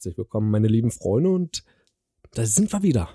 herzlich 0.00 0.16
willkommen, 0.16 0.50
meine 0.50 0.66
lieben 0.66 0.90
Freunde. 0.90 1.28
Und 1.28 1.62
da 2.32 2.46
sind 2.46 2.72
wir 2.72 2.82
wieder. 2.82 3.10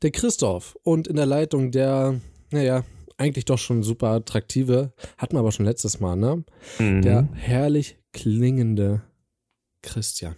Der 0.00 0.12
Christoph 0.12 0.78
und 0.82 1.06
in 1.06 1.16
der 1.16 1.26
Leitung 1.26 1.72
der, 1.72 2.22
naja, 2.50 2.86
eigentlich 3.18 3.44
doch 3.44 3.58
schon 3.58 3.82
super 3.82 4.12
attraktive, 4.12 4.94
hatten 5.18 5.36
wir 5.36 5.40
aber 5.40 5.52
schon 5.52 5.66
letztes 5.66 6.00
Mal, 6.00 6.16
ne? 6.16 6.42
Mhm. 6.78 7.02
Der 7.02 7.28
herrlich 7.34 7.98
klingende 8.14 9.02
Christian. 9.82 10.34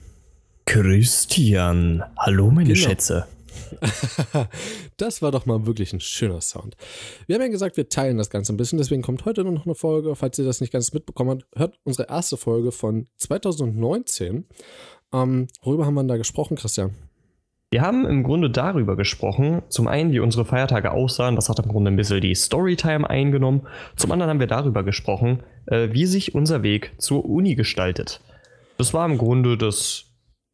Christian. 0.66 2.02
Hallo, 2.18 2.50
meine 2.50 2.72
genau. 2.72 2.88
Schätze. 2.88 3.28
das 4.96 5.22
war 5.22 5.30
doch 5.30 5.46
mal 5.46 5.66
wirklich 5.66 5.92
ein 5.92 6.00
schöner 6.00 6.40
Sound. 6.40 6.76
Wir 7.26 7.36
haben 7.36 7.42
ja 7.42 7.48
gesagt, 7.48 7.76
wir 7.76 7.88
teilen 7.88 8.18
das 8.18 8.30
Ganze 8.30 8.52
ein 8.52 8.56
bisschen, 8.56 8.78
deswegen 8.78 9.02
kommt 9.02 9.24
heute 9.24 9.44
noch 9.44 9.64
eine 9.64 9.74
Folge. 9.74 10.16
Falls 10.16 10.38
ihr 10.38 10.44
das 10.44 10.60
nicht 10.60 10.72
ganz 10.72 10.92
mitbekommen 10.92 11.30
habt, 11.30 11.58
hört 11.58 11.78
unsere 11.84 12.08
erste 12.08 12.36
Folge 12.36 12.72
von 12.72 13.06
2019. 13.16 14.46
Ähm, 15.14 15.46
worüber 15.62 15.86
haben 15.86 15.94
wir 15.94 16.04
da 16.04 16.16
gesprochen, 16.16 16.56
Christian? 16.56 16.90
Wir 17.70 17.82
haben 17.82 18.04
im 18.06 18.22
Grunde 18.22 18.50
darüber 18.50 18.96
gesprochen, 18.96 19.62
zum 19.68 19.88
einen, 19.88 20.12
wie 20.12 20.20
unsere 20.20 20.44
Feiertage 20.44 20.92
aussahen, 20.92 21.36
das 21.36 21.48
hat 21.48 21.58
im 21.58 21.68
Grunde 21.68 21.90
ein 21.90 21.96
bisschen 21.96 22.20
die 22.20 22.34
Storytime 22.34 23.08
eingenommen. 23.08 23.66
Zum 23.96 24.12
anderen 24.12 24.30
haben 24.30 24.40
wir 24.40 24.46
darüber 24.46 24.82
gesprochen, 24.82 25.42
äh, 25.66 25.88
wie 25.92 26.06
sich 26.06 26.34
unser 26.34 26.62
Weg 26.62 26.92
zur 26.98 27.24
Uni 27.24 27.54
gestaltet. 27.54 28.20
Das 28.76 28.92
war 28.92 29.06
im 29.06 29.18
Grunde 29.18 29.56
das 29.56 30.04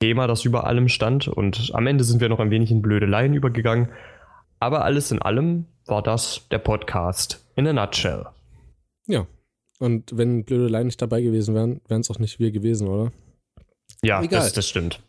Thema, 0.00 0.26
das 0.26 0.44
über 0.44 0.66
allem 0.66 0.88
stand. 0.88 1.28
Und 1.28 1.70
am 1.74 1.86
Ende 1.86 2.04
sind 2.04 2.20
wir 2.20 2.28
noch 2.28 2.40
ein 2.40 2.50
wenig 2.50 2.70
in 2.70 2.82
Blödeleien 2.82 3.34
übergegangen. 3.34 3.88
Aber 4.58 4.84
alles 4.84 5.10
in 5.10 5.20
allem 5.20 5.66
war 5.86 6.02
das 6.02 6.46
der 6.50 6.58
Podcast 6.58 7.46
in 7.56 7.66
a 7.66 7.72
nutshell. 7.72 8.26
Ja. 9.06 9.26
Und 9.78 10.16
wenn 10.16 10.44
Blödeleien 10.44 10.86
nicht 10.86 11.00
dabei 11.00 11.22
gewesen 11.22 11.54
wären, 11.54 11.80
wären 11.88 12.02
es 12.02 12.10
auch 12.10 12.18
nicht 12.18 12.38
wir 12.38 12.50
gewesen, 12.50 12.88
oder? 12.88 13.12
Ja, 14.02 14.26
das, 14.26 14.52
das, 14.52 14.68
stimmt. 14.68 15.02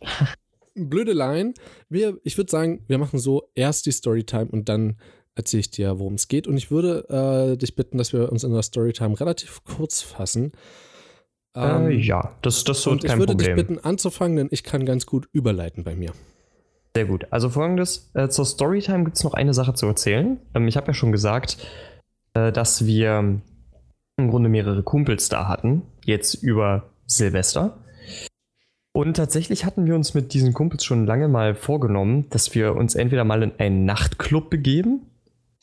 Blödeleien. 0.74 1.54
Wir, 1.88 2.18
ich 2.24 2.36
würde 2.36 2.50
sagen, 2.50 2.84
wir 2.88 2.98
machen 2.98 3.18
so 3.18 3.50
erst 3.54 3.86
die 3.86 3.92
Storytime 3.92 4.46
und 4.46 4.68
dann 4.68 4.96
erzähle 5.34 5.60
ich 5.60 5.70
dir, 5.70 5.98
worum 5.98 6.14
es 6.14 6.28
geht. 6.28 6.46
Und 6.46 6.56
ich 6.56 6.70
würde 6.70 7.52
äh, 7.52 7.56
dich 7.56 7.74
bitten, 7.74 7.98
dass 7.98 8.12
wir 8.12 8.30
uns 8.30 8.44
in 8.44 8.52
der 8.52 8.62
Storytime 8.62 9.18
relativ 9.18 9.64
kurz 9.64 10.02
fassen. 10.02 10.52
Ähm, 11.54 11.88
äh, 11.88 11.94
ja, 11.94 12.34
das, 12.42 12.64
das 12.64 12.84
wird 12.86 13.04
kein 13.04 13.18
Problem. 13.18 13.22
Ich 13.22 13.28
würde 13.28 13.44
dich 13.44 13.54
bitten 13.54 13.78
anzufangen, 13.78 14.36
denn 14.36 14.48
ich 14.50 14.62
kann 14.62 14.84
ganz 14.84 15.06
gut 15.06 15.28
überleiten 15.32 15.84
bei 15.84 15.94
mir. 15.94 16.12
Sehr 16.94 17.06
gut. 17.06 17.26
Also 17.30 17.48
folgendes, 17.48 18.10
äh, 18.14 18.28
zur 18.28 18.44
Storytime 18.44 19.04
gibt 19.04 19.16
es 19.16 19.24
noch 19.24 19.34
eine 19.34 19.54
Sache 19.54 19.74
zu 19.74 19.86
erzählen. 19.86 20.38
Ähm, 20.54 20.68
ich 20.68 20.76
habe 20.76 20.88
ja 20.88 20.94
schon 20.94 21.12
gesagt, 21.12 21.56
äh, 22.34 22.52
dass 22.52 22.84
wir 22.84 23.40
im 24.18 24.30
Grunde 24.30 24.50
mehrere 24.50 24.82
Kumpels 24.82 25.28
da 25.28 25.48
hatten, 25.48 25.82
jetzt 26.04 26.34
über 26.34 26.90
Silvester. 27.06 27.78
Und 28.92 29.16
tatsächlich 29.16 29.64
hatten 29.64 29.86
wir 29.86 29.94
uns 29.94 30.12
mit 30.12 30.34
diesen 30.34 30.52
Kumpels 30.52 30.84
schon 30.84 31.06
lange 31.06 31.26
mal 31.26 31.54
vorgenommen, 31.54 32.26
dass 32.28 32.54
wir 32.54 32.76
uns 32.76 32.94
entweder 32.94 33.24
mal 33.24 33.42
in 33.42 33.52
einen 33.58 33.84
Nachtclub 33.86 34.50
begeben, 34.50 35.06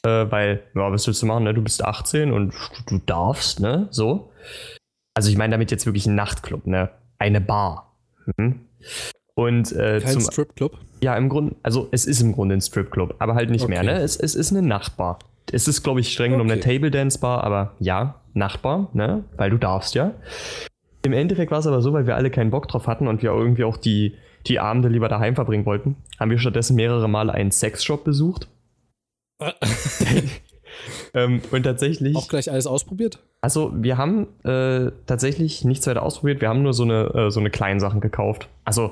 äh, 0.03 0.09
weil, 0.09 0.63
ja, 0.73 0.91
was 0.91 1.05
willst 1.05 1.21
du 1.21 1.27
machen, 1.27 1.43
ne? 1.43 1.53
Du 1.53 1.61
bist 1.61 1.83
18 1.83 2.31
und 2.31 2.53
du, 2.87 2.97
du 2.97 3.01
darfst, 3.05 3.59
ne? 3.59 3.87
So. 3.91 4.31
Also 5.13 5.29
ich 5.29 5.37
meine 5.37 5.51
damit 5.51 5.69
jetzt 5.69 5.85
wirklich 5.85 6.07
ein 6.07 6.15
Nachtclub, 6.15 6.65
ne? 6.65 6.89
Eine 7.19 7.39
Bar. 7.39 7.95
Mhm. 8.35 8.61
Und 9.35 9.71
äh, 9.73 9.99
Kein 10.01 10.13
zum, 10.13 10.21
Stripclub? 10.21 10.77
Ja, 11.01 11.15
im 11.15 11.29
Grunde, 11.29 11.55
also 11.61 11.87
es 11.91 12.05
ist 12.05 12.21
im 12.21 12.31
Grunde 12.31 12.55
ein 12.55 12.61
Stripclub, 12.61 13.15
aber 13.19 13.35
halt 13.35 13.51
nicht 13.51 13.63
okay. 13.63 13.71
mehr, 13.71 13.83
ne? 13.83 14.01
Es, 14.01 14.15
es 14.15 14.33
ist 14.33 14.51
eine 14.51 14.63
Nachtbar. 14.63 15.19
Es 15.51 15.67
ist, 15.67 15.83
glaube 15.83 15.99
ich, 15.99 16.11
streng 16.11 16.31
genommen 16.31 16.49
okay. 16.49 16.61
eine 16.63 16.75
Table 16.77 16.91
Dance 16.91 17.19
Bar, 17.19 17.43
aber 17.43 17.75
ja, 17.79 18.21
Nachtbar, 18.33 18.89
ne? 18.93 19.23
Weil 19.37 19.51
du 19.51 19.57
darfst 19.57 19.95
ja. 19.95 20.13
Im 21.01 21.13
Endeffekt 21.13 21.51
war 21.51 21.59
es 21.59 21.67
aber 21.67 21.81
so, 21.81 21.93
weil 21.93 22.07
wir 22.07 22.15
alle 22.15 22.29
keinen 22.29 22.51
Bock 22.51 22.67
drauf 22.67 22.87
hatten 22.87 23.07
und 23.07 23.23
wir 23.23 23.31
irgendwie 23.31 23.63
auch 23.63 23.77
die, 23.77 24.15
die 24.47 24.59
Abende 24.59 24.89
lieber 24.89 25.07
daheim 25.07 25.35
verbringen 25.35 25.65
wollten, 25.65 25.95
haben 26.19 26.31
wir 26.31 26.39
stattdessen 26.39 26.75
mehrere 26.75 27.07
Male 27.07 27.33
einen 27.33 27.51
Sexshop 27.51 28.03
besucht. 28.03 28.47
ähm, 31.13 31.41
und 31.51 31.63
tatsächlich. 31.63 32.15
Auch 32.15 32.27
gleich 32.27 32.51
alles 32.51 32.67
ausprobiert? 32.67 33.19
Also, 33.41 33.71
wir 33.75 33.97
haben 33.97 34.27
äh, 34.43 34.91
tatsächlich 35.05 35.63
nichts 35.63 35.87
weiter 35.87 36.03
ausprobiert. 36.03 36.41
Wir 36.41 36.49
haben 36.49 36.61
nur 36.61 36.73
so 36.73 36.83
eine, 36.83 37.13
äh, 37.13 37.31
so 37.31 37.39
eine 37.39 37.49
kleinen 37.49 37.79
Sachen 37.79 38.01
gekauft. 38.01 38.49
Also, 38.65 38.91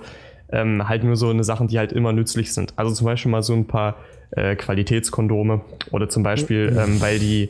ähm, 0.50 0.88
halt 0.88 1.04
nur 1.04 1.18
so 1.18 1.30
eine 1.30 1.44
Sachen, 1.44 1.68
die 1.68 1.78
halt 1.78 1.92
immer 1.92 2.14
nützlich 2.14 2.54
sind. 2.54 2.74
Also, 2.78 2.94
zum 2.94 3.06
Beispiel 3.06 3.30
mal 3.30 3.44
so 3.44 3.54
ein 3.54 3.68
paar 3.68 3.98
äh, 4.32 4.56
Qualitätskondome 4.56 5.62
oder 5.92 6.08
zum 6.08 6.24
Beispiel, 6.24 6.72
mhm. 6.72 6.78
ähm, 6.78 7.02
weil 7.02 7.20
die 7.20 7.50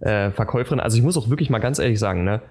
äh, 0.00 0.30
Verkäuferin, 0.30 0.80
also 0.80 0.96
ich 0.96 1.02
muss 1.02 1.16
auch 1.16 1.30
wirklich 1.30 1.50
mal 1.50 1.60
ganz 1.60 1.78
ehrlich 1.78 1.98
sagen, 1.98 2.24
ne, 2.24 2.42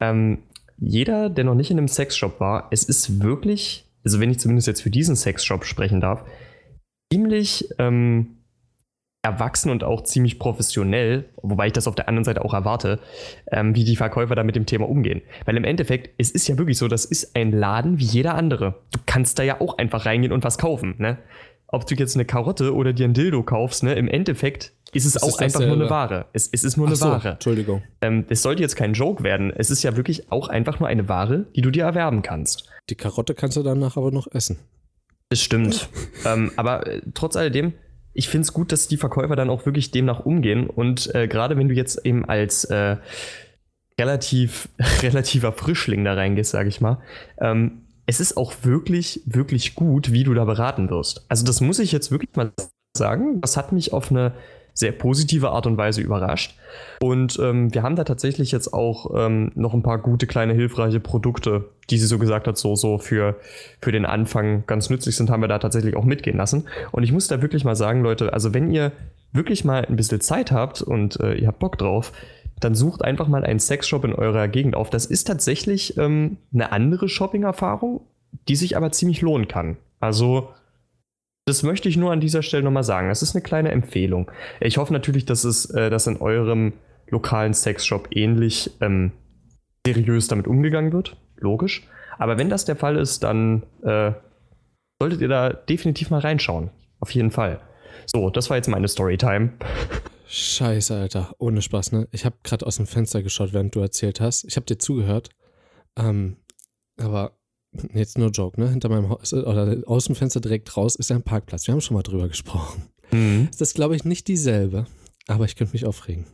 ähm, 0.00 0.38
jeder, 0.78 1.30
der 1.30 1.44
noch 1.44 1.54
nicht 1.54 1.70
in 1.70 1.78
einem 1.78 1.88
Sexshop 1.88 2.40
war, 2.40 2.68
es 2.70 2.84
ist 2.84 3.22
wirklich, 3.22 3.86
also 4.04 4.20
wenn 4.20 4.30
ich 4.30 4.38
zumindest 4.38 4.66
jetzt 4.66 4.82
für 4.82 4.90
diesen 4.90 5.16
Sexshop 5.16 5.64
sprechen 5.64 6.00
darf, 6.00 6.24
ziemlich 7.12 7.68
ähm, 7.78 8.36
erwachsen 9.26 9.70
und 9.70 9.82
auch 9.82 10.04
ziemlich 10.04 10.38
professionell, 10.38 11.24
wobei 11.42 11.66
ich 11.66 11.72
das 11.72 11.88
auf 11.88 11.96
der 11.96 12.08
anderen 12.08 12.24
Seite 12.24 12.44
auch 12.44 12.54
erwarte, 12.54 13.00
ähm, 13.50 13.74
wie 13.74 13.84
die 13.84 13.96
Verkäufer 13.96 14.34
da 14.34 14.44
mit 14.44 14.54
dem 14.54 14.66
Thema 14.66 14.88
umgehen. 14.88 15.22
Weil 15.44 15.56
im 15.56 15.64
Endeffekt, 15.64 16.10
es 16.18 16.30
ist 16.30 16.46
ja 16.46 16.56
wirklich 16.58 16.78
so, 16.78 16.88
das 16.88 17.04
ist 17.04 17.34
ein 17.34 17.50
Laden 17.50 17.98
wie 17.98 18.04
jeder 18.04 18.34
andere. 18.34 18.76
Du 18.92 19.00
kannst 19.04 19.38
da 19.38 19.42
ja 19.42 19.60
auch 19.60 19.78
einfach 19.78 20.06
reingehen 20.06 20.32
und 20.32 20.44
was 20.44 20.58
kaufen, 20.58 20.94
ne? 20.98 21.18
Ob 21.68 21.84
du 21.86 21.96
jetzt 21.96 22.14
eine 22.14 22.24
Karotte 22.24 22.72
oder 22.74 22.92
dir 22.92 23.08
ein 23.08 23.14
Dildo 23.14 23.42
kaufst, 23.42 23.82
ne? 23.82 23.94
Im 23.94 24.06
Endeffekt 24.06 24.72
ist 24.96 25.06
es 25.06 25.16
ist 25.16 25.22
auch 25.22 25.38
einfach 25.38 25.60
nur 25.60 25.72
eine 25.72 25.90
Ware. 25.90 26.26
Es, 26.32 26.48
es 26.48 26.64
ist 26.64 26.76
nur 26.76 26.86
Ach 26.86 26.90
eine 26.90 26.96
so, 26.96 27.06
Ware. 27.06 27.28
Entschuldigung. 27.30 27.82
Ähm, 28.00 28.24
es 28.28 28.42
sollte 28.42 28.62
jetzt 28.62 28.76
kein 28.76 28.94
Joke 28.94 29.22
werden. 29.22 29.52
Es 29.54 29.70
ist 29.70 29.82
ja 29.82 29.96
wirklich 29.96 30.30
auch 30.32 30.48
einfach 30.48 30.80
nur 30.80 30.88
eine 30.88 31.08
Ware, 31.08 31.46
die 31.54 31.60
du 31.60 31.70
dir 31.70 31.84
erwerben 31.84 32.22
kannst. 32.22 32.68
Die 32.90 32.94
Karotte 32.94 33.34
kannst 33.34 33.56
du 33.56 33.62
danach 33.62 33.96
aber 33.96 34.10
noch 34.10 34.26
essen. 34.32 34.58
Das 35.28 35.40
stimmt. 35.40 35.88
ähm, 36.24 36.52
aber 36.56 36.86
äh, 36.86 37.02
trotz 37.14 37.36
alledem, 37.36 37.74
ich 38.12 38.28
finde 38.28 38.42
es 38.42 38.52
gut, 38.52 38.72
dass 38.72 38.88
die 38.88 38.96
Verkäufer 38.96 39.36
dann 39.36 39.50
auch 39.50 39.66
wirklich 39.66 39.90
demnach 39.90 40.20
umgehen. 40.20 40.68
Und 40.68 41.14
äh, 41.14 41.28
gerade 41.28 41.56
wenn 41.56 41.68
du 41.68 41.74
jetzt 41.74 42.04
eben 42.04 42.24
als 42.24 42.64
äh, 42.64 42.96
relativ, 43.98 44.68
relativer 45.02 45.52
Frischling 45.52 46.04
da 46.04 46.14
reingehst, 46.14 46.50
sage 46.50 46.68
ich 46.68 46.80
mal, 46.80 46.98
ähm, 47.38 47.82
es 48.06 48.20
ist 48.20 48.36
auch 48.36 48.54
wirklich, 48.62 49.20
wirklich 49.26 49.74
gut, 49.74 50.12
wie 50.12 50.22
du 50.22 50.32
da 50.32 50.44
beraten 50.44 50.88
wirst. 50.90 51.26
Also 51.28 51.44
das 51.44 51.60
muss 51.60 51.80
ich 51.80 51.90
jetzt 51.90 52.10
wirklich 52.10 52.30
mal 52.36 52.52
sagen. 52.96 53.40
Das 53.40 53.56
hat 53.56 53.72
mich 53.72 53.92
auf 53.92 54.10
eine 54.10 54.32
sehr 54.76 54.92
positive 54.92 55.50
Art 55.50 55.66
und 55.66 55.78
Weise 55.78 56.02
überrascht. 56.02 56.54
Und 57.00 57.38
ähm, 57.42 57.72
wir 57.72 57.82
haben 57.82 57.96
da 57.96 58.04
tatsächlich 58.04 58.52
jetzt 58.52 58.74
auch 58.74 59.10
ähm, 59.16 59.50
noch 59.54 59.72
ein 59.72 59.82
paar 59.82 59.98
gute, 59.98 60.26
kleine, 60.26 60.52
hilfreiche 60.52 61.00
Produkte, 61.00 61.70
die 61.88 61.96
sie 61.96 62.06
so 62.06 62.18
gesagt 62.18 62.46
hat, 62.46 62.58
so, 62.58 62.76
so 62.76 62.98
für, 62.98 63.36
für 63.80 63.90
den 63.90 64.04
Anfang 64.04 64.64
ganz 64.66 64.90
nützlich 64.90 65.16
sind, 65.16 65.30
haben 65.30 65.40
wir 65.40 65.48
da 65.48 65.58
tatsächlich 65.58 65.96
auch 65.96 66.04
mitgehen 66.04 66.36
lassen. 66.36 66.66
Und 66.92 67.04
ich 67.04 67.12
muss 67.12 67.26
da 67.26 67.40
wirklich 67.40 67.64
mal 67.64 67.74
sagen, 67.74 68.02
Leute, 68.02 68.34
also 68.34 68.52
wenn 68.52 68.70
ihr 68.70 68.92
wirklich 69.32 69.64
mal 69.64 69.86
ein 69.86 69.96
bisschen 69.96 70.20
Zeit 70.20 70.52
habt 70.52 70.82
und 70.82 71.18
äh, 71.20 71.34
ihr 71.34 71.48
habt 71.48 71.58
Bock 71.58 71.78
drauf, 71.78 72.12
dann 72.60 72.74
sucht 72.74 73.02
einfach 73.02 73.28
mal 73.28 73.44
einen 73.44 73.60
Sexshop 73.60 74.04
in 74.04 74.12
eurer 74.12 74.46
Gegend 74.46 74.76
auf. 74.76 74.90
Das 74.90 75.06
ist 75.06 75.24
tatsächlich 75.24 75.96
ähm, 75.96 76.36
eine 76.52 76.70
andere 76.72 77.08
Shopping-Erfahrung, 77.08 78.02
die 78.48 78.56
sich 78.56 78.76
aber 78.76 78.92
ziemlich 78.92 79.22
lohnen 79.22 79.48
kann. 79.48 79.78
Also 80.00 80.50
das 81.46 81.62
möchte 81.62 81.88
ich 81.88 81.96
nur 81.96 82.10
an 82.10 82.20
dieser 82.20 82.42
Stelle 82.42 82.64
nochmal 82.64 82.84
sagen. 82.84 83.08
Das 83.08 83.22
ist 83.22 83.34
eine 83.34 83.42
kleine 83.42 83.70
Empfehlung. 83.70 84.30
Ich 84.60 84.78
hoffe 84.78 84.92
natürlich, 84.92 85.24
dass 85.24 85.44
es 85.44 85.70
äh, 85.70 85.90
dass 85.90 86.06
in 86.08 86.16
eurem 86.16 86.72
lokalen 87.08 87.54
Sexshop 87.54 88.08
ähnlich 88.10 88.72
ähm, 88.80 89.12
seriös 89.86 90.26
damit 90.26 90.48
umgegangen 90.48 90.92
wird. 90.92 91.16
Logisch. 91.36 91.86
Aber 92.18 92.36
wenn 92.36 92.48
das 92.48 92.64
der 92.64 92.74
Fall 92.74 92.96
ist, 92.96 93.22
dann 93.22 93.62
äh, 93.82 94.12
solltet 95.00 95.20
ihr 95.20 95.28
da 95.28 95.50
definitiv 95.50 96.10
mal 96.10 96.20
reinschauen. 96.20 96.70
Auf 96.98 97.10
jeden 97.12 97.30
Fall. 97.30 97.60
So, 98.06 98.30
das 98.30 98.50
war 98.50 98.56
jetzt 98.56 98.68
meine 98.68 98.88
Storytime. 98.88 99.52
Scheiße, 100.26 100.96
Alter. 100.96 101.34
Ohne 101.38 101.62
Spaß, 101.62 101.92
ne? 101.92 102.08
Ich 102.10 102.24
habe 102.24 102.36
gerade 102.42 102.66
aus 102.66 102.76
dem 102.76 102.86
Fenster 102.86 103.22
geschaut, 103.22 103.52
während 103.52 103.74
du 103.76 103.80
erzählt 103.80 104.20
hast. 104.20 104.44
Ich 104.44 104.56
habe 104.56 104.66
dir 104.66 104.78
zugehört. 104.78 105.30
Ähm, 105.96 106.38
aber 106.98 107.35
jetzt 107.94 108.18
nur 108.18 108.30
Joke, 108.30 108.60
ne? 108.60 108.70
Hinter 108.70 108.88
meinem 108.88 109.08
Haus 109.08 109.32
oder 109.32 109.76
aus 109.86 110.06
dem 110.06 110.14
Fenster 110.14 110.40
direkt 110.40 110.76
raus 110.76 110.96
ist 110.96 111.10
ein 111.12 111.22
Parkplatz. 111.22 111.66
Wir 111.66 111.72
haben 111.72 111.80
schon 111.80 111.96
mal 111.96 112.02
drüber 112.02 112.28
gesprochen. 112.28 112.84
Mhm. 113.12 113.48
Das 113.50 113.60
ist, 113.60 113.74
glaube 113.74 113.96
ich, 113.96 114.04
nicht 114.04 114.28
dieselbe, 114.28 114.86
aber 115.26 115.44
ich 115.44 115.56
könnte 115.56 115.72
mich 115.72 115.86
aufregen. 115.86 116.26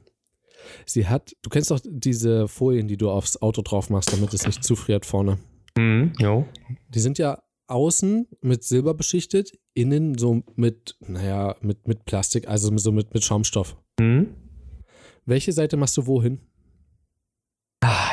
Sie 0.87 1.07
hat, 1.07 1.35
du 1.43 1.51
kennst 1.51 1.71
doch 1.71 1.81
diese 1.85 2.49
Folien, 2.49 2.89
die 2.89 2.97
du 2.97 3.11
aufs 3.11 3.41
Auto 3.41 3.63
drauf 3.63 3.91
machst, 3.91 4.13
damit 4.13 4.33
es 4.33 4.47
nicht 4.47 4.63
zufriert 4.65 5.05
vorne. 5.05 5.39
Mhm, 5.77 6.13
jo. 6.19 6.47
Die 6.89 7.01
sind 7.01 7.19
ja 7.19 7.43
außen 7.67 8.29
mit 8.41 8.65
Silber 8.65 8.95
beschichtet, 8.95 9.53
innen 9.75 10.19
so 10.19 10.43
mit, 10.57 10.97
naja, 11.01 11.57
mit, 11.61 11.89
mit 11.89 12.05
Plastik, 12.05 12.49
also 12.49 12.77
so 12.77 12.93
mit, 12.93 13.15
mit 13.15 13.25
Schaumstoff. 13.25 13.77
Mhm. 13.99 14.35
Welche 15.25 15.53
Seite 15.53 15.77
machst 15.77 15.97
du 15.97 16.07
wohin? 16.07 16.41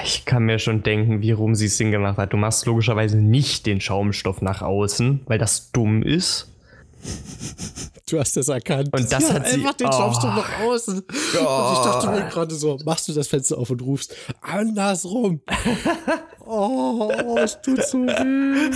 Ich 0.09 0.25
kann 0.25 0.45
mir 0.45 0.57
schon 0.57 0.81
denken, 0.81 1.21
wie 1.21 1.33
rum 1.33 1.53
sie 1.53 1.67
es 1.67 1.77
hingemacht 1.77 2.17
hat. 2.17 2.33
Du 2.33 2.37
machst 2.37 2.65
logischerweise 2.65 3.15
nicht 3.15 3.67
den 3.67 3.79
Schaumstoff 3.79 4.41
nach 4.41 4.63
außen, 4.63 5.19
weil 5.27 5.37
das 5.37 5.71
dumm 5.71 6.01
ist. 6.01 6.51
Du 8.09 8.17
hast 8.17 8.35
das 8.35 8.47
erkannt. 8.47 8.89
Und 8.91 9.11
das 9.11 9.29
ja, 9.29 9.35
hat 9.35 9.47
sie. 9.47 9.59
Mach 9.59 9.75
den 9.75 9.85
oh. 9.85 9.91
Schaumstoff 9.91 10.35
nach 10.35 10.61
außen. 10.61 10.95
Und 10.97 11.05
ich 11.11 11.79
dachte 11.83 12.07
mir 12.09 12.27
gerade 12.27 12.55
so, 12.55 12.79
machst 12.85 13.07
du 13.07 13.13
das 13.13 13.27
Fenster 13.27 13.59
auf 13.59 13.69
und 13.69 13.83
rufst 13.83 14.15
andersrum. 14.41 15.41
oh, 16.43 17.37
es 17.37 17.61
tut 17.61 17.83
so 17.83 17.99
weh. 17.99 18.75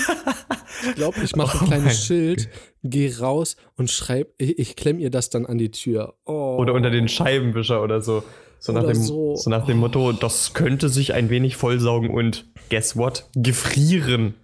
Ich 0.87 0.95
glaube, 0.95 1.19
ich 1.23 1.35
mache 1.35 1.57
ein 1.57 1.63
Oh 1.63 1.65
kleines 1.65 1.85
mein 1.85 1.95
Schild, 1.95 2.49
geh 2.83 3.11
raus 3.11 3.57
und 3.75 3.89
schreib, 3.89 4.35
ich, 4.37 4.59
ich 4.59 4.75
klemm 4.75 4.99
ihr 4.99 5.09
das 5.09 5.31
dann 5.31 5.47
an 5.47 5.57
die 5.57 5.71
Tür. 5.71 6.13
Oh. 6.25 6.57
Oder 6.59 6.75
unter 6.75 6.91
den 6.91 7.07
Scheibenwischer 7.07 7.81
oder 7.81 8.01
so. 8.01 8.21
So 8.65 8.71
nach, 8.71 8.85
dem, 8.85 8.95
so. 8.95 9.35
so 9.35 9.49
nach 9.49 9.65
dem 9.65 9.79
Motto, 9.79 10.13
das 10.13 10.53
könnte 10.53 10.87
sich 10.87 11.13
ein 11.13 11.29
wenig 11.29 11.57
vollsaugen 11.57 12.11
und 12.11 12.45
guess 12.69 12.95
what? 12.95 13.29
Gefrieren. 13.35 14.35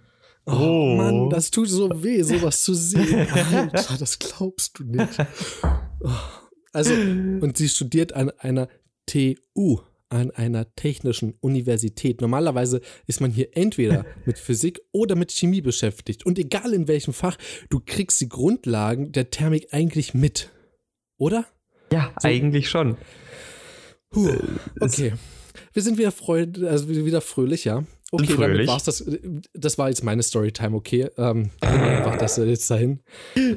Oh, 0.44 0.94
Mann, 0.98 1.30
das 1.30 1.50
tut 1.50 1.70
so 1.70 1.88
weh, 2.02 2.20
sowas 2.20 2.62
zu 2.62 2.74
sehen. 2.74 3.26
Alter, 3.72 3.96
das 3.98 4.18
glaubst 4.18 4.78
du 4.78 4.84
nicht. 4.84 5.16
Oh. 6.00 6.10
Also, 6.74 6.92
und 6.92 7.56
sie 7.56 7.70
studiert 7.70 8.12
an 8.12 8.28
einer 8.36 8.68
TU, 9.06 9.78
an 10.10 10.30
einer 10.32 10.74
technischen 10.74 11.32
Universität. 11.40 12.20
Normalerweise 12.20 12.82
ist 13.06 13.22
man 13.22 13.30
hier 13.30 13.56
entweder 13.56 14.04
mit 14.26 14.38
Physik 14.38 14.82
oder 14.92 15.16
mit 15.16 15.32
Chemie 15.32 15.62
beschäftigt. 15.62 16.26
Und 16.26 16.38
egal 16.38 16.74
in 16.74 16.88
welchem 16.88 17.14
Fach, 17.14 17.38
du 17.70 17.80
kriegst 17.80 18.20
die 18.20 18.28
Grundlagen 18.28 19.12
der 19.12 19.30
Thermik 19.30 19.68
eigentlich 19.72 20.12
mit. 20.12 20.50
Oder? 21.16 21.46
Ja, 21.90 22.12
eigentlich 22.22 22.68
schon. 22.68 22.98
Puh, 24.10 24.36
okay. 24.80 25.14
Wir 25.72 25.82
sind 25.82 25.98
wieder 25.98 26.12
freud 26.12 26.64
also 26.66 26.88
wieder 26.88 27.20
fröhlich, 27.20 27.64
ja. 27.64 27.84
Okay, 28.12 28.26
Sind 28.26 28.40
damit 28.40 28.50
fröhlich. 28.50 28.68
war's 28.68 28.84
das. 28.84 29.04
Das 29.54 29.78
war 29.78 29.88
jetzt 29.88 30.02
meine 30.02 30.22
Storytime, 30.22 30.76
okay. 30.76 31.08
Ähm, 31.16 31.50
einfach 31.60 32.18
das 32.18 32.36
jetzt 32.36 32.70
dahin. 32.70 33.00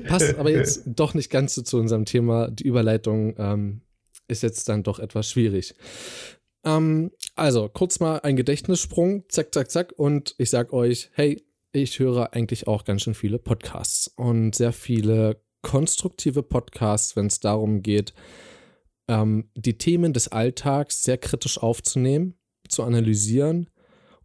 Passt 0.07 0.35
aber 0.37 0.51
jetzt 0.51 0.83
doch 0.85 1.15
nicht 1.15 1.31
ganz 1.31 1.55
so 1.55 1.63
zu 1.63 1.77
unserem 1.77 2.05
Thema. 2.05 2.51
Die 2.51 2.63
Überleitung 2.63 3.33
ähm, 3.37 3.81
ist 4.27 4.43
jetzt 4.43 4.69
dann 4.69 4.83
doch 4.83 4.99
etwas 4.99 5.29
schwierig. 5.29 5.73
Ähm, 6.63 7.11
also, 7.35 7.67
kurz 7.67 7.99
mal 7.99 8.19
ein 8.19 8.35
Gedächtnissprung, 8.35 9.23
zack, 9.29 9.53
zack, 9.53 9.71
zack. 9.71 9.93
Und 9.97 10.35
ich 10.37 10.51
sag 10.51 10.71
euch, 10.71 11.09
hey, 11.13 11.43
ich 11.71 11.97
höre 11.97 12.33
eigentlich 12.33 12.67
auch 12.67 12.85
ganz 12.85 13.01
schön 13.01 13.15
viele 13.15 13.39
Podcasts 13.39 14.07
und 14.07 14.53
sehr 14.53 14.71
viele 14.71 15.41
konstruktive 15.63 16.43
Podcasts, 16.43 17.15
wenn 17.15 17.25
es 17.27 17.39
darum 17.39 17.81
geht, 17.81 18.13
ähm, 19.07 19.49
die 19.55 19.77
Themen 19.77 20.13
des 20.13 20.29
Alltags 20.29 21.03
sehr 21.03 21.17
kritisch 21.17 21.57
aufzunehmen, 21.57 22.35
zu 22.69 22.83
analysieren 22.83 23.69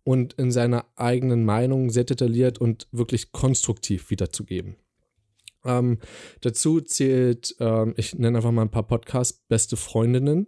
und 0.05 0.35
in 0.35 0.51
seiner 0.51 0.87
eigenen 0.97 1.45
Meinung 1.45 1.91
sehr 1.91 2.05
detailliert 2.05 2.59
und 2.59 2.89
wirklich 2.93 3.33
konstruktiv 3.33 4.11
wiederzugeben. 4.11 4.77
Ähm, 5.65 5.99
dazu 6.41 6.81
zählt, 6.81 7.55
ähm, 7.61 7.95
ich 7.97 8.15
nenne 8.15 8.39
einfach 8.39 8.53
mal 8.53 8.63
ein 8.63 8.71
paar 8.71 8.87
Podcasts, 8.87 9.45
Beste 9.49 9.77
Freundinnen, 9.77 10.47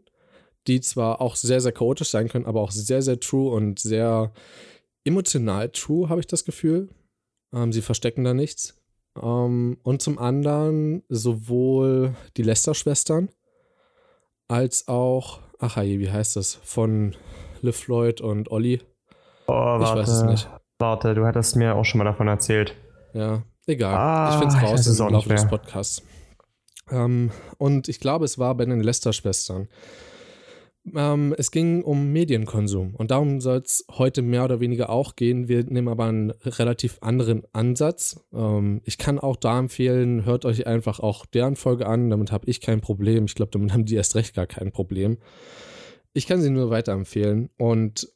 die 0.67 0.81
zwar 0.81 1.21
auch 1.21 1.37
sehr, 1.37 1.61
sehr 1.61 1.73
chaotisch 1.73 2.11
sein 2.11 2.29
können, 2.29 2.47
aber 2.47 2.61
auch 2.61 2.71
sehr, 2.71 3.03
sehr 3.03 3.19
true 3.21 3.53
und 3.53 3.79
sehr 3.79 4.33
emotional 5.05 5.71
true, 5.71 6.09
habe 6.09 6.21
ich 6.21 6.27
das 6.27 6.45
Gefühl. 6.45 6.89
Ähm, 7.53 7.73
sie 7.73 7.83
verstecken 7.83 8.25
da 8.25 8.35
nichts. 8.35 8.81
Ähm, 9.21 9.79
und 9.83 10.01
zum 10.01 10.19
anderen 10.19 11.03
sowohl 11.09 12.15
die 12.37 12.43
Lester-Schwestern 12.43 13.29
als 14.51 14.89
auch, 14.89 15.39
ach 15.59 15.81
je, 15.83 15.99
wie 16.01 16.11
heißt 16.11 16.37
das, 16.37 16.55
von 16.55 17.15
Liv 17.63 17.77
Floyd 17.77 18.21
und 18.21 18.51
Olli. 18.51 18.83
Oh, 19.47 19.53
warte. 19.53 19.85
Ich 19.85 20.09
weiß 20.09 20.09
es 20.09 20.23
nicht. 20.23 20.51
Warte, 20.79 21.15
du 21.15 21.25
hattest 21.25 21.57
mir 21.57 21.77
auch 21.77 21.85
schon 21.85 21.99
mal 21.99 22.05
davon 22.05 22.27
erzählt. 22.27 22.75
Ja, 23.13 23.43
egal. 23.67 23.95
Ah, 23.95 24.31
ich 24.33 24.39
finde 24.39 24.57
es 24.57 24.63
raus 24.63 24.99
im 25.01 25.09
Laufe 25.13 25.29
des. 25.29 25.47
Podcasts. 25.47 26.03
Ähm, 26.91 27.31
und 27.59 27.89
ich 27.89 28.01
glaube, 28.01 28.25
es 28.25 28.39
war 28.39 28.55
bei 28.57 28.65
den 28.65 28.81
Lester-Schwestern. 28.81 29.69
Ähm, 30.95 31.35
es 31.37 31.51
ging 31.51 31.83
um 31.83 32.11
Medienkonsum 32.13 32.95
und 32.95 33.11
darum 33.11 33.41
soll 33.41 33.59
es 33.59 33.85
heute 33.91 34.23
mehr 34.23 34.45
oder 34.45 34.61
weniger 34.61 34.89
auch 34.91 35.15
gehen. 35.15 35.47
Wir 35.47 35.65
nehmen 35.65 35.89
aber 35.89 36.05
einen 36.05 36.31
relativ 36.31 36.99
anderen 37.03 37.43
Ansatz. 37.53 38.25
Ähm, 38.33 38.81
ich 38.85 38.97
kann 38.97 39.19
auch 39.19 39.37
da 39.37 39.59
empfehlen, 39.59 40.25
hört 40.25 40.45
euch 40.45 40.67
einfach 40.67 41.01
auch 41.01 41.27
deren 41.27 41.57
Folge 41.57 41.87
an. 41.87 42.09
Damit 42.09 42.33
habe 42.33 42.47
ich 42.49 42.61
kein 42.61 42.81
Problem. 42.81 43.27
Ich 43.27 43.35
glaube, 43.35 43.53
damit 43.53 43.73
haben 43.73 43.85
die 43.85 43.95
erst 43.95 44.15
recht 44.17 44.35
gar 44.35 44.47
kein 44.47 44.73
Problem. 44.73 45.19
Ich 46.13 46.27
kann 46.27 46.41
sie 46.41 46.51
nur 46.51 46.71
weiterempfehlen 46.71 47.51
und 47.57 48.09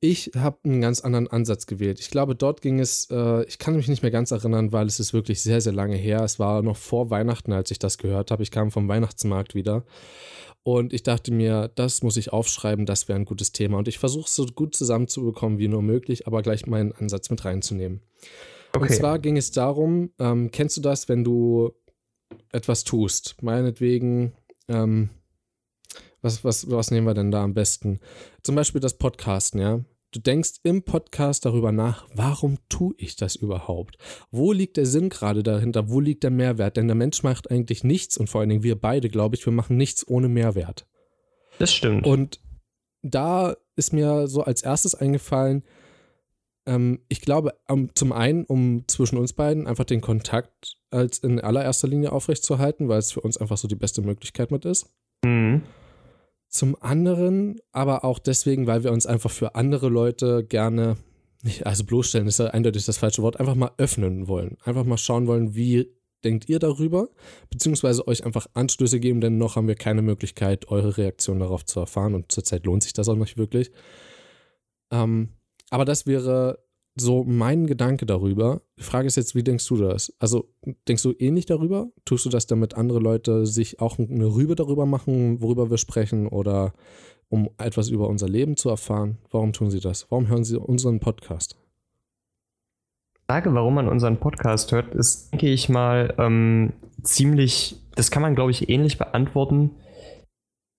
ich 0.00 0.30
habe 0.36 0.58
einen 0.64 0.80
ganz 0.80 1.00
anderen 1.00 1.26
Ansatz 1.28 1.66
gewählt. 1.66 2.00
Ich 2.00 2.10
glaube, 2.10 2.34
dort 2.34 2.60
ging 2.60 2.80
es, 2.80 3.08
äh, 3.10 3.44
ich 3.44 3.58
kann 3.58 3.74
mich 3.74 3.88
nicht 3.88 4.02
mehr 4.02 4.10
ganz 4.10 4.30
erinnern, 4.30 4.70
weil 4.70 4.86
es 4.86 5.00
ist 5.00 5.14
wirklich 5.14 5.42
sehr, 5.42 5.60
sehr 5.60 5.72
lange 5.72 5.96
her. 5.96 6.20
Es 6.22 6.38
war 6.38 6.62
noch 6.62 6.76
vor 6.76 7.10
Weihnachten, 7.10 7.52
als 7.52 7.70
ich 7.70 7.78
das 7.78 7.98
gehört 7.98 8.30
habe. 8.30 8.42
Ich 8.42 8.50
kam 8.50 8.70
vom 8.70 8.88
Weihnachtsmarkt 8.88 9.54
wieder. 9.54 9.84
Und 10.66 10.92
ich 10.92 11.04
dachte 11.04 11.32
mir, 11.32 11.70
das 11.76 12.02
muss 12.02 12.16
ich 12.16 12.32
aufschreiben, 12.32 12.86
das 12.86 13.06
wäre 13.06 13.16
ein 13.16 13.24
gutes 13.24 13.52
Thema. 13.52 13.78
Und 13.78 13.86
ich 13.86 14.00
versuche 14.00 14.24
es 14.26 14.34
so 14.34 14.46
gut 14.46 14.74
zusammenzubekommen 14.74 15.60
wie 15.60 15.68
nur 15.68 15.80
möglich, 15.80 16.26
aber 16.26 16.42
gleich 16.42 16.66
meinen 16.66 16.90
Ansatz 16.90 17.30
mit 17.30 17.44
reinzunehmen. 17.44 18.00
Und 18.74 18.82
Okay. 18.82 18.94
zwar 18.94 19.20
ging 19.20 19.36
es 19.36 19.52
darum, 19.52 20.10
ähm, 20.18 20.50
kennst 20.50 20.76
du 20.76 20.80
das, 20.80 21.08
wenn 21.08 21.22
du 21.22 21.70
etwas 22.50 22.82
tust? 22.82 23.36
Meinetwegen, 23.42 24.32
ähm, 24.66 25.10
was, 26.20 26.42
was, 26.42 26.68
was 26.68 26.90
nehmen 26.90 27.06
wir 27.06 27.14
denn 27.14 27.30
da 27.30 27.44
am 27.44 27.54
besten? 27.54 28.00
Zum 28.42 28.56
Beispiel 28.56 28.80
das 28.80 28.98
Podcasten, 28.98 29.60
ja. 29.60 29.84
Du 30.12 30.20
denkst 30.20 30.60
im 30.62 30.82
Podcast 30.82 31.44
darüber 31.44 31.72
nach, 31.72 32.06
warum 32.14 32.58
tue 32.68 32.94
ich 32.96 33.16
das 33.16 33.36
überhaupt? 33.36 33.98
Wo 34.30 34.52
liegt 34.52 34.76
der 34.76 34.86
Sinn 34.86 35.08
gerade 35.08 35.42
dahinter? 35.42 35.90
Wo 35.90 36.00
liegt 36.00 36.22
der 36.22 36.30
Mehrwert? 36.30 36.76
Denn 36.76 36.86
der 36.86 36.94
Mensch 36.94 37.22
macht 37.22 37.50
eigentlich 37.50 37.84
nichts 37.84 38.16
und 38.16 38.28
vor 38.30 38.40
allen 38.40 38.50
Dingen 38.50 38.62
wir 38.62 38.80
beide, 38.80 39.08
glaube 39.08 39.36
ich, 39.36 39.44
wir 39.44 39.52
machen 39.52 39.76
nichts 39.76 40.06
ohne 40.06 40.28
Mehrwert. 40.28 40.86
Das 41.58 41.72
stimmt. 41.72 42.06
Und 42.06 42.40
da 43.02 43.56
ist 43.74 43.92
mir 43.92 44.28
so 44.28 44.42
als 44.42 44.62
erstes 44.62 44.94
eingefallen, 44.94 45.64
ähm, 46.66 47.00
ich 47.08 47.20
glaube, 47.20 47.54
um, 47.68 47.94
zum 47.94 48.12
einen, 48.12 48.44
um 48.44 48.84
zwischen 48.88 49.18
uns 49.18 49.32
beiden 49.32 49.66
einfach 49.66 49.84
den 49.84 50.00
Kontakt 50.00 50.76
als 50.90 51.18
in 51.18 51.40
allererster 51.40 51.88
Linie 51.88 52.12
aufrechtzuerhalten, 52.12 52.88
weil 52.88 52.98
es 52.98 53.12
für 53.12 53.20
uns 53.20 53.38
einfach 53.38 53.56
so 53.56 53.68
die 53.68 53.76
beste 53.76 54.02
Möglichkeit 54.02 54.50
mit 54.50 54.64
ist. 54.64 54.88
Mhm. 55.24 55.62
Zum 56.48 56.76
anderen 56.80 57.60
aber 57.72 58.04
auch 58.04 58.18
deswegen, 58.18 58.66
weil 58.66 58.84
wir 58.84 58.92
uns 58.92 59.06
einfach 59.06 59.30
für 59.30 59.54
andere 59.54 59.88
Leute 59.88 60.44
gerne, 60.44 60.96
also 61.64 61.84
bloßstellen 61.84 62.28
ist 62.28 62.38
ja 62.38 62.46
eindeutig 62.46 62.84
das 62.86 62.98
falsche 62.98 63.22
Wort, 63.22 63.38
einfach 63.40 63.54
mal 63.54 63.72
öffnen 63.78 64.28
wollen. 64.28 64.56
Einfach 64.64 64.84
mal 64.84 64.98
schauen 64.98 65.26
wollen, 65.26 65.54
wie 65.54 65.92
denkt 66.24 66.48
ihr 66.48 66.58
darüber, 66.58 67.08
beziehungsweise 67.50 68.06
euch 68.08 68.24
einfach 68.24 68.46
Anstöße 68.54 69.00
geben, 69.00 69.20
denn 69.20 69.38
noch 69.38 69.56
haben 69.56 69.68
wir 69.68 69.74
keine 69.74 70.02
Möglichkeit, 70.02 70.68
eure 70.68 70.96
Reaktion 70.96 71.38
darauf 71.38 71.64
zu 71.64 71.80
erfahren 71.80 72.14
und 72.14 72.32
zurzeit 72.32 72.64
lohnt 72.64 72.82
sich 72.82 72.92
das 72.92 73.08
auch 73.08 73.16
nicht 73.16 73.36
wirklich. 73.36 73.70
Ähm, 74.90 75.30
aber 75.70 75.84
das 75.84 76.06
wäre 76.06 76.65
so 76.96 77.24
mein 77.24 77.66
Gedanke 77.66 78.06
darüber. 78.06 78.62
Die 78.78 78.82
Frage 78.82 79.06
ist 79.06 79.16
jetzt, 79.16 79.34
wie 79.34 79.44
denkst 79.44 79.68
du 79.68 79.76
das? 79.76 80.12
Also 80.18 80.48
denkst 80.88 81.02
du 81.02 81.12
ähnlich 81.18 81.44
darüber? 81.44 81.88
Tust 82.06 82.24
du 82.24 82.30
das, 82.30 82.46
damit 82.46 82.74
andere 82.74 82.98
Leute 82.98 83.46
sich 83.46 83.80
auch 83.80 83.98
eine 83.98 84.26
Rübe 84.26 84.54
darüber 84.54 84.86
machen, 84.86 85.42
worüber 85.42 85.70
wir 85.70 85.78
sprechen 85.78 86.26
oder 86.26 86.72
um 87.28 87.50
etwas 87.58 87.90
über 87.90 88.08
unser 88.08 88.28
Leben 88.28 88.56
zu 88.56 88.70
erfahren? 88.70 89.18
Warum 89.30 89.52
tun 89.52 89.70
sie 89.70 89.80
das? 89.80 90.10
Warum 90.10 90.28
hören 90.28 90.44
sie 90.44 90.58
unseren 90.58 90.98
Podcast? 90.98 91.56
Die 93.16 93.32
Frage, 93.32 93.52
warum 93.52 93.74
man 93.74 93.88
unseren 93.88 94.18
Podcast 94.18 94.72
hört, 94.72 94.94
ist, 94.94 95.32
denke 95.32 95.48
ich 95.48 95.68
mal, 95.68 96.14
ähm, 96.18 96.72
ziemlich, 97.02 97.76
das 97.94 98.10
kann 98.10 98.22
man, 98.22 98.34
glaube 98.34 98.52
ich, 98.52 98.70
ähnlich 98.70 98.96
beantworten 98.96 99.72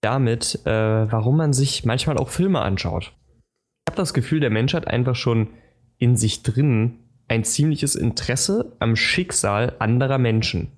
damit, 0.02 0.62
äh, 0.66 1.12
warum 1.12 1.38
man 1.38 1.54
sich 1.54 1.86
manchmal 1.86 2.18
auch 2.18 2.30
Filme 2.30 2.62
anschaut. 2.62 3.14
Ich 3.86 3.92
habe 3.92 3.98
das 3.98 4.14
Gefühl, 4.14 4.40
der 4.40 4.50
Mensch 4.50 4.74
hat 4.74 4.88
einfach 4.88 5.16
schon 5.16 5.50
in 5.98 6.16
sich 6.16 6.44
drin 6.44 7.00
ein 7.28 7.44
ziemliches 7.44 7.96
Interesse 7.96 8.76
am 8.80 8.96
Schicksal 8.96 9.76
anderer 9.80 10.18
Menschen. 10.18 10.70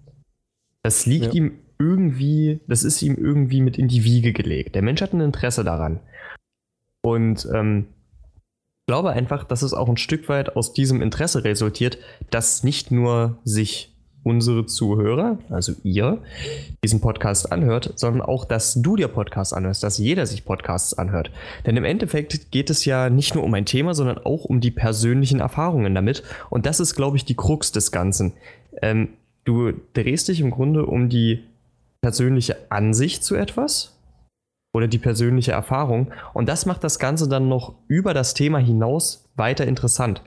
Das 0.84 1.06
liegt 1.06 1.28
Ja. 1.28 1.32
ihm 1.34 1.60
irgendwie, 1.78 2.60
das 2.68 2.84
ist 2.84 3.02
ihm 3.02 3.16
irgendwie 3.16 3.62
mit 3.62 3.78
in 3.78 3.88
die 3.88 4.04
Wiege 4.04 4.34
gelegt. 4.34 4.76
Der 4.76 4.82
Mensch 4.82 5.02
hat 5.02 5.14
ein 5.14 5.22
Interesse 5.22 5.64
daran. 5.64 6.00
Und 7.02 7.48
ähm, 7.54 7.88
ich 8.82 8.86
glaube 8.88 9.12
einfach, 9.12 9.44
dass 9.44 9.62
es 9.62 9.74
auch 9.74 9.88
ein 9.88 9.98
Stück 9.98 10.28
weit 10.30 10.56
aus 10.56 10.74
diesem 10.74 11.02
Interesse 11.02 11.44
resultiert, 11.44 12.00
dass 12.32 12.64
nicht 12.64 12.92
nur 12.92 13.38
sich 13.46 13.96
unsere 14.30 14.66
Zuhörer, 14.66 15.40
also 15.50 15.74
ihr, 15.84 16.20
diesen 16.84 17.02
Podcast 17.02 17.52
anhört, 17.52 17.94
sondern 17.96 18.22
auch, 18.22 18.46
dass 18.46 18.76
du 18.76 18.96
dir 18.96 19.08
Podcasts 19.08 19.54
anhörst, 19.54 19.84
dass 19.84 19.98
jeder 19.98 20.26
sich 20.26 20.46
Podcasts 20.46 20.94
anhört. 20.94 21.32
Denn 21.66 21.76
im 21.76 21.84
Endeffekt 21.84 22.52
geht 22.52 22.70
es 22.70 22.86
ja 22.86 23.10
nicht 23.10 23.36
nur 23.36 23.44
um 23.44 23.54
ein 23.56 23.66
Thema, 23.66 23.94
sondern 23.94 24.20
auch 24.20 24.46
um 24.46 24.62
die 24.62 24.72
persönlichen 24.72 25.40
Erfahrungen 25.40 25.96
damit. 25.96 26.24
Und 26.50 26.66
das 26.66 26.80
ist, 26.80 26.96
glaube 26.96 27.18
ich, 27.18 27.26
die 27.26 27.36
Krux 27.36 27.72
des 27.72 27.92
Ganzen. 27.92 28.34
Ähm, 28.82 29.10
du 29.44 29.74
drehst 29.94 30.28
dich 30.28 30.40
im 30.40 30.52
Grunde 30.52 30.86
um 30.86 31.10
die 31.10 31.44
persönliche 32.02 32.56
Ansicht 32.70 33.24
zu 33.24 33.36
etwas 33.36 33.98
oder 34.74 34.88
die 34.88 35.00
persönliche 35.00 35.52
Erfahrung. 35.52 36.12
Und 36.34 36.48
das 36.48 36.66
macht 36.66 36.84
das 36.84 37.00
Ganze 37.00 37.28
dann 37.28 37.50
noch 37.50 37.74
über 37.88 38.14
das 38.14 38.34
Thema 38.34 38.60
hinaus 38.60 39.26
weiter 39.36 39.66
interessant. 39.66 40.22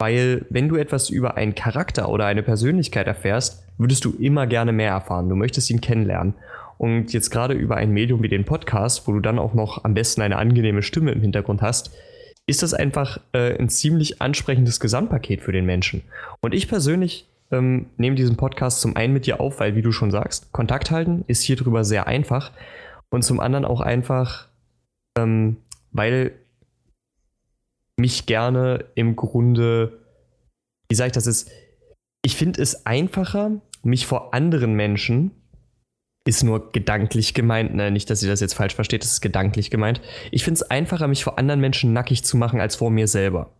Weil 0.00 0.46
wenn 0.48 0.70
du 0.70 0.76
etwas 0.76 1.10
über 1.10 1.36
einen 1.36 1.54
Charakter 1.54 2.08
oder 2.08 2.24
eine 2.24 2.42
Persönlichkeit 2.42 3.06
erfährst, 3.06 3.66
würdest 3.76 4.02
du 4.06 4.12
immer 4.18 4.46
gerne 4.46 4.72
mehr 4.72 4.92
erfahren. 4.92 5.28
Du 5.28 5.36
möchtest 5.36 5.68
ihn 5.68 5.82
kennenlernen. 5.82 6.32
Und 6.78 7.12
jetzt 7.12 7.28
gerade 7.28 7.52
über 7.52 7.76
ein 7.76 7.90
Medium 7.90 8.22
wie 8.22 8.30
den 8.30 8.46
Podcast, 8.46 9.06
wo 9.06 9.12
du 9.12 9.20
dann 9.20 9.38
auch 9.38 9.52
noch 9.52 9.84
am 9.84 9.92
besten 9.92 10.22
eine 10.22 10.36
angenehme 10.36 10.82
Stimme 10.82 11.12
im 11.12 11.20
Hintergrund 11.20 11.60
hast, 11.60 11.94
ist 12.46 12.62
das 12.62 12.72
einfach 12.72 13.20
äh, 13.32 13.58
ein 13.58 13.68
ziemlich 13.68 14.22
ansprechendes 14.22 14.80
Gesamtpaket 14.80 15.42
für 15.42 15.52
den 15.52 15.66
Menschen. 15.66 16.00
Und 16.40 16.54
ich 16.54 16.66
persönlich 16.66 17.28
ähm, 17.50 17.90
nehme 17.98 18.16
diesen 18.16 18.38
Podcast 18.38 18.80
zum 18.80 18.96
einen 18.96 19.12
mit 19.12 19.26
dir 19.26 19.38
auf, 19.38 19.60
weil, 19.60 19.76
wie 19.76 19.82
du 19.82 19.92
schon 19.92 20.10
sagst, 20.10 20.50
Kontakt 20.50 20.90
halten 20.90 21.24
ist 21.26 21.42
hier 21.42 21.56
drüber 21.56 21.84
sehr 21.84 22.06
einfach. 22.06 22.52
Und 23.10 23.20
zum 23.20 23.38
anderen 23.38 23.66
auch 23.66 23.82
einfach, 23.82 24.48
ähm, 25.18 25.58
weil 25.92 26.32
mich 28.00 28.26
gerne 28.26 28.86
im 28.94 29.16
Grunde, 29.16 30.00
wie 30.88 30.94
sage 30.94 31.08
ich 31.08 31.12
das 31.12 31.26
ist, 31.26 31.50
ich 32.22 32.36
finde 32.36 32.60
es 32.60 32.86
einfacher, 32.86 33.60
mich 33.82 34.06
vor 34.06 34.34
anderen 34.34 34.74
Menschen, 34.74 35.32
ist 36.26 36.42
nur 36.44 36.72
gedanklich 36.72 37.32
gemeint, 37.32 37.74
ne? 37.74 37.90
nicht, 37.90 38.10
dass 38.10 38.22
ihr 38.22 38.28
das 38.28 38.40
jetzt 38.40 38.54
falsch 38.54 38.74
versteht, 38.74 39.02
das 39.02 39.12
ist 39.12 39.20
gedanklich 39.20 39.70
gemeint. 39.70 40.00
Ich 40.30 40.44
finde 40.44 40.58
es 40.58 40.70
einfacher, 40.70 41.08
mich 41.08 41.24
vor 41.24 41.38
anderen 41.38 41.60
Menschen 41.60 41.92
nackig 41.92 42.24
zu 42.24 42.36
machen, 42.36 42.60
als 42.60 42.76
vor 42.76 42.90
mir 42.90 43.08
selber. 43.08 43.54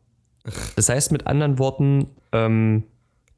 Das 0.76 0.88
heißt 0.88 1.10
mit 1.12 1.26
anderen 1.26 1.58
Worten, 1.58 2.08
ähm, 2.32 2.84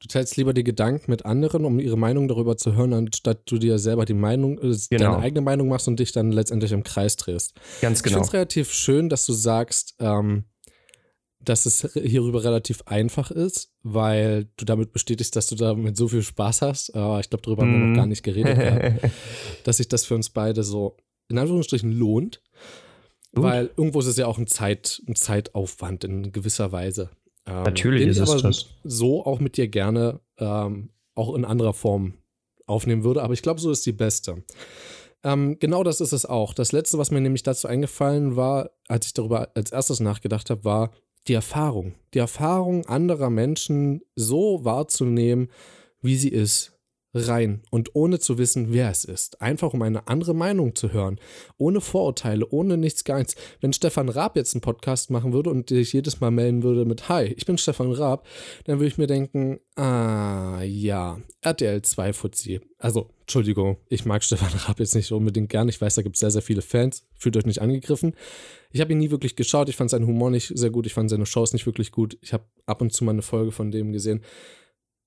Du 0.02 0.08
teilst 0.08 0.36
lieber 0.36 0.52
die 0.52 0.64
Gedanken 0.64 1.12
mit 1.12 1.24
anderen, 1.24 1.64
um 1.64 1.78
ihre 1.78 1.96
Meinung 1.96 2.26
darüber 2.26 2.56
zu 2.56 2.74
hören, 2.74 2.92
anstatt 2.92 3.48
du 3.48 3.58
dir 3.58 3.78
selber 3.78 4.04
die 4.04 4.14
Meinung, 4.14 4.58
äh, 4.58 4.76
genau. 4.90 5.12
deine 5.12 5.18
eigene 5.18 5.42
Meinung 5.42 5.68
machst 5.68 5.86
und 5.86 6.00
dich 6.00 6.10
dann 6.10 6.32
letztendlich 6.32 6.72
im 6.72 6.82
Kreis 6.82 7.14
drehst. 7.14 7.54
Ganz 7.80 8.02
genau. 8.02 8.08
Ich 8.08 8.14
finde 8.14 8.26
es 8.26 8.32
relativ 8.32 8.72
schön, 8.72 9.08
dass 9.08 9.24
du 9.26 9.32
sagst, 9.32 9.94
ähm, 10.00 10.46
dass 11.44 11.66
es 11.66 11.88
hierüber 11.94 12.44
relativ 12.44 12.82
einfach 12.86 13.30
ist, 13.30 13.72
weil 13.82 14.48
du 14.56 14.64
damit 14.64 14.92
bestätigst, 14.92 15.34
dass 15.36 15.46
du 15.48 15.54
damit 15.54 15.96
so 15.96 16.08
viel 16.08 16.22
Spaß 16.22 16.62
hast. 16.62 16.88
Ich 16.88 16.94
glaube, 16.94 17.42
darüber 17.42 17.62
haben 17.62 17.72
wir 17.72 17.78
noch 17.78 17.86
mhm. 17.88 17.96
gar 17.96 18.06
nicht 18.06 18.22
geredet, 18.22 19.00
dass 19.64 19.78
sich 19.78 19.88
das 19.88 20.04
für 20.04 20.14
uns 20.14 20.30
beide 20.30 20.62
so 20.62 20.96
in 21.28 21.38
Anführungsstrichen 21.38 21.90
lohnt. 21.92 22.42
Gut. 23.34 23.44
Weil 23.44 23.70
irgendwo 23.76 24.00
ist 24.00 24.06
es 24.06 24.18
ja 24.18 24.26
auch 24.26 24.38
ein, 24.38 24.46
Zeit, 24.46 25.02
ein 25.08 25.14
Zeitaufwand 25.14 26.04
in 26.04 26.32
gewisser 26.32 26.70
Weise. 26.70 27.10
Ähm, 27.46 27.62
Natürlich 27.62 28.06
ist 28.06 28.18
es 28.18 28.42
das. 28.42 28.66
So 28.84 29.24
auch 29.24 29.40
mit 29.40 29.56
dir 29.56 29.68
gerne 29.68 30.20
ähm, 30.38 30.90
auch 31.14 31.34
in 31.34 31.44
anderer 31.44 31.72
Form 31.72 32.14
aufnehmen 32.66 33.04
würde, 33.04 33.22
aber 33.22 33.34
ich 33.34 33.42
glaube, 33.42 33.60
so 33.60 33.70
ist 33.70 33.84
die 33.86 33.92
beste. 33.92 34.42
Ähm, 35.24 35.58
genau 35.58 35.82
das 35.82 36.00
ist 36.00 36.12
es 36.12 36.26
auch. 36.26 36.52
Das 36.52 36.72
letzte, 36.72 36.98
was 36.98 37.10
mir 37.10 37.20
nämlich 37.20 37.42
dazu 37.42 37.68
eingefallen 37.68 38.36
war, 38.36 38.70
als 38.88 39.06
ich 39.06 39.14
darüber 39.14 39.50
als 39.54 39.72
erstes 39.72 40.00
nachgedacht 40.00 40.50
habe, 40.50 40.64
war, 40.64 40.90
die 41.28 41.34
Erfahrung, 41.34 41.94
die 42.14 42.18
Erfahrung 42.18 42.86
anderer 42.86 43.30
Menschen 43.30 44.02
so 44.16 44.64
wahrzunehmen, 44.64 45.50
wie 46.00 46.16
sie 46.16 46.30
ist, 46.30 46.71
rein 47.14 47.62
und 47.70 47.94
ohne 47.94 48.18
zu 48.18 48.38
wissen, 48.38 48.72
wer 48.72 48.90
es 48.90 49.04
ist. 49.04 49.40
Einfach 49.40 49.74
um 49.74 49.82
eine 49.82 50.08
andere 50.08 50.34
Meinung 50.34 50.74
zu 50.74 50.92
hören. 50.92 51.20
Ohne 51.58 51.80
Vorurteile, 51.80 52.46
ohne 52.48 52.76
nichts, 52.76 53.04
gar 53.04 53.18
nichts. 53.18 53.34
Wenn 53.60 53.72
Stefan 53.72 54.08
Raab 54.08 54.36
jetzt 54.36 54.54
einen 54.54 54.62
Podcast 54.62 55.10
machen 55.10 55.32
würde 55.32 55.50
und 55.50 55.70
dich 55.70 55.92
jedes 55.92 56.20
Mal 56.20 56.30
melden 56.30 56.62
würde 56.62 56.84
mit 56.84 57.08
Hi, 57.08 57.24
ich 57.36 57.44
bin 57.44 57.58
Stefan 57.58 57.92
Raab, 57.92 58.26
dann 58.64 58.78
würde 58.78 58.88
ich 58.88 58.98
mir 58.98 59.06
denken, 59.06 59.60
ah 59.76 60.62
ja, 60.62 61.20
RTL 61.42 61.82
2 61.82 62.12
Fuzzi. 62.12 62.60
Also, 62.78 63.10
Entschuldigung, 63.20 63.76
ich 63.88 64.04
mag 64.04 64.24
Stefan 64.24 64.52
Raab 64.66 64.80
jetzt 64.80 64.94
nicht 64.94 65.12
unbedingt 65.12 65.50
gern. 65.50 65.68
Ich 65.68 65.80
weiß, 65.80 65.94
da 65.94 66.02
gibt 66.02 66.16
es 66.16 66.20
sehr, 66.20 66.30
sehr 66.30 66.42
viele 66.42 66.62
Fans. 66.62 67.06
Fühlt 67.14 67.36
euch 67.36 67.46
nicht 67.46 67.60
angegriffen. 67.60 68.14
Ich 68.70 68.80
habe 68.80 68.92
ihn 68.92 68.98
nie 68.98 69.10
wirklich 69.10 69.36
geschaut. 69.36 69.68
Ich 69.68 69.76
fand 69.76 69.90
seinen 69.90 70.06
Humor 70.06 70.30
nicht 70.30 70.52
sehr 70.54 70.70
gut. 70.70 70.86
Ich 70.86 70.94
fand 70.94 71.10
seine 71.10 71.26
Shows 71.26 71.52
nicht 71.52 71.66
wirklich 71.66 71.92
gut. 71.92 72.16
Ich 72.22 72.32
habe 72.32 72.44
ab 72.64 72.80
und 72.80 72.92
zu 72.92 73.04
mal 73.04 73.12
eine 73.12 73.22
Folge 73.22 73.52
von 73.52 73.70
dem 73.70 73.92
gesehen. 73.92 74.22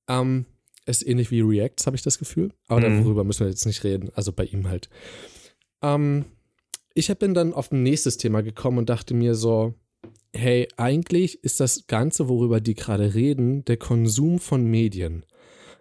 Ähm, 0.07 0.45
ist 0.85 1.07
ähnlich 1.07 1.31
wie 1.31 1.41
Reacts, 1.41 1.85
habe 1.85 1.95
ich 1.95 2.03
das 2.03 2.19
Gefühl. 2.19 2.51
Aber 2.67 2.87
mhm. 2.87 3.03
darüber 3.03 3.23
müssen 3.23 3.41
wir 3.41 3.49
jetzt 3.49 3.65
nicht 3.65 3.83
reden. 3.83 4.09
Also 4.13 4.31
bei 4.31 4.45
ihm 4.45 4.69
halt. 4.69 4.89
Ähm, 5.81 6.25
ich 6.93 7.13
bin 7.17 7.33
dann 7.33 7.53
auf 7.53 7.71
ein 7.71 7.83
nächstes 7.83 8.17
Thema 8.17 8.41
gekommen 8.41 8.79
und 8.79 8.89
dachte 8.89 9.13
mir 9.13 9.35
so, 9.35 9.73
hey, 10.33 10.67
eigentlich 10.77 11.43
ist 11.43 11.59
das 11.59 11.87
Ganze, 11.87 12.29
worüber 12.29 12.61
die 12.61 12.75
gerade 12.75 13.13
reden, 13.13 13.65
der 13.65 13.77
Konsum 13.77 14.39
von 14.39 14.65
Medien. 14.65 15.25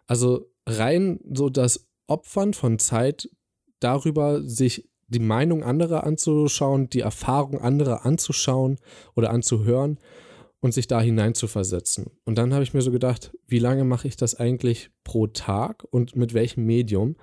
Also 0.07 0.51
rein 0.67 1.21
so 1.31 1.51
das 1.51 1.87
Opfern 2.07 2.55
von 2.55 2.79
Zeit 2.79 3.29
darüber, 3.81 4.43
sich 4.43 4.89
die 5.09 5.21
Meinung 5.21 5.63
anderer 5.63 6.05
anzuschauen, 6.05 6.89
die 6.89 7.01
Erfahrung 7.01 7.61
anderer 7.61 8.05
anzuschauen 8.05 8.79
oder 9.15 9.31
anzuhören 9.31 9.99
und 10.65 10.73
sich 10.73 10.87
da 10.87 10.99
hineinzuversetzen. 10.99 12.07
Und 12.25 12.39
dann 12.39 12.55
habe 12.55 12.63
ich 12.63 12.73
mir 12.73 12.81
so 12.81 12.91
gedacht, 12.91 13.37
wie 13.47 13.59
lange 13.59 13.85
mache 13.85 14.09
ich 14.09 14.17
das 14.17 14.35
eigentlich 14.35 14.89
pro 15.05 15.27
Tag 15.27 15.85
und 15.91 16.17
mit 16.17 16.33
welchem 16.33 16.65
Medium? 16.65 17.17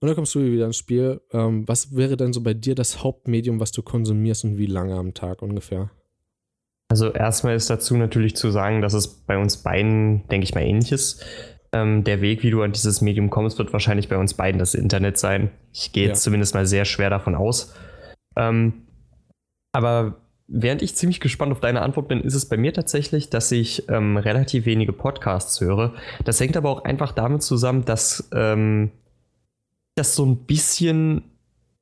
Und 0.00 0.08
dann 0.08 0.14
kommst 0.14 0.34
du 0.34 0.40
wieder 0.40 0.64
ins 0.64 0.78
Spiel. 0.78 1.20
Ähm, 1.32 1.68
was 1.68 1.94
wäre 1.94 2.16
denn 2.16 2.32
so 2.32 2.42
bei 2.42 2.54
dir 2.54 2.74
das 2.74 3.02
Hauptmedium, 3.04 3.60
was 3.60 3.72
du 3.72 3.82
konsumierst 3.82 4.44
und 4.44 4.56
wie 4.56 4.64
lange 4.64 4.94
am 4.94 5.12
Tag 5.12 5.42
ungefähr? 5.42 5.90
Also 6.88 7.12
erstmal 7.12 7.56
ist 7.56 7.68
dazu 7.68 7.94
natürlich 7.98 8.36
zu 8.36 8.50
sagen, 8.50 8.80
dass 8.80 8.94
es 8.94 9.06
bei 9.06 9.36
uns 9.36 9.58
beiden, 9.58 10.26
denke 10.28 10.44
ich 10.44 10.54
mal, 10.54 10.62
ähnlich 10.62 10.92
ist. 10.92 11.22
Ähm, 11.74 12.04
der 12.04 12.22
Weg, 12.22 12.42
wie 12.42 12.50
du 12.50 12.62
an 12.62 12.72
dieses 12.72 13.02
Medium 13.02 13.28
kommst, 13.28 13.58
wird 13.58 13.74
wahrscheinlich 13.74 14.08
bei 14.08 14.16
uns 14.16 14.32
beiden 14.32 14.58
das 14.58 14.72
Internet 14.72 15.18
sein. 15.18 15.50
Ich 15.74 15.92
gehe 15.92 16.06
jetzt 16.06 16.20
ja. 16.20 16.24
zumindest 16.24 16.54
mal 16.54 16.64
sehr 16.64 16.86
schwer 16.86 17.10
davon 17.10 17.34
aus. 17.34 17.74
Ähm, 18.34 18.86
aber 19.72 20.25
während 20.48 20.82
ich 20.82 20.94
ziemlich 20.94 21.20
gespannt 21.20 21.52
auf 21.52 21.60
deine 21.60 21.82
Antwort 21.82 22.08
bin, 22.08 22.20
ist 22.20 22.34
es 22.34 22.46
bei 22.48 22.56
mir 22.56 22.72
tatsächlich, 22.72 23.30
dass 23.30 23.50
ich 23.52 23.88
ähm, 23.88 24.16
relativ 24.16 24.66
wenige 24.66 24.92
Podcasts 24.92 25.60
höre. 25.60 25.94
Das 26.24 26.40
hängt 26.40 26.56
aber 26.56 26.70
auch 26.70 26.84
einfach 26.84 27.12
damit 27.12 27.42
zusammen, 27.42 27.84
dass 27.84 28.28
ähm, 28.32 28.90
das 29.96 30.14
so 30.14 30.24
ein 30.24 30.36
bisschen 30.44 31.24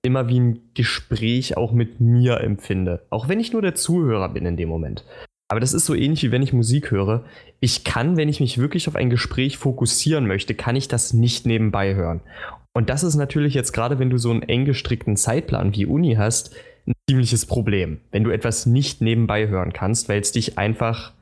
immer 0.03 0.29
wie 0.29 0.41
ein 0.41 0.61
Gespräch 0.75 1.57
auch 1.57 1.73
mit 1.73 2.01
mir 2.01 2.41
empfinde. 2.41 3.07
Auch 3.11 3.29
wenn 3.29 3.41
ich 3.41 3.53
nur 3.53 3.63
der 3.63 3.75
Zuhörer 3.75 4.29
bin 4.29 4.47
in 4.47 4.57
dem 4.57 4.69
Moment. 4.69 5.05
Aber 5.49 5.61
das 5.61 5.75
ist 5.75 5.87
so 5.87 5.95
ähnlich 5.95 6.23
wie 6.23 6.33
wenn 6.33 6.43
ich 6.43 6.53
Musik 6.53 6.91
höre. 6.91 7.25
Ich 7.61 7.85
kann, 7.85 8.17
wenn 8.17 8.29
ich 8.29 8.41
mich 8.41 8.59
wirklich 8.59 8.89
auf 8.89 8.97
ein 8.97 9.11
Gespräch 9.11 9.59
fokussieren 9.59 10.27
möchte, 10.27 10.55
kann 10.55 10.77
ich 10.77 10.89
das 10.89 11.13
nicht 11.13 11.47
nebenbei 11.47 11.95
hören. 11.95 12.21
Und 12.73 12.91
das 12.91 13.05
ist 13.05 13.15
natürlich 13.15 13.55
jetzt 13.55 13.73
gerade, 13.73 13.99
wenn 13.99 14.11
du 14.11 14.19
so 14.19 14.31
einen 14.31 14.43
eng 14.43 14.65
gestrickten 14.65 15.17
Zeitplan 15.17 15.75
wie 15.75 15.87
Uni 15.87 16.15
hast, 16.15 16.55
ein 16.87 16.95
ziemliches 17.09 17.47
Problem, 17.47 18.01
wenn 18.11 18.25
du 18.25 18.31
etwas 18.31 18.67
nicht 18.67 19.01
nebenbei 19.01 19.49
hören 19.49 19.73
kannst, 19.73 20.09
weil 20.09 20.21
es 20.21 20.33
dich 20.33 20.59
einfach, 20.59 21.13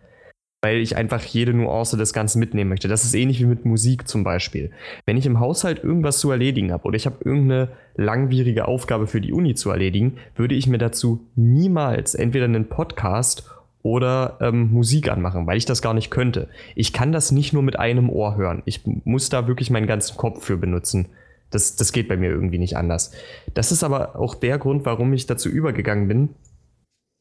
weil 0.60 0.78
ich 0.78 0.96
einfach 0.96 1.22
jede 1.22 1.54
Nuance 1.54 1.96
des 1.96 2.12
Ganzen 2.12 2.40
mitnehmen 2.40 2.70
möchte. 2.70 2.88
Das 2.88 3.04
ist 3.04 3.14
ähnlich 3.14 3.40
wie 3.40 3.46
mit 3.46 3.64
Musik 3.64 4.08
zum 4.08 4.24
Beispiel. 4.24 4.70
Wenn 5.06 5.16
ich 5.16 5.26
im 5.26 5.40
Haushalt 5.40 5.82
irgendwas 5.82 6.18
zu 6.18 6.30
erledigen 6.30 6.72
habe 6.72 6.84
oder 6.84 6.96
ich 6.96 7.06
habe 7.06 7.24
irgendeine 7.24 7.68
langwierige 7.96 8.66
Aufgabe 8.66 9.06
für 9.06 9.20
die 9.20 9.32
Uni 9.32 9.54
zu 9.54 9.70
erledigen, 9.70 10.18
würde 10.34 10.54
ich 10.54 10.66
mir 10.66 10.78
dazu 10.78 11.26
niemals 11.36 12.14
entweder 12.14 12.46
einen 12.46 12.68
Podcast 12.68 13.48
oder 13.82 14.38
ähm, 14.40 14.72
Musik 14.72 15.10
anmachen, 15.10 15.46
weil 15.46 15.58
ich 15.58 15.64
das 15.64 15.82
gar 15.82 15.94
nicht 15.94 16.10
könnte. 16.10 16.48
Ich 16.74 16.92
kann 16.92 17.12
das 17.12 17.32
nicht 17.32 17.52
nur 17.52 17.62
mit 17.62 17.78
einem 17.78 18.10
Ohr 18.10 18.36
hören. 18.36 18.62
Ich 18.64 18.82
muss 18.84 19.28
da 19.28 19.48
wirklich 19.48 19.70
meinen 19.70 19.88
ganzen 19.88 20.16
Kopf 20.16 20.44
für 20.44 20.56
benutzen. 20.56 21.08
Das, 21.52 21.76
das 21.76 21.92
geht 21.92 22.08
bei 22.08 22.16
mir 22.16 22.30
irgendwie 22.30 22.58
nicht 22.58 22.76
anders. 22.76 23.12
Das 23.54 23.72
ist 23.72 23.84
aber 23.84 24.16
auch 24.16 24.34
der 24.34 24.58
Grund, 24.58 24.84
warum 24.84 25.12
ich 25.12 25.26
dazu 25.26 25.48
übergegangen 25.48 26.08
bin, 26.08 26.28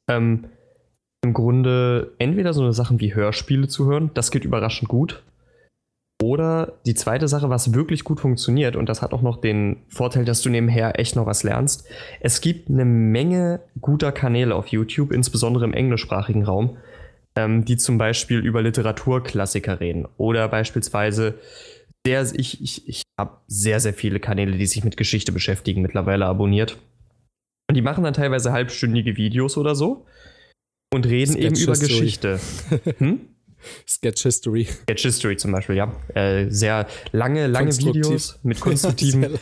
ähm, 0.09 0.45
im 1.23 1.33
Grunde 1.33 2.13
entweder 2.17 2.53
so 2.53 2.63
eine 2.63 2.73
Sachen 2.73 2.99
wie 2.99 3.13
Hörspiele 3.13 3.67
zu 3.67 3.85
hören, 3.85 4.11
das 4.13 4.31
geht 4.31 4.43
überraschend 4.43 4.89
gut. 4.89 5.23
Oder 6.21 6.73
die 6.85 6.93
zweite 6.93 7.27
Sache, 7.27 7.49
was 7.49 7.73
wirklich 7.73 8.03
gut 8.03 8.19
funktioniert, 8.19 8.75
und 8.75 8.87
das 8.89 9.01
hat 9.01 9.11
auch 9.11 9.23
noch 9.23 9.41
den 9.41 9.77
Vorteil, 9.87 10.23
dass 10.23 10.41
du 10.41 10.49
nebenher 10.49 10.99
echt 10.99 11.15
noch 11.15 11.25
was 11.25 11.41
lernst. 11.41 11.87
Es 12.19 12.41
gibt 12.41 12.69
eine 12.69 12.85
Menge 12.85 13.61
guter 13.79 14.11
Kanäle 14.11 14.53
auf 14.53 14.67
YouTube, 14.67 15.11
insbesondere 15.11 15.65
im 15.65 15.73
englischsprachigen 15.73 16.43
Raum, 16.43 16.77
ähm, 17.35 17.65
die 17.65 17.77
zum 17.77 17.97
Beispiel 17.97 18.39
über 18.39 18.61
Literaturklassiker 18.61 19.79
reden. 19.79 20.07
Oder 20.17 20.47
beispielsweise 20.47 21.35
sehr, 22.05 22.21
ich, 22.35 22.61
ich, 22.61 22.87
ich 22.87 23.03
habe 23.21 23.37
sehr, 23.47 23.79
sehr 23.79 23.93
viele 23.93 24.19
Kanäle, 24.19 24.57
die 24.57 24.65
sich 24.65 24.83
mit 24.83 24.97
Geschichte 24.97 25.31
beschäftigen, 25.31 25.81
mittlerweile 25.81 26.25
abonniert. 26.25 26.77
Und 27.69 27.75
die 27.75 27.81
machen 27.81 28.03
dann 28.03 28.13
teilweise 28.13 28.51
halbstündige 28.51 29.15
Videos 29.15 29.55
oder 29.55 29.75
so 29.75 30.05
und 30.93 31.05
reden 31.05 31.33
Sketch 31.33 31.45
eben 31.45 31.55
über 31.55 31.71
History. 31.71 31.87
Geschichte. 31.87 32.39
Hm? 32.97 33.21
Sketch 33.87 34.23
History. 34.23 34.65
Sketch 34.65 35.03
History 35.03 35.37
zum 35.37 35.51
Beispiel, 35.51 35.75
ja. 35.75 35.93
Äh, 36.15 36.49
sehr 36.49 36.87
lange, 37.11 37.45
lange 37.47 37.77
Videos 37.77 38.39
mit 38.41 38.59
konstruktiven. 38.59 39.37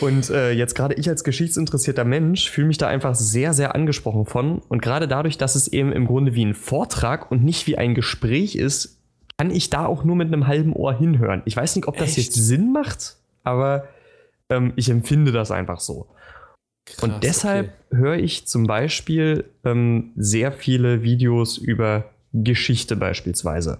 und 0.00 0.30
äh, 0.30 0.52
jetzt 0.52 0.76
gerade 0.76 0.94
ich 0.94 1.08
als 1.08 1.24
geschichtsinteressierter 1.24 2.04
Mensch 2.04 2.48
fühle 2.48 2.68
mich 2.68 2.78
da 2.78 2.86
einfach 2.86 3.16
sehr, 3.16 3.54
sehr 3.54 3.74
angesprochen 3.74 4.24
von. 4.24 4.60
Und 4.60 4.82
gerade 4.82 5.08
dadurch, 5.08 5.36
dass 5.36 5.56
es 5.56 5.66
eben 5.66 5.92
im 5.92 6.06
Grunde 6.06 6.34
wie 6.34 6.44
ein 6.44 6.54
Vortrag 6.54 7.30
und 7.30 7.44
nicht 7.44 7.66
wie 7.66 7.76
ein 7.76 7.94
Gespräch 7.94 8.54
ist, 8.54 8.97
kann 9.38 9.50
ich 9.50 9.70
da 9.70 9.86
auch 9.86 10.04
nur 10.04 10.16
mit 10.16 10.26
einem 10.28 10.48
halben 10.48 10.72
Ohr 10.72 10.92
hinhören. 10.92 11.42
Ich 11.44 11.56
weiß 11.56 11.76
nicht, 11.76 11.86
ob 11.86 11.96
das 11.96 12.18
Echt? 12.18 12.18
jetzt 12.18 12.34
Sinn 12.34 12.72
macht, 12.72 13.16
aber 13.44 13.84
ähm, 14.50 14.72
ich 14.74 14.90
empfinde 14.90 15.30
das 15.30 15.52
einfach 15.52 15.78
so. 15.78 16.08
Krass, 16.84 17.04
und 17.04 17.22
deshalb 17.22 17.72
okay. 17.90 17.96
höre 18.00 18.16
ich 18.16 18.48
zum 18.48 18.66
Beispiel 18.66 19.44
ähm, 19.64 20.10
sehr 20.16 20.50
viele 20.50 21.02
Videos 21.02 21.56
über 21.56 22.10
Geschichte 22.32 22.96
beispielsweise. 22.96 23.78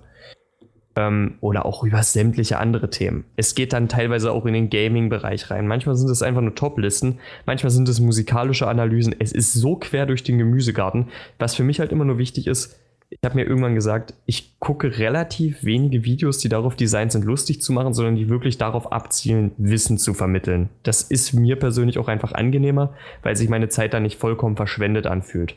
Ähm, 0.95 1.39
oder 1.41 1.67
auch 1.67 1.83
über 1.83 2.05
sämtliche 2.05 2.59
andere 2.59 2.91
Themen. 2.91 3.25
Es 3.35 3.57
geht 3.57 3.73
dann 3.73 3.89
teilweise 3.89 4.31
auch 4.31 4.47
in 4.47 4.55
den 4.55 4.71
Gaming-Bereich 4.71 5.51
rein. 5.51 5.67
Manchmal 5.67 5.97
sind 5.97 6.11
es 6.11 6.23
einfach 6.23 6.41
nur 6.41 6.55
Top-Listen, 6.55 7.19
manchmal 7.47 7.71
sind 7.71 7.89
es 7.89 7.99
musikalische 7.99 8.69
Analysen. 8.69 9.15
Es 9.19 9.33
ist 9.33 9.55
so 9.55 9.75
quer 9.75 10.07
durch 10.07 10.23
den 10.23 10.39
Gemüsegarten. 10.39 11.09
Was 11.41 11.57
für 11.57 11.65
mich 11.65 11.81
halt 11.81 11.91
immer 11.91 12.05
nur 12.05 12.19
wichtig 12.19 12.47
ist, 12.47 12.79
ich 13.11 13.19
habe 13.25 13.37
mir 13.37 13.47
irgendwann 13.47 13.75
gesagt, 13.75 14.15
ich 14.27 14.59
gucke 14.59 14.99
relativ 14.99 15.65
wenige 15.65 16.05
Videos, 16.05 16.39
die 16.39 16.51
darauf 16.51 16.77
designt 16.77 17.13
sind, 17.13 17.25
lustig 17.25 17.63
zu 17.63 17.73
machen, 17.73 17.95
sondern 17.95 18.17
die 18.17 18.29
wirklich 18.29 18.59
darauf 18.59 18.93
abzielen, 18.93 19.53
Wissen 19.57 19.97
zu 19.97 20.13
vermitteln. 20.13 20.69
Das 20.83 21.03
ist 21.03 21.33
mir 21.33 21.57
persönlich 21.57 21.99
auch 21.99 22.09
einfach 22.09 22.33
angenehmer, 22.33 22.93
weil 23.23 23.35
sich 23.35 23.49
meine 23.49 23.69
Zeit 23.69 23.95
dann 23.95 24.03
nicht 24.03 24.19
vollkommen 24.19 24.57
verschwendet 24.57 25.07
anfühlt. 25.07 25.55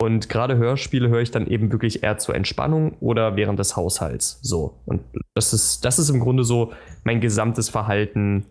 Und 0.00 0.28
gerade 0.28 0.58
Hörspiele 0.58 1.08
höre 1.08 1.22
ich 1.22 1.30
dann 1.30 1.46
eben 1.46 1.72
wirklich 1.72 2.04
eher 2.04 2.18
zur 2.18 2.36
Entspannung 2.36 2.96
oder 3.00 3.34
während 3.36 3.58
des 3.58 3.74
Haushalts. 3.74 4.38
So. 4.42 4.78
Und 4.84 5.00
das 5.34 5.52
ist, 5.52 5.84
das 5.84 5.98
ist 5.98 6.10
im 6.10 6.20
Grunde 6.20 6.44
so 6.44 6.72
mein 7.02 7.20
gesamtes 7.20 7.68
Verhalten 7.68 8.44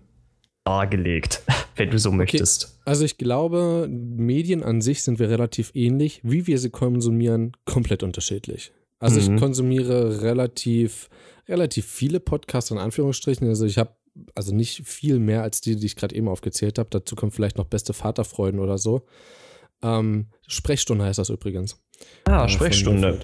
dargelegt, 0.65 1.43
wenn 1.77 1.89
du 1.89 2.00
so 2.00 2.10
okay. 2.10 2.17
möchtest. 2.17 2.79
Also 2.86 3.05
ich 3.05 3.17
glaube, 3.17 3.88
Medien 3.89 4.63
an 4.63 4.81
sich 4.81 5.03
sind 5.03 5.19
wir 5.19 5.29
relativ 5.29 5.72
ähnlich. 5.74 6.22
Wie 6.24 6.48
wir 6.48 6.60
sie 6.60 6.69
konsumieren, 6.69 7.51
komplett 7.65 8.03
unterschiedlich. 8.03 8.72
Also 9.00 9.19
mhm. 9.22 9.36
ich 9.36 9.41
konsumiere 9.41 10.22
relativ, 10.22 11.10
relativ 11.48 11.86
viele 11.86 12.19
Podcasts 12.19 12.72
in 12.72 12.77
Anführungsstrichen. 12.77 13.48
Also 13.48 13.65
ich 13.65 13.77
habe 13.77 13.96
also 14.36 14.53
nicht 14.53 14.88
viel 14.88 15.19
mehr 15.19 15.43
als 15.43 15.62
die, 15.62 15.75
die 15.75 15.86
ich 15.86 15.96
gerade 15.96 16.15
eben 16.15 16.27
aufgezählt 16.27 16.79
habe. 16.79 16.89
Dazu 16.89 17.15
kommen 17.15 17.31
vielleicht 17.31 17.57
noch 17.57 17.65
beste 17.65 17.93
Vaterfreuden 17.93 18.60
oder 18.60 18.77
so. 18.77 19.05
Ähm, 19.84 20.27
Sprechstunde 20.48 21.05
heißt 21.05 21.19
das 21.19 21.29
übrigens. 21.29 21.79
Ah, 22.25 22.46
äh, 22.46 22.50
Sprechstunde. 22.50 23.19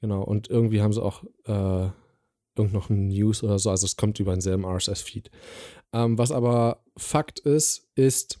Genau, 0.00 0.22
und 0.22 0.50
irgendwie 0.50 0.82
haben 0.82 0.92
sie 0.92 1.02
auch 1.02 1.22
äh, 1.44 1.90
irgend 2.56 2.72
noch 2.72 2.90
ein 2.90 3.08
News 3.08 3.42
oder 3.42 3.58
so, 3.58 3.70
also 3.70 3.84
es 3.84 3.96
kommt 3.96 4.18
über 4.20 4.32
denselben 4.32 4.64
RSS-Feed. 4.64 5.30
Ähm, 5.96 6.18
was 6.18 6.30
aber 6.30 6.84
Fakt 6.98 7.38
ist, 7.38 7.88
ist, 7.94 8.38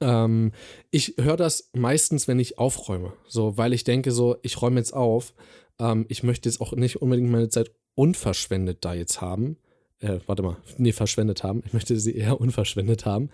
ähm, 0.00 0.52
ich 0.92 1.14
höre 1.18 1.36
das 1.36 1.70
meistens, 1.72 2.28
wenn 2.28 2.38
ich 2.38 2.56
aufräume. 2.56 3.12
So, 3.26 3.56
weil 3.56 3.72
ich 3.72 3.82
denke, 3.82 4.12
so, 4.12 4.36
ich 4.42 4.62
räume 4.62 4.78
jetzt 4.78 4.94
auf. 4.94 5.34
Ähm, 5.80 6.06
ich 6.08 6.22
möchte 6.22 6.48
jetzt 6.48 6.60
auch 6.60 6.72
nicht 6.72 7.02
unbedingt 7.02 7.30
meine 7.30 7.48
Zeit 7.48 7.72
unverschwendet 7.96 8.84
da 8.84 8.94
jetzt 8.94 9.20
haben. 9.20 9.56
Äh, 9.98 10.20
warte 10.26 10.42
mal, 10.42 10.56
nee, 10.78 10.92
verschwendet 10.92 11.42
haben. 11.42 11.64
Ich 11.66 11.72
möchte 11.72 11.98
sie 11.98 12.14
eher 12.14 12.40
unverschwendet 12.40 13.06
haben. 13.06 13.30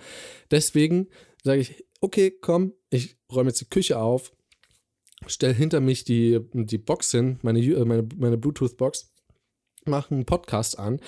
Deswegen 0.50 1.08
sage 1.44 1.60
ich, 1.60 1.84
okay, 2.00 2.30
komm, 2.30 2.72
ich 2.88 3.18
räume 3.30 3.50
jetzt 3.50 3.60
die 3.60 3.68
Küche 3.68 3.98
auf, 3.98 4.32
stelle 5.26 5.52
hinter 5.52 5.80
mich 5.80 6.04
die, 6.04 6.40
die 6.54 6.78
Box 6.78 7.10
hin, 7.10 7.38
meine, 7.42 7.60
meine, 7.84 8.08
meine 8.16 8.38
Bluetooth-Box, 8.38 9.12
mache 9.84 10.14
einen 10.14 10.24
Podcast 10.24 10.78
an. 10.78 10.98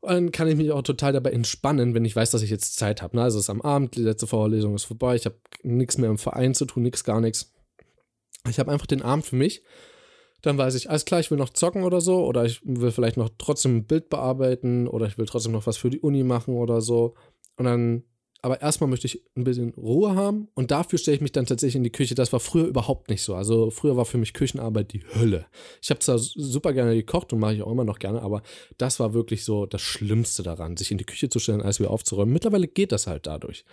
Und 0.00 0.10
dann 0.10 0.32
kann 0.32 0.48
ich 0.48 0.56
mich 0.56 0.70
auch 0.72 0.82
total 0.82 1.12
dabei 1.12 1.30
entspannen, 1.30 1.94
wenn 1.94 2.04
ich 2.04 2.16
weiß, 2.16 2.30
dass 2.30 2.42
ich 2.42 2.50
jetzt 2.50 2.76
Zeit 2.76 3.02
habe. 3.02 3.16
Ne? 3.16 3.22
Also 3.22 3.38
es 3.38 3.44
ist 3.44 3.50
am 3.50 3.60
Abend, 3.60 3.96
die 3.96 4.02
letzte 4.02 4.26
Vorlesung 4.26 4.74
ist 4.74 4.84
vorbei, 4.84 5.14
ich 5.14 5.26
habe 5.26 5.36
nichts 5.62 5.98
mehr 5.98 6.08
im 6.08 6.18
Verein 6.18 6.54
zu 6.54 6.64
tun, 6.64 6.82
nichts, 6.82 7.04
gar 7.04 7.20
nichts. 7.20 7.52
Ich 8.48 8.58
habe 8.58 8.72
einfach 8.72 8.86
den 8.86 9.02
Abend 9.02 9.26
für 9.26 9.36
mich. 9.36 9.62
Dann 10.40 10.56
weiß 10.56 10.74
ich, 10.74 10.88
alles 10.88 11.04
klar, 11.04 11.20
ich 11.20 11.30
will 11.30 11.36
noch 11.36 11.50
zocken 11.50 11.82
oder 11.84 12.00
so, 12.00 12.24
oder 12.24 12.46
ich 12.46 12.62
will 12.64 12.92
vielleicht 12.92 13.18
noch 13.18 13.28
trotzdem 13.36 13.76
ein 13.76 13.84
Bild 13.84 14.08
bearbeiten, 14.08 14.88
oder 14.88 15.06
ich 15.06 15.18
will 15.18 15.26
trotzdem 15.26 15.52
noch 15.52 15.66
was 15.66 15.76
für 15.76 15.90
die 15.90 16.00
Uni 16.00 16.24
machen 16.24 16.54
oder 16.54 16.80
so. 16.80 17.14
Und 17.56 17.66
dann 17.66 18.04
aber 18.42 18.60
erstmal 18.60 18.88
möchte 18.88 19.06
ich 19.06 19.22
ein 19.36 19.44
bisschen 19.44 19.74
Ruhe 19.74 20.14
haben 20.14 20.48
und 20.54 20.70
dafür 20.70 20.98
stelle 20.98 21.16
ich 21.16 21.20
mich 21.20 21.32
dann 21.32 21.46
tatsächlich 21.46 21.76
in 21.76 21.84
die 21.84 21.92
Küche. 21.92 22.14
Das 22.14 22.32
war 22.32 22.40
früher 22.40 22.66
überhaupt 22.66 23.10
nicht 23.10 23.22
so. 23.22 23.34
Also 23.34 23.70
früher 23.70 23.96
war 23.96 24.04
für 24.04 24.18
mich 24.18 24.32
Küchenarbeit 24.32 24.92
die 24.92 25.02
Hölle. 25.14 25.46
Ich 25.82 25.90
habe 25.90 26.00
zwar 26.00 26.18
super 26.18 26.72
gerne 26.72 26.94
gekocht 26.94 27.32
und 27.32 27.38
mache 27.38 27.54
ich 27.54 27.62
auch 27.62 27.70
immer 27.70 27.84
noch 27.84 27.98
gerne, 27.98 28.22
aber 28.22 28.42
das 28.78 29.00
war 29.00 29.14
wirklich 29.14 29.44
so 29.44 29.66
das 29.66 29.82
Schlimmste 29.82 30.42
daran, 30.42 30.76
sich 30.76 30.90
in 30.90 30.98
die 30.98 31.04
Küche 31.04 31.28
zu 31.28 31.38
stellen, 31.38 31.62
alles 31.62 31.80
wieder 31.80 31.90
aufzuräumen. 31.90 32.32
Mittlerweile 32.32 32.68
geht 32.68 32.92
das 32.92 33.06
halt 33.06 33.26
dadurch. 33.26 33.64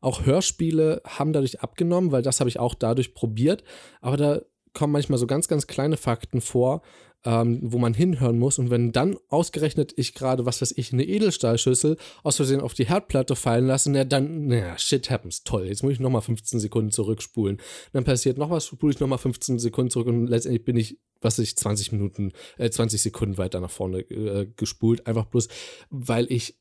Auch 0.00 0.26
Hörspiele 0.26 1.02
haben 1.04 1.32
dadurch 1.32 1.60
abgenommen, 1.60 2.12
weil 2.12 2.22
das 2.22 2.40
habe 2.40 2.50
ich 2.50 2.58
auch 2.58 2.74
dadurch 2.74 3.14
probiert. 3.14 3.64
Aber 4.00 4.16
da 4.16 4.42
kommen 4.76 4.92
manchmal 4.92 5.18
so 5.18 5.26
ganz, 5.26 5.48
ganz 5.48 5.66
kleine 5.66 5.96
Fakten 5.96 6.42
vor, 6.42 6.82
ähm, 7.24 7.60
wo 7.62 7.78
man 7.78 7.94
hinhören 7.94 8.38
muss. 8.38 8.58
Und 8.58 8.68
wenn 8.68 8.92
dann 8.92 9.16
ausgerechnet 9.30 9.94
ich 9.96 10.12
gerade, 10.12 10.44
was 10.44 10.60
weiß 10.60 10.74
ich, 10.76 10.92
eine 10.92 11.04
Edelstahlschüssel 11.04 11.96
aus 12.22 12.36
Versehen 12.36 12.60
auf 12.60 12.74
die 12.74 12.86
Herdplatte 12.86 13.36
fallen 13.36 13.66
lasse, 13.66 13.90
na, 13.90 14.04
dann, 14.04 14.48
naja, 14.48 14.76
shit 14.76 15.08
happens, 15.10 15.44
toll. 15.44 15.66
Jetzt 15.66 15.82
muss 15.82 15.94
ich 15.94 16.00
nochmal 16.00 16.20
15 16.20 16.60
Sekunden 16.60 16.90
zurückspulen. 16.90 17.56
Dann 17.94 18.04
passiert 18.04 18.36
noch 18.36 18.50
was, 18.50 18.66
spule 18.66 18.92
ich 18.92 19.00
nochmal 19.00 19.18
15 19.18 19.58
Sekunden 19.58 19.90
zurück 19.90 20.08
und 20.08 20.26
letztendlich 20.26 20.66
bin 20.66 20.76
ich, 20.76 20.98
was 21.22 21.38
weiß 21.38 21.44
ich, 21.44 21.56
20 21.56 21.92
Minuten, 21.92 22.32
äh, 22.58 22.68
20 22.68 23.00
Sekunden 23.00 23.38
weiter 23.38 23.60
nach 23.60 23.70
vorne 23.70 24.00
äh, 24.00 24.46
gespult. 24.56 25.06
Einfach 25.06 25.24
bloß, 25.24 25.48
weil 25.88 26.30
ich 26.30 26.54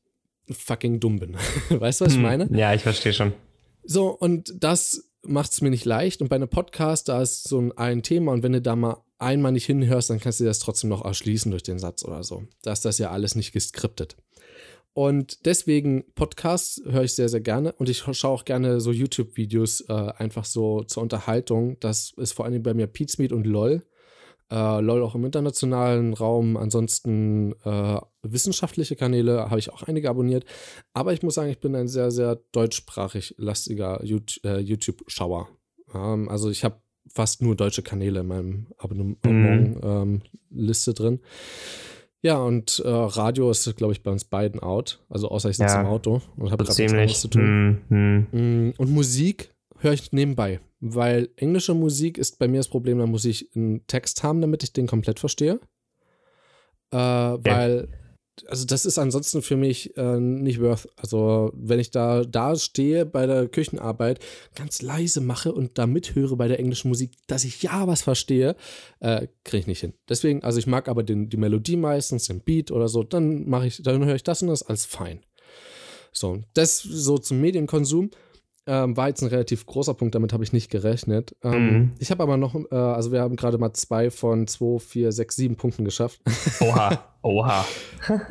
fucking 0.50 1.02
dumm 1.02 1.20
bin. 1.20 1.36
weißt 1.70 2.00
du, 2.00 2.06
was 2.06 2.14
ich 2.14 2.18
hm, 2.18 2.24
meine? 2.24 2.58
Ja, 2.58 2.74
ich 2.74 2.82
verstehe 2.82 3.12
schon. 3.12 3.34
So, 3.84 4.10
und 4.10 4.54
das 4.58 5.10
macht 5.28 5.52
es 5.52 5.62
mir 5.62 5.70
nicht 5.70 5.86
leicht. 5.86 6.22
Und 6.22 6.30
bei 6.30 6.36
einem 6.36 6.50
Podcast, 6.50 7.10
da 7.10 7.22
ist 7.22 7.48
so 7.48 7.72
ein, 7.76 8.04
Thema 8.04 8.32
und 8.32 8.44
wenn 8.44 8.54
du 8.54 8.62
da 8.62 8.76
mal 8.76 8.98
einmal 9.18 9.52
nicht 9.52 9.66
hinhörst, 9.66 10.10
dann 10.10 10.20
kannst 10.20 10.40
du 10.40 10.46
das 10.46 10.60
trotzdem 10.60 10.90
noch 10.90 11.04
erschließen 11.04 11.52
durch 11.52 11.64
den 11.64 11.80
Satz 11.80 12.04
oder 12.04 12.24
so. 12.24 12.44
Da 12.62 12.72
ist 12.72 12.86
das 12.86 12.98
ja 12.98 13.12
alles 13.12 13.36
nicht 13.36 13.52
geskriptet. 13.52 14.18
Und 14.94 15.46
deswegen 15.46 16.06
Podcasts 16.16 16.82
höre 16.86 17.04
ich 17.04 17.16
sehr, 17.16 17.28
sehr 17.28 17.42
gerne 17.42 17.74
und 17.74 17.90
ich 17.90 18.06
schaue 18.12 18.32
auch 18.32 18.46
gerne 18.46 18.80
so 18.80 18.92
YouTube-Videos 18.94 19.82
äh, 19.90 19.94
einfach 19.94 20.46
so 20.46 20.84
zur 20.84 21.04
Unterhaltung. 21.04 21.78
Das 21.82 22.14
ist 22.16 22.32
vor 22.32 22.46
allem 22.46 22.64
bei 22.64 22.74
mir 22.74 22.88
Pizmeet 22.88 23.34
und 23.34 23.46
LOL. 23.46 23.84
Äh, 24.50 24.80
LOL 24.80 25.04
auch 25.04 25.16
im 25.16 25.26
internationalen 25.26 26.14
Raum. 26.14 26.56
Ansonsten 26.56 27.54
äh, 27.66 28.00
wissenschaftliche 28.32 28.96
Kanäle 28.96 29.50
habe 29.50 29.60
ich 29.60 29.72
auch 29.72 29.84
einige 29.84 30.10
abonniert. 30.10 30.46
Aber 30.94 31.14
ich 31.14 31.24
muss 31.24 31.36
sagen, 31.36 31.50
ich 31.50 31.60
bin 31.60 31.76
ein 31.76 31.88
sehr, 31.88 32.12
sehr 32.12 32.40
deutschsprachig 32.52 33.36
lastiger 33.38 34.02
äh, 34.04 34.60
YouTube-Schauer. 34.60 35.50
Ähm, 35.94 36.30
also 36.30 36.50
ich 36.50 36.64
habe 36.64 36.78
fast 37.08 37.42
nur 37.42 37.56
deutsche 37.56 37.82
Kanäle 37.82 38.20
in 38.22 38.28
meinem 38.28 38.68
Abonnement-Liste 38.78 40.92
mhm. 40.92 40.94
ähm, 40.94 40.96
drin. 40.96 41.20
Ja, 42.22 42.38
und 42.40 42.82
äh, 42.84 42.90
Radio 42.90 43.52
ist, 43.52 43.76
glaube 43.76 43.94
ich, 43.94 44.02
bei 44.02 44.10
uns 44.10 44.26
beiden 44.26 44.60
out. 44.60 45.06
Also 45.10 45.30
außer 45.30 45.52
ich 45.52 45.58
sitze 45.58 45.76
ja, 45.76 45.82
im 45.82 45.88
Auto 45.88 46.24
und 46.38 46.52
habe 46.52 46.64
gerade 46.64 46.96
nichts 46.96 47.22
zu 47.22 47.28
tun. 47.28 47.84
Mhm. 47.90 48.28
Mm, 48.32 48.74
und 48.78 48.90
Musik 48.90 49.54
höre 49.78 49.94
ich 49.94 50.12
nebenbei, 50.12 50.60
weil 50.80 51.30
englische 51.36 51.76
Musik 51.76 52.18
ist 52.18 52.40
bei 52.40 52.48
mir 52.48 52.58
das 52.58 52.68
Problem, 52.68 52.98
da 52.98 53.06
muss 53.06 53.26
ich 53.26 53.56
einen 53.56 53.86
Text 53.86 54.24
haben, 54.24 54.42
damit 54.42 54.64
ich 54.64 54.74
den 54.74 54.88
komplett 54.88 55.20
verstehe. 55.20 55.60
Äh, 56.92 56.98
weil 56.98 57.90
also 58.48 58.66
das 58.66 58.86
ist 58.86 58.98
ansonsten 58.98 59.42
für 59.42 59.56
mich 59.56 59.96
äh, 59.98 60.20
nicht 60.20 60.62
worth. 60.62 60.88
Also 60.98 61.52
wenn 61.56 61.80
ich 61.80 61.92
da, 61.92 62.24
da 62.24 62.56
stehe 62.56 63.06
bei 63.06 63.26
der 63.26 63.48
Küchenarbeit, 63.48 64.20
ganz 64.56 64.82
leise 64.82 65.22
mache 65.22 65.54
und 65.54 65.78
da 65.78 65.88
mithöre 65.88 66.36
bei 66.36 66.48
der 66.48 66.60
englischen 66.60 66.90
Musik, 66.90 67.12
dass 67.28 67.44
ich 67.44 67.62
ja 67.64 67.88
was 67.88 68.02
verstehe, 68.02 68.56
äh, 69.00 69.28
kriege 69.44 69.62
ich 69.62 69.68
nicht 69.68 69.80
hin. 69.80 69.94
Deswegen, 70.10 70.44
also 70.44 70.60
ich 70.60 70.68
mag 70.68 70.88
aber 70.88 71.04
den, 71.04 71.30
die 71.30 71.38
Melodie 71.38 71.78
meistens, 71.78 72.28
den 72.28 72.42
Beat 72.42 72.72
oder 72.72 72.88
so, 72.88 73.04
dann 73.04 73.48
mache 73.48 73.68
ich, 73.68 73.82
dann 73.82 74.04
höre 74.06 74.16
ich 74.16 74.24
das 74.24 74.42
und 74.42 74.50
das 74.50 74.64
als 74.64 74.86
fein. 74.86 75.20
So, 76.12 76.44
das 76.54 76.80
so 76.80 77.18
zum 77.18 77.42
Medienkonsum. 77.42 78.10
Ähm, 78.68 78.98
war 78.98 79.10
jetzt 79.10 79.22
ein 79.22 79.30
relativ 79.30 79.66
großer 79.68 79.94
Punkt, 79.94 80.16
damit 80.16 80.34
habe 80.34 80.44
ich 80.44 80.52
nicht 80.52 80.72
gerechnet. 80.72 81.36
Ähm, 81.44 81.66
mhm. 81.66 81.92
Ich 82.00 82.10
habe 82.10 82.24
aber 82.24 82.36
noch, 82.36 82.56
äh, 82.56 82.76
also 82.76 83.12
wir 83.12 83.22
haben 83.22 83.36
gerade 83.36 83.60
mal 83.60 83.74
zwei 83.74 84.10
von 84.10 84.48
zwei, 84.48 84.80
vier, 84.80 85.12
sechs, 85.12 85.36
sieben 85.36 85.56
Punkten 85.56 85.86
geschafft. 85.86 86.20
Oha, 86.60 87.04
oha. 87.22 87.66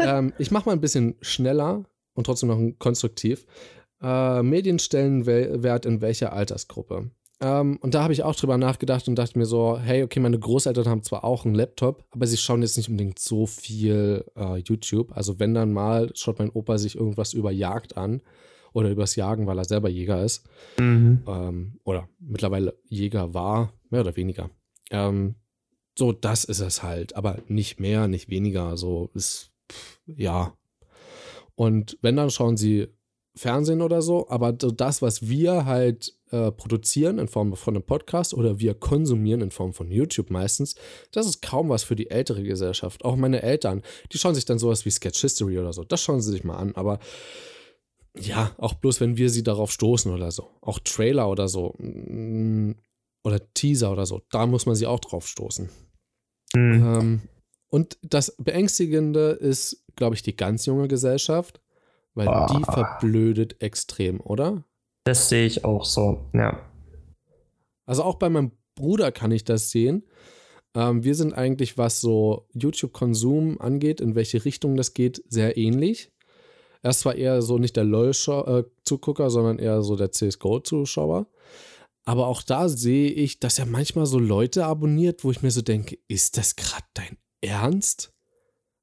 ähm, 0.01 0.33
ich 0.39 0.51
mache 0.51 0.69
mal 0.69 0.73
ein 0.73 0.81
bisschen 0.81 1.15
schneller 1.21 1.85
und 2.15 2.25
trotzdem 2.25 2.49
noch 2.49 2.79
konstruktiv. 2.81 3.47
Äh, 4.03 4.43
Medienstellenwert 4.43 5.87
in 5.87 6.01
welcher 6.01 6.33
Altersgruppe? 6.33 7.11
Ähm, 7.41 7.79
und 7.81 7.95
da 7.95 8.03
habe 8.03 8.13
ich 8.13 8.23
auch 8.23 8.35
drüber 8.35 8.59
nachgedacht 8.59 9.07
und 9.07 9.17
dachte 9.17 9.39
mir 9.39 9.47
so, 9.47 9.79
hey, 9.79 10.03
okay, 10.03 10.19
meine 10.19 10.39
Großeltern 10.39 10.87
haben 10.87 11.03
zwar 11.03 11.25
auch 11.25 11.45
einen 11.45 11.55
Laptop, 11.55 12.05
aber 12.11 12.27
sie 12.27 12.37
schauen 12.37 12.63
jetzt 12.63 12.77
nicht 12.77 12.89
unbedingt 12.89 13.19
so 13.19 13.47
viel 13.47 14.25
äh, 14.37 14.59
YouTube. 14.59 15.17
Also 15.17 15.39
wenn 15.39 15.55
dann 15.55 15.73
mal, 15.73 16.11
schaut 16.15 16.39
mein 16.39 16.51
Opa 16.51 16.79
sich 16.79 16.97
irgendwas 16.97 17.33
über 17.35 17.51
Jagd 17.51 17.97
an 17.97 18.21
oder 18.75 18.91
übers 18.91 19.17
Jagen, 19.17 19.47
weil 19.47 19.57
er 19.57 19.65
selber 19.65 19.89
Jäger 19.89 20.23
ist. 20.23 20.45
Mhm. 20.79 21.23
Ähm, 21.27 21.81
oder 21.85 22.09
mittlerweile 22.19 22.77
Jäger 22.89 23.33
war, 23.33 23.73
mehr 23.89 24.03
oder 24.03 24.17
weniger. 24.17 24.51
Ähm, 24.91 25.37
so, 25.97 26.13
das 26.13 26.45
ist 26.45 26.61
es 26.61 26.83
halt. 26.83 27.17
Aber 27.17 27.39
nicht 27.49 27.81
mehr, 27.81 28.09
nicht 28.09 28.29
weniger. 28.29 28.77
So 28.77 29.11
ist, 29.15 29.53
pff, 29.73 30.01
ja. 30.07 30.55
Und 31.55 31.97
wenn, 32.03 32.17
dann 32.17 32.31
schauen 32.31 32.57
sie 32.57 32.89
Fernsehen 33.37 33.81
oder 33.81 34.03
so. 34.03 34.29
Aber 34.29 34.57
so 34.61 34.73
das, 34.73 35.03
was 35.03 35.29
wir 35.29 35.67
halt 35.67 36.13
äh, 36.33 36.51
produzieren 36.51 37.21
in 37.21 37.29
Form 37.29 37.55
von 37.55 37.75
einem 37.75 37.85
Podcast 37.85 38.35
oder 38.35 38.59
wir 38.59 38.75
konsumieren 38.75 39.41
in 39.41 39.53
Form 39.53 39.73
von 39.73 39.89
YouTube 39.89 40.31
meistens, 40.31 40.75
das 41.13 41.27
ist 41.27 41.43
kaum 41.43 41.69
was 41.69 41.85
für 41.85 41.95
die 41.95 42.11
ältere 42.11 42.43
Gesellschaft. 42.43 43.05
Auch 43.05 43.15
meine 43.15 43.43
Eltern, 43.43 43.83
die 44.13 44.19
schauen 44.19 44.35
sich 44.35 44.45
dann 44.45 44.59
sowas 44.59 44.85
wie 44.85 44.91
Sketch 44.91 45.21
History 45.21 45.61
oder 45.61 45.73
so. 45.73 45.85
Das 45.85 46.03
schauen 46.03 46.21
sie 46.21 46.33
sich 46.33 46.43
mal 46.43 46.57
an. 46.57 46.75
Aber 46.75 46.99
ja, 48.17 48.53
auch 48.59 48.75
bloß 48.75 49.01
wenn 49.01 49.17
wir 49.17 49.31
sie 49.31 49.43
darauf 49.43 49.73
stoßen 49.73 50.13
oder 50.13 50.31
so. 50.31 50.51
Auch 50.61 50.79
Trailer 50.79 51.29
oder 51.29 51.49
so. 51.49 51.75
Mm, 51.79 52.73
oder 53.25 53.41
Teaser 53.55 53.91
oder 53.93 54.07
so. 54.07 54.21
Da 54.31 54.47
muss 54.47 54.67
man 54.67 54.75
sie 54.77 54.87
auch 54.87 55.01
drauf 55.01 55.27
stoßen. 55.27 55.69
Mhm. 56.55 56.73
Ähm, 56.85 57.21
und 57.71 57.99
das 58.03 58.37
Beängstigende 58.39 59.31
ist, 59.31 59.85
glaube 59.97 60.15
ich, 60.15 60.23
die 60.23 60.37
ganz 60.37 60.67
junge 60.67 60.87
Gesellschaft, 60.89 61.61
weil 62.15 62.29
Ah. 62.29 62.47
die 62.47 62.63
verblödet 62.65 63.61
extrem, 63.61 64.21
oder? 64.21 64.65
Das 65.05 65.29
sehe 65.29 65.47
ich 65.47 65.65
auch 65.65 65.85
so, 65.85 66.31
ja. 66.33 66.61
Also 67.87 68.05
auch 68.05 68.17
bei 68.17 68.29
meinem 68.31 68.53
Bruder 68.77 69.11
kann 69.13 69.33
ich 69.33 69.45
das 69.45 69.71
sehen. 69.71 70.05
Ähm, 70.75 71.05
wir 71.05 71.15
sind 71.15 71.33
eigentlich, 71.35 71.77
was 71.77 72.01
so 72.01 72.47
YouTube-Konsum 72.53 73.61
angeht, 73.61 74.01
in 74.01 74.15
welche 74.15 74.45
Richtung 74.45 74.77
das 74.77 74.95
geht, 74.95 75.23
sehr 75.29 75.57
ähnlich. 75.57 76.11
Er 76.85 76.91
ist 76.91 77.01
zwar 77.01 77.15
eher 77.15 77.41
so 77.41 77.57
nicht 77.57 77.77
der 77.77 77.85
LOL-Zugucker, 77.85 79.31
sondern 79.31 79.59
eher 79.59 79.83
so 79.83 79.97
der 79.97 80.13
CSGO-Zuschauer. 80.13 81.27
Aber 82.05 82.27
auch 82.27 82.43
da 82.43 82.69
sehe 82.69 83.11
ich, 83.11 83.41
dass 83.41 83.59
er 83.59 83.65
manchmal 83.65 84.05
so 84.05 84.19
Leute 84.19 84.67
abonniert, 84.67 85.25
wo 85.25 85.31
ich 85.31 85.41
mir 85.41 85.51
so 85.51 85.63
denke, 85.63 85.97
ist 86.09 86.37
das 86.37 86.57
gerade 86.57 86.85
dein 86.93 87.17
Ernst? 87.41 88.13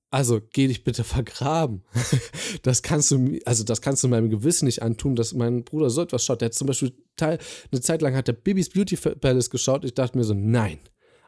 Also 0.09 0.41
geh 0.51 0.65
dich 0.67 0.83
bitte 0.83 1.03
vergraben. 1.03 1.83
Das 2.63 2.81
kannst 2.81 3.11
du, 3.11 3.37
also 3.45 3.63
das 3.63 3.81
kannst 3.81 4.03
du 4.03 4.07
meinem 4.07 4.29
Gewissen 4.31 4.65
nicht 4.65 4.81
antun, 4.81 5.15
dass 5.15 5.33
mein 5.33 5.63
Bruder 5.63 5.89
so 5.91 6.01
etwas 6.01 6.25
schaut. 6.25 6.41
Der 6.41 6.47
hat 6.47 6.53
zum 6.55 6.67
Beispiel 6.67 6.93
Teil, 7.15 7.37
eine 7.71 7.81
Zeit 7.81 8.01
lang 8.01 8.15
hat 8.15 8.27
er 8.27 8.33
Bibis 8.33 8.69
Beauty 8.69 8.97
Palace 8.97 9.49
geschaut. 9.51 9.85
Ich 9.85 9.93
dachte 9.93 10.17
mir 10.17 10.23
so, 10.23 10.33
nein. 10.33 10.79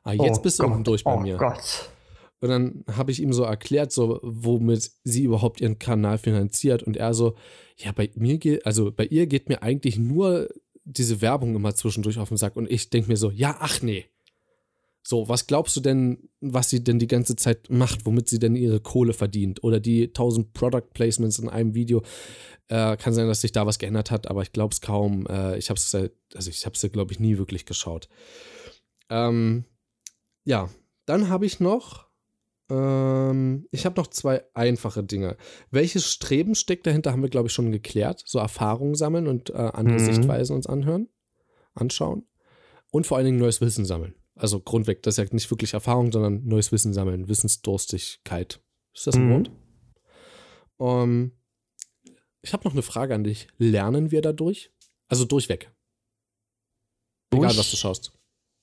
Ah, 0.04 0.14
jetzt 0.14 0.40
Oh 0.40 0.42
bist 0.42 0.58
du 0.60 0.64
Gott, 0.64 0.72
unten 0.72 0.84
durch 0.84 1.04
bei 1.04 1.14
oh 1.14 1.20
mir. 1.20 1.38
Gott. 1.38 1.90
Und 2.44 2.50
dann 2.50 2.84
habe 2.92 3.10
ich 3.10 3.22
ihm 3.22 3.32
so 3.32 3.44
erklärt, 3.44 3.94
so, 3.94 4.20
womit 4.22 4.92
sie 5.06 5.24
überhaupt 5.24 5.62
ihren 5.62 5.80
Kanal 5.80 6.18
finanziert. 6.18 6.84
Und 6.84 6.98
er 6.98 7.14
so, 7.14 7.38
ja, 7.78 7.94
bei 7.94 8.12
mir 8.16 8.38
geht, 8.38 8.66
also 8.66 8.92
bei 8.92 9.06
ihr 9.06 9.28
geht 9.28 9.48
mir 9.48 9.64
eigentlich 9.64 9.98
nur 9.98 10.50
diese 10.84 11.22
Werbung 11.22 11.56
immer 11.56 11.74
zwischendurch 11.74 12.20
auf 12.20 12.28
den 12.28 12.36
Sack. 12.36 12.58
Und 12.58 12.70
ich 12.70 12.90
denke 12.90 13.08
mir 13.08 13.16
so, 13.16 13.32
ja, 13.32 13.56
ach 13.62 13.82
nee. 13.82 14.08
So, 15.04 15.30
was 15.30 15.48
glaubst 15.48 15.74
du 15.78 15.80
denn, 15.80 16.28
was 16.42 16.70
sie 16.70 16.84
denn 16.84 17.00
die 17.00 17.08
ganze 17.08 17.38
Zeit 17.38 17.70
macht, 17.70 18.06
womit 18.06 18.28
sie 18.28 18.40
denn 18.40 18.58
ihre 18.58 18.82
Kohle 18.82 19.14
verdient? 19.14 19.64
Oder 19.64 19.80
die 19.80 20.08
1000 20.08 20.52
Product 20.52 20.90
Placements 20.94 21.40
in 21.40 21.48
einem 21.48 21.76
Video. 21.76 22.04
Äh, 22.68 22.98
kann 22.98 23.14
sein, 23.14 23.28
dass 23.28 23.40
sich 23.40 23.54
da 23.54 23.66
was 23.66 23.80
geändert 23.80 24.12
hat, 24.12 24.28
aber 24.28 24.42
ich 24.42 24.52
glaube 24.52 24.74
es 24.74 24.82
kaum. 24.82 25.28
Äh, 25.28 25.58
ich 25.58 25.70
habe 25.70 25.78
es, 25.78 25.96
also 25.96 26.50
ich 26.50 26.66
habe 26.66 26.76
es, 26.76 26.92
glaube 26.92 27.14
ich, 27.14 27.22
nie 27.22 27.38
wirklich 27.38 27.66
geschaut. 27.66 28.10
Ähm, 29.10 29.64
ja, 30.44 30.70
dann 31.06 31.30
habe 31.30 31.46
ich 31.46 31.62
noch, 31.62 32.12
ähm, 32.70 33.68
ich 33.72 33.86
habe 33.86 34.00
noch 34.00 34.08
zwei 34.08 34.44
einfache 34.54 35.04
Dinge. 35.04 35.38
Welches 35.72 36.10
Streben 36.12 36.56
steckt 36.56 36.86
dahinter, 36.88 37.12
haben 37.12 37.22
wir, 37.22 37.30
glaube 37.30 37.48
ich, 37.48 37.54
schon 37.54 37.72
geklärt. 37.72 38.24
So 38.26 38.40
Erfahrungen 38.40 38.96
sammeln 38.96 39.28
und 39.28 39.50
äh, 39.50 39.54
andere 39.54 40.00
Mhm. 40.00 40.06
Sichtweisen 40.06 40.56
uns 40.56 40.68
anhören, 40.68 41.10
anschauen. 41.74 42.28
Und 42.92 43.08
vor 43.08 43.18
allen 43.18 43.26
Dingen 43.26 43.40
neues 43.40 43.60
Wissen 43.62 43.86
sammeln. 43.86 44.16
Also 44.36 44.60
grundweg, 44.60 45.04
das 45.04 45.18
ist 45.18 45.26
ja 45.30 45.34
nicht 45.34 45.50
wirklich 45.52 45.74
Erfahrung, 45.74 46.12
sondern 46.12 46.46
neues 46.46 46.72
Wissen 46.72 46.94
sammeln, 46.94 47.28
Wissensdurstigkeit. 47.28 48.62
Ist 48.94 49.08
das 49.08 49.16
ein 49.16 49.28
Mhm. 49.28 49.32
Wort? 49.32 49.52
Ähm, 50.80 51.32
ich 52.42 52.54
habe 52.54 52.64
noch 52.66 52.74
eine 52.74 52.82
Frage 52.82 53.14
an 53.16 53.24
dich. 53.24 53.48
Lernen 53.58 54.12
wir 54.12 54.22
dadurch? 54.22 54.72
Also 55.08 55.26
durchweg. 55.26 55.72
Egal, 57.32 57.48
Durch- 57.48 57.58
was 57.58 57.72
du 57.72 57.78
schaust. 57.78 58.14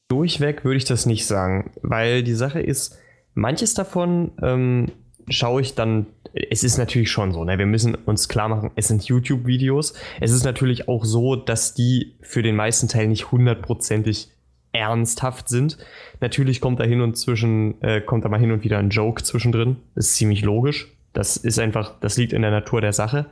Durchweg 0.09 0.65
würde 0.65 0.77
ich 0.77 0.85
das 0.85 1.07
nicht 1.07 1.25
sagen, 1.27 1.73
weil 1.83 2.25
die 2.25 2.35
Sache 2.35 2.61
ist, 2.61 2.97
manches 3.35 3.75
davon 3.75 4.33
ähm, 4.43 4.93
schaue 5.29 5.61
ich 5.61 5.75
dann, 5.75 6.07
es 6.33 6.65
ist 6.65 6.79
natürlich 6.79 7.11
schon 7.11 7.33
so, 7.33 7.45
ne? 7.45 7.59
wir 7.59 7.67
müssen 7.67 7.95
uns 7.95 8.29
klar 8.29 8.49
machen, 8.49 8.71
es 8.77 8.89
sind 8.89 9.05
YouTube-Videos. 9.05 9.95
Es 10.21 10.33
ist 10.33 10.45
natürlich 10.45 10.89
auch 10.89 11.05
so, 11.05 11.37
dass 11.37 11.75
die 11.75 12.17
für 12.21 12.43
den 12.43 12.57
meisten 12.57 12.89
Teil 12.89 13.09
nicht 13.09 13.31
hundertprozentig 13.33 14.29
ernsthaft 14.73 15.49
sind. 15.49 15.79
Natürlich 16.21 16.61
kommt 16.61 16.79
da 16.79 16.85
hin 16.85 17.01
und 17.01 17.17
zwischen, 17.17 17.81
äh, 17.83 18.01
kommt 18.01 18.25
da 18.25 18.29
mal 18.29 18.39
hin 18.39 18.53
und 18.53 18.63
wieder 18.63 18.79
ein 18.79 18.91
Joke 18.91 19.23
zwischendrin. 19.23 19.77
ist 19.95 20.15
ziemlich 20.15 20.43
logisch. 20.43 20.89
Das 21.13 21.37
ist 21.37 21.59
einfach, 21.59 21.99
das 22.01 22.17
liegt 22.17 22.33
in 22.33 22.43
der 22.43 22.53
Natur 22.53 22.81
der 22.81 22.93
Sache. 22.93 23.27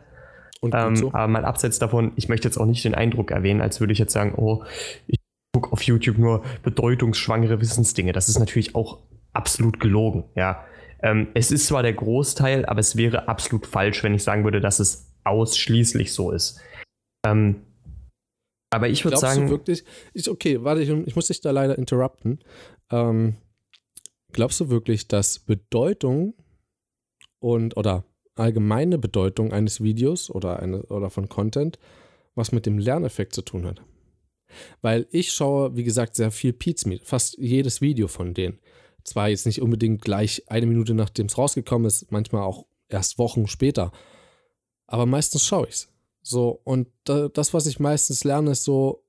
Ähm, 0.63 0.97
so. 0.97 1.13
Aber 1.13 1.29
mal 1.29 1.45
abseits 1.45 1.79
davon, 1.79 2.13
ich 2.17 2.29
möchte 2.29 2.49
jetzt 2.49 2.59
auch 2.59 2.67
nicht 2.67 2.85
den 2.85 2.95
Eindruck 2.95 3.31
erwähnen, 3.31 3.61
als 3.61 3.79
würde 3.79 3.93
ich 3.93 4.01
jetzt 4.01 4.13
sagen, 4.13 4.35
oh, 4.37 4.65
ich 5.07 5.21
gucke 5.53 5.73
auf 5.73 5.83
YouTube 5.83 6.19
nur 6.19 6.43
bedeutungsschwangere 6.65 7.61
Wissensdinge. 7.61 8.13
Das 8.13 8.29
ist 8.29 8.41
natürlich 8.41 8.75
auch 8.75 8.99
absolut 9.33 9.81
gelogen, 9.81 10.25
ja. 10.35 10.65
Ähm, 11.01 11.29
es 11.35 11.53
ist 11.53 11.67
zwar 11.67 11.83
der 11.83 11.93
Großteil, 11.93 12.67
aber 12.67 12.81
es 12.81 12.97
wäre 12.97 13.29
absolut 13.29 13.67
falsch, 13.67 14.03
wenn 14.03 14.15
ich 14.15 14.25
sagen 14.25 14.45
würde, 14.45 14.61
dass 14.61 14.81
es 14.81 15.13
ausschließlich 15.25 16.13
so 16.13 16.33
ist. 16.33 16.61
Ähm, 17.25 17.63
aber 18.71 18.89
ich 18.89 19.05
würde 19.05 19.17
sagen, 19.17 19.47
du 19.47 19.51
wirklich? 19.51 19.85
Ich, 20.13 20.29
okay, 20.29 20.63
warte, 20.63 20.83
ich, 20.83 20.91
ich 20.91 21.17
muss 21.17 21.29
dich 21.29 21.41
da 21.41 21.51
leider 21.51 21.79
interrupten. 21.79 22.41
Ähm, 22.91 23.37
glaubst 24.33 24.61
du 24.61 24.69
wirklich, 24.69 25.09
dass 25.09 25.39
Bedeutung 25.39 26.35
und 27.39 27.77
oder 27.77 28.05
allgemeine 28.35 28.99
Bedeutung 28.99 29.53
eines 29.53 29.83
Videos 29.83 30.31
oder, 30.31 30.61
eine, 30.61 30.83
oder 30.85 31.11
von 31.11 31.29
Content 31.29 31.79
was 32.35 32.53
mit 32.53 32.67
dem 32.67 32.79
Lerneffekt 32.79 33.35
zu 33.35 33.43
tun 33.43 33.67
hat? 33.67 33.83
Weil 34.81 35.07
ich 35.11 35.33
schaue, 35.33 35.77
wie 35.77 35.85
gesagt, 35.85 36.15
sehr 36.15 36.31
viel 36.31 36.53
Pizmeet, 36.53 37.03
fast 37.05 37.37
jedes 37.39 37.81
Video 37.81 38.09
von 38.09 38.35
denen. 38.35 38.59
Zwar 39.09 39.29
jetzt 39.29 39.47
nicht 39.47 39.63
unbedingt 39.63 40.03
gleich 40.03 40.45
eine 40.49 40.67
Minute 40.67 40.95
nachdem 40.95 41.27
es 41.27 41.39
rausgekommen 41.39 41.87
ist, 41.87 42.11
manchmal 42.13 42.43
auch 42.43 42.67
erst 42.89 43.19
Wochen 43.19 43.47
später. 43.47 43.93
Aber 44.87 45.07
meistens 45.07 45.45
schaue 45.45 45.67
ich 45.67 45.75
es. 45.75 45.89
So, 46.23 46.61
und 46.65 46.89
da, 47.05 47.29
das, 47.29 47.55
was 47.55 47.67
ich 47.67 47.81
meistens 47.81 48.25
lerne, 48.25 48.53
ist 48.53 48.65
so 48.65 49.05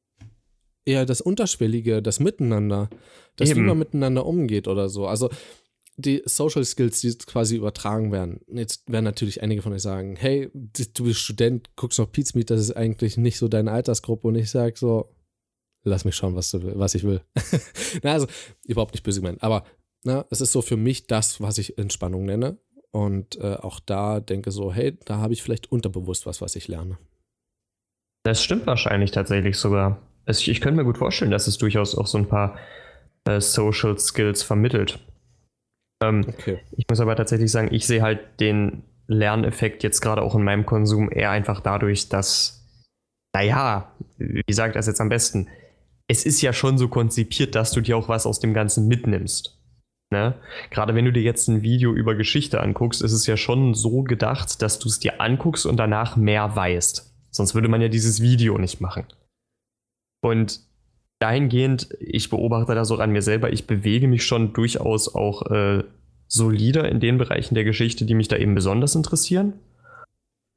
eher 0.86 1.06
das 1.06 1.22
Unterschwellige, 1.22 2.02
das 2.02 2.20
Miteinander, 2.20 2.90
das, 3.36 3.50
wie 3.50 3.54
Eben. 3.54 3.66
man 3.66 3.80
miteinander 3.80 4.26
umgeht 4.26 4.68
oder 4.68 4.90
so. 4.90 5.08
Also 5.08 5.30
die 5.98 6.22
Social 6.26 6.64
Skills, 6.64 7.02
die 7.02 7.14
quasi 7.18 7.58
übertragen 7.58 8.12
werden. 8.12 8.40
Jetzt 8.48 8.90
werden 8.90 9.04
natürlich 9.04 9.44
einige 9.44 9.62
von 9.62 9.74
euch 9.74 9.82
sagen, 9.82 10.16
hey, 10.16 10.50
du 10.54 11.04
bist 11.04 11.20
Student, 11.20 11.70
guckst 11.76 12.00
noch 12.00 12.12
Pizmeet, 12.12 12.50
das 12.50 12.62
ist 12.62 12.72
eigentlich 12.72 13.18
nicht 13.18 13.38
so 13.38 13.50
deine 13.50 13.72
Altersgruppe. 13.72 14.28
Und 14.28 14.36
ich 14.36 14.50
sage 14.50 14.78
so, 14.78 15.14
lass 15.84 16.06
mich 16.06 16.16
schauen, 16.16 16.36
was, 16.36 16.52
du, 16.52 16.78
was 16.80 16.96
ich 16.96 17.04
will. 17.04 17.22
na, 18.04 18.14
also, 18.14 18.28
überhaupt 18.66 18.94
nicht 18.94 19.04
böse 19.04 19.20
gemeint. 19.20 19.44
Aber 19.44 19.66
na, 20.04 20.26
es 20.30 20.42
ist 20.42 20.52
so 20.52 20.62
für 20.62 20.78
mich 20.78 21.08
das, 21.08 21.42
was 21.42 21.58
ich 21.58 21.78
Entspannung 21.78 22.26
nenne. 22.26 22.58
Und 22.92 23.36
äh, 23.40 23.56
auch 23.56 23.80
da 23.80 24.20
denke 24.20 24.50
so, 24.52 24.74
hey, 24.74 24.98
da 25.06 25.18
habe 25.18 25.34
ich 25.34 25.44
vielleicht 25.44 25.72
unterbewusst 25.72 26.26
was, 26.26 26.42
was 26.42 26.56
ich 26.56 26.68
lerne. 26.68 26.98
das 28.24 28.44
stimmt 28.44 28.66
wahrscheinlich 28.68 29.12
tatsächlich 29.12 29.58
sogar. 29.58 30.02
Ich, 30.26 30.50
ich 30.50 30.62
könnte 30.62 30.78
mir 30.78 30.86
gut 30.86 30.98
vorstellen, 30.98 31.32
dass 31.32 31.48
es 31.48 31.58
durchaus 31.58 31.96
auch 31.96 32.08
so 32.08 32.18
ein 32.18 32.28
paar 32.28 32.58
äh, 33.26 33.40
Social 33.42 33.98
Skills 34.00 34.44
vermittelt. 34.44 35.00
Ähm, 36.04 36.26
Okay. 36.28 36.60
Ich 36.72 36.86
muss 36.90 37.00
aber 37.00 37.16
tatsächlich 37.16 37.52
sagen, 37.52 37.74
ich 37.74 37.86
sehe 37.86 38.02
halt 38.02 38.40
den 38.40 38.84
Lerneffekt 39.08 39.84
jetzt 39.84 40.02
gerade 40.02 40.22
auch 40.22 40.36
in 40.36 40.44
meinem 40.44 40.66
Konsum 40.66 41.12
eher 41.12 41.32
einfach 41.32 41.62
dadurch, 41.62 42.10
dass, 42.10 42.68
naja, 43.36 43.92
wie 44.18 44.54
sagt 44.54 44.76
das 44.76 44.88
jetzt 44.88 45.02
am 45.02 45.10
besten? 45.10 45.48
Es 46.08 46.26
ist 46.26 46.42
ja 46.42 46.54
schon 46.54 46.78
so 46.78 46.88
konzipiert, 46.88 47.54
dass 47.56 47.72
du 47.72 47.82
dir 47.82 47.98
auch 47.98 48.10
was 48.10 48.26
aus 48.26 48.40
dem 48.40 48.54
Ganzen 48.54 48.88
mitnimmst. 48.88 49.59
Ne? 50.12 50.34
Gerade 50.72 50.96
wenn 50.96 51.06
du 51.06 51.14
dir 51.14 51.22
jetzt 51.22 51.48
ein 51.48 51.62
Video 51.62 51.94
über 51.94 52.16
Geschichte 52.16 52.62
anguckst, 52.62 53.02
ist 53.02 53.12
es 53.12 53.28
ja 53.28 53.38
schon 53.38 53.76
so 53.76 54.02
gedacht, 54.02 54.62
dass 54.62 54.80
du 54.80 54.88
es 54.88 55.00
dir 55.00 55.22
anguckst 55.22 55.68
und 55.68 55.78
danach 55.78 56.16
mehr 56.16 56.56
weißt. 56.56 57.14
Sonst 57.30 57.54
würde 57.54 57.68
man 57.68 57.82
ja 57.82 57.90
dieses 57.90 58.22
Video 58.22 58.58
nicht 58.58 58.82
machen. 58.82 59.06
Und 60.22 60.62
dahingehend, 61.20 61.96
ich 62.00 62.30
beobachte 62.30 62.74
das 62.74 62.90
auch 62.90 63.00
an 63.00 63.12
mir 63.12 63.22
selber, 63.22 63.54
ich 63.54 63.68
bewege 63.68 64.08
mich 64.08 64.26
schon 64.26 64.54
durchaus 64.54 65.14
auch 65.14 65.46
äh, 65.52 65.84
solider 66.28 66.90
in 66.90 67.00
den 67.00 67.20
Bereichen 67.20 67.54
der 67.54 67.64
Geschichte, 67.64 68.06
die 68.06 68.16
mich 68.16 68.28
da 68.28 68.38
eben 68.38 68.56
besonders 68.56 68.96
interessieren. 68.96 69.54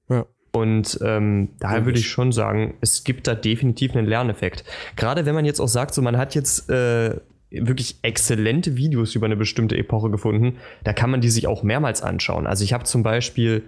Ja. 0.09 0.25
Und 0.53 0.99
ähm, 1.03 1.51
daher 1.61 1.87
würde 1.87 1.99
ich 1.99 2.11
schon 2.11 2.31
sagen, 2.31 2.75
es 2.83 3.05
gibt 3.05 3.27
da 3.27 3.35
definitiv 3.35 3.97
einen 3.97 4.07
Lerneffekt. 4.07 4.65
Gerade 4.97 5.25
wenn 5.25 5.35
man 5.35 5.47
jetzt 5.47 5.61
auch 5.61 5.69
sagt, 5.69 5.95
so 5.95 6.03
man 6.03 6.19
hat 6.19 6.35
jetzt 6.35 6.69
äh, 6.69 7.21
wirklich 7.53 7.97
exzellente 8.03 8.77
Videos 8.77 9.15
über 9.15 9.27
eine 9.27 9.37
bestimmte 9.37 9.77
Epoche 9.77 10.11
gefunden, 10.11 10.59
da 10.85 10.93
kann 10.93 11.11
man 11.11 11.21
die 11.21 11.29
sich 11.29 11.47
auch 11.47 11.62
mehrmals 11.62 12.03
anschauen. 12.03 12.47
Also 12.47 12.65
ich 12.65 12.73
habe 12.73 12.85
zum 12.85 13.03
Beispiel 13.03 13.62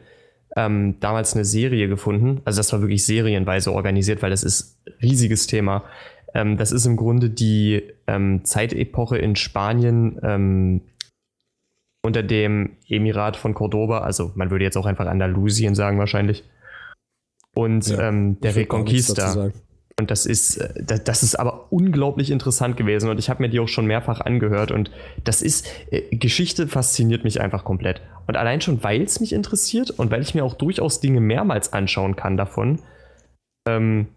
ähm, 0.56 0.96
damals 1.00 1.34
eine 1.34 1.44
Serie 1.44 1.88
gefunden, 1.88 2.40
also 2.44 2.58
das 2.58 2.72
war 2.72 2.80
wirklich 2.80 3.04
serienweise 3.04 3.72
organisiert, 3.72 4.22
weil 4.22 4.30
das 4.30 4.42
ist 4.42 4.78
ein 4.86 4.92
riesiges 5.02 5.46
Thema. 5.46 5.84
Ähm, 6.34 6.56
das 6.56 6.72
ist 6.72 6.86
im 6.86 6.96
Grunde 6.96 7.30
die 7.30 7.82
ähm, 8.06 8.44
Zeitepoche 8.44 9.18
in 9.18 9.36
Spanien 9.36 10.18
ähm, 10.22 10.80
unter 12.02 12.22
dem 12.22 12.76
Emirat 12.88 13.36
von 13.36 13.54
Cordoba, 13.54 14.00
also 14.00 14.32
man 14.34 14.50
würde 14.50 14.64
jetzt 14.64 14.76
auch 14.76 14.86
einfach 14.86 15.06
Andalusien 15.06 15.74
sagen 15.74 15.98
wahrscheinlich. 15.98 16.44
Und 17.54 17.86
Ja, 17.86 18.08
ähm, 18.08 18.40
der 18.40 18.56
Reconquista. 18.56 19.52
Und 19.98 20.10
das 20.10 20.26
ist, 20.26 20.56
äh, 20.56 20.82
da- 20.82 20.98
das 20.98 21.22
ist 21.22 21.36
aber 21.36 21.72
unglaublich 21.72 22.30
interessant 22.30 22.76
gewesen 22.76 23.08
und 23.10 23.18
ich 23.18 23.30
habe 23.30 23.42
mir 23.42 23.48
die 23.48 23.60
auch 23.60 23.68
schon 23.68 23.86
mehrfach 23.86 24.20
angehört 24.20 24.72
und 24.72 24.90
das 25.22 25.40
ist, 25.40 25.66
äh, 25.92 26.16
Geschichte 26.16 26.66
fasziniert 26.66 27.22
mich 27.22 27.40
einfach 27.40 27.64
komplett. 27.64 28.02
Und 28.26 28.36
allein 28.36 28.60
schon, 28.60 28.82
weil 28.82 29.02
es 29.02 29.20
mich 29.20 29.32
interessiert 29.32 29.90
und 29.90 30.10
weil 30.10 30.22
ich 30.22 30.34
mir 30.34 30.44
auch 30.44 30.54
durchaus 30.54 30.98
Dinge 30.98 31.20
mehrmals 31.20 31.72
anschauen 31.72 32.16
kann 32.16 32.36
davon, 32.36 32.80
ähm, 33.68 34.08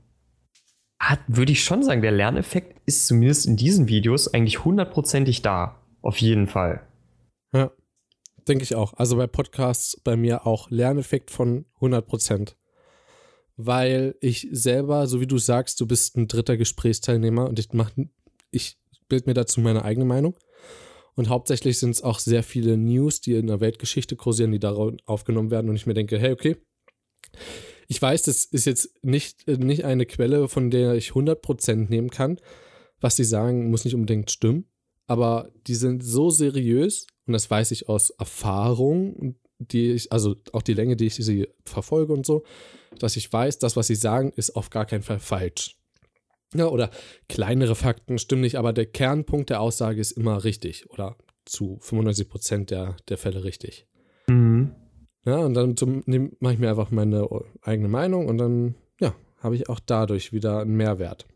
hat, 1.00 1.20
würde 1.28 1.52
ich 1.52 1.64
schon 1.64 1.84
sagen, 1.84 2.02
der 2.02 2.12
Lerneffekt 2.12 2.82
ist 2.88 3.06
zumindest 3.06 3.46
in 3.46 3.56
diesen 3.56 3.88
Videos 3.88 4.34
eigentlich 4.34 4.66
hundertprozentig 4.66 5.44
da. 5.44 5.80
Auf 6.02 6.18
jeden 6.18 6.48
Fall. 6.48 6.82
Ja, 7.54 7.70
denke 8.48 8.64
ich 8.64 8.74
auch. 8.74 8.94
Also 8.96 9.16
bei 9.18 9.28
Podcasts 9.28 10.02
bei 10.04 10.16
mir 10.16 10.48
auch 10.48 10.72
Lerneffekt 10.72 11.30
von 11.30 11.66
100 11.76 12.08
Prozent. 12.08 12.57
Weil 13.58 14.16
ich 14.22 14.48
selber, 14.52 15.08
so 15.08 15.20
wie 15.20 15.28
du 15.28 15.40
sagst, 15.40 15.82
du 15.82 15.88
bist 15.88 16.16
ein 16.16 16.28
dritter 16.28 16.58
Gesprächsteilnehmer 16.58 17.50
und 17.50 17.58
ich 17.58 17.74
mache, 17.74 18.08
ich 18.52 18.78
bilde 19.10 19.30
mir 19.30 19.34
dazu 19.34 19.62
meine 19.62 19.84
eigene 19.84 20.06
Meinung. 20.06 20.38
Und 21.16 21.30
hauptsächlich 21.30 21.80
sind 21.80 21.90
es 21.90 22.04
auch 22.04 22.20
sehr 22.20 22.44
viele 22.44 22.78
News, 22.78 23.22
die 23.22 23.34
in 23.34 23.48
der 23.48 23.60
Weltgeschichte 23.60 24.16
kursieren, 24.16 24.52
die 24.52 24.60
darauf 24.60 24.94
aufgenommen 25.06 25.50
werden. 25.50 25.70
Und 25.70 25.76
ich 25.76 25.88
mir 25.88 25.96
denke, 25.96 26.20
hey, 26.20 26.32
okay, 26.32 26.56
ich 27.88 28.00
weiß, 28.00 28.24
das 28.24 28.46
ist 28.46 28.66
jetzt 28.66 28.94
nicht, 29.02 29.48
nicht 29.48 29.86
eine 29.86 30.06
Quelle, 30.06 30.48
von 30.48 30.70
der 30.70 30.94
ich 30.94 31.10
100% 31.10 31.90
nehmen 31.90 32.12
kann. 32.12 32.40
Was 33.00 33.16
sie 33.16 33.24
sagen, 33.24 33.72
muss 33.72 33.86
nicht 33.86 33.96
unbedingt 33.96 34.30
stimmen. 34.30 34.70
Aber 35.08 35.50
die 35.66 35.76
sind 35.76 36.04
so 36.04 36.30
seriös, 36.30 37.08
und 37.26 37.34
das 37.34 37.50
weiß 37.50 37.72
ich 37.72 37.90
aus 37.90 38.10
Erfahrung, 38.12 39.38
die 39.60 39.92
ich, 39.92 40.12
also 40.12 40.36
auch 40.54 40.62
die 40.62 40.74
Länge, 40.74 40.96
die 40.96 41.08
ich 41.08 41.16
sie 41.16 41.48
verfolge 41.66 42.14
und 42.14 42.26
so, 42.26 42.44
dass 43.00 43.16
ich 43.16 43.32
weiß, 43.32 43.60
das, 43.60 43.76
was 43.76 43.88
sie 43.88 43.96
sagen, 43.96 44.32
ist 44.36 44.56
auf 44.56 44.70
gar 44.70 44.86
keinen 44.86 45.04
Fall 45.04 45.20
falsch. 45.20 45.78
Ja, 46.54 46.68
oder 46.68 46.90
kleinere 47.28 47.76
Fakten 47.76 48.20
stimmen 48.20 48.42
nicht, 48.42 48.56
aber 48.56 48.72
der 48.72 48.86
Kernpunkt 48.86 49.50
der 49.50 49.62
Aussage 49.62 50.00
ist 50.00 50.12
immer 50.12 50.44
richtig 50.44 50.90
oder 50.90 51.18
zu 51.46 51.78
95 51.82 52.66
der, 52.68 52.96
der 53.10 53.18
Fälle 53.18 53.44
richtig. 53.44 53.88
Mhm. 54.28 54.72
Ja, 55.26 55.40
und 55.40 55.56
dann 55.56 55.76
mache 56.40 56.54
ich 56.54 56.60
mir 56.60 56.70
einfach 56.70 56.90
meine 56.92 57.28
eigene 57.62 57.90
Meinung 57.90 58.28
und 58.28 58.38
dann, 58.38 58.76
ja, 59.02 59.14
habe 59.40 59.56
ich 59.56 59.68
auch 59.68 59.80
dadurch 59.80 60.32
wieder 60.32 60.62
einen 60.62 60.78
Mehrwert. 60.78 61.28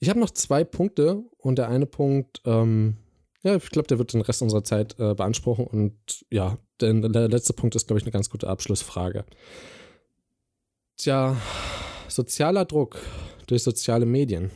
Ich 0.00 0.10
habe 0.10 0.18
noch 0.18 0.30
zwei 0.30 0.64
Punkte 0.64 1.22
und 1.38 1.58
der 1.58 1.68
eine 1.68 1.86
Punkt, 1.86 2.42
ähm, 2.44 2.96
ja, 3.42 3.56
ich 3.56 3.70
glaube, 3.70 3.88
der 3.88 3.98
wird 3.98 4.12
den 4.12 4.22
Rest 4.22 4.42
unserer 4.42 4.64
Zeit 4.64 4.98
äh, 4.98 5.14
beanspruchen 5.14 5.66
und 5.66 5.94
ja, 6.30 6.58
denn 6.80 7.02
der 7.12 7.28
letzte 7.28 7.52
Punkt 7.52 7.74
ist, 7.76 7.86
glaube 7.86 7.98
ich, 7.98 8.04
eine 8.04 8.12
ganz 8.12 8.30
gute 8.30 8.48
Abschlussfrage. 8.48 9.24
Tja, 10.96 11.36
sozialer 12.08 12.64
Druck 12.64 12.98
durch 13.46 13.62
soziale 13.62 14.06
Medien. 14.06 14.50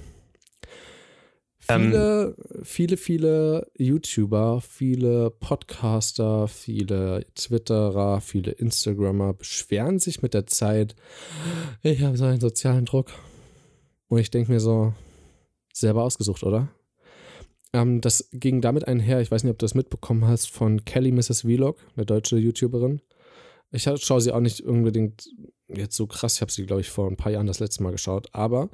Viele, 1.60 2.34
ähm, 2.36 2.64
viele, 2.64 2.96
viele 2.96 3.70
YouTuber, 3.76 4.60
viele 4.60 5.30
Podcaster, 5.30 6.48
viele 6.48 7.24
Twitterer, 7.34 8.20
viele 8.20 8.52
Instagrammer 8.52 9.34
beschweren 9.34 9.98
sich 9.98 10.22
mit 10.22 10.34
der 10.34 10.46
Zeit, 10.46 10.96
ich 11.82 12.02
habe 12.02 12.16
so 12.16 12.24
einen 12.24 12.40
sozialen 12.40 12.86
Druck. 12.86 13.12
Und 14.08 14.18
ich 14.18 14.30
denke 14.30 14.50
mir 14.50 14.60
so, 14.60 14.92
selber 15.72 16.02
ausgesucht, 16.02 16.42
oder? 16.42 16.68
Ähm, 17.72 18.00
das 18.00 18.28
ging 18.32 18.60
damit 18.60 18.86
einher, 18.88 19.20
ich 19.20 19.30
weiß 19.30 19.44
nicht, 19.44 19.52
ob 19.52 19.58
du 19.58 19.64
das 19.64 19.74
mitbekommen 19.74 20.26
hast, 20.26 20.50
von 20.50 20.84
Kelly 20.84 21.12
Mrs. 21.12 21.42
Vlog, 21.42 21.78
eine 21.96 22.06
deutsche 22.06 22.36
YouTuberin. 22.36 23.00
Ich 23.72 23.84
schaue 23.84 24.20
sie 24.20 24.32
auch 24.32 24.40
nicht 24.40 24.62
unbedingt 24.62 25.28
jetzt 25.68 25.96
so 25.96 26.06
krass, 26.06 26.36
ich 26.36 26.40
habe 26.40 26.50
sie, 26.50 26.66
glaube 26.66 26.80
ich, 26.80 26.90
vor 26.90 27.08
ein 27.08 27.16
paar 27.16 27.30
Jahren 27.30 27.46
das 27.46 27.60
letzte 27.60 27.82
Mal 27.82 27.92
geschaut, 27.92 28.28
aber 28.32 28.68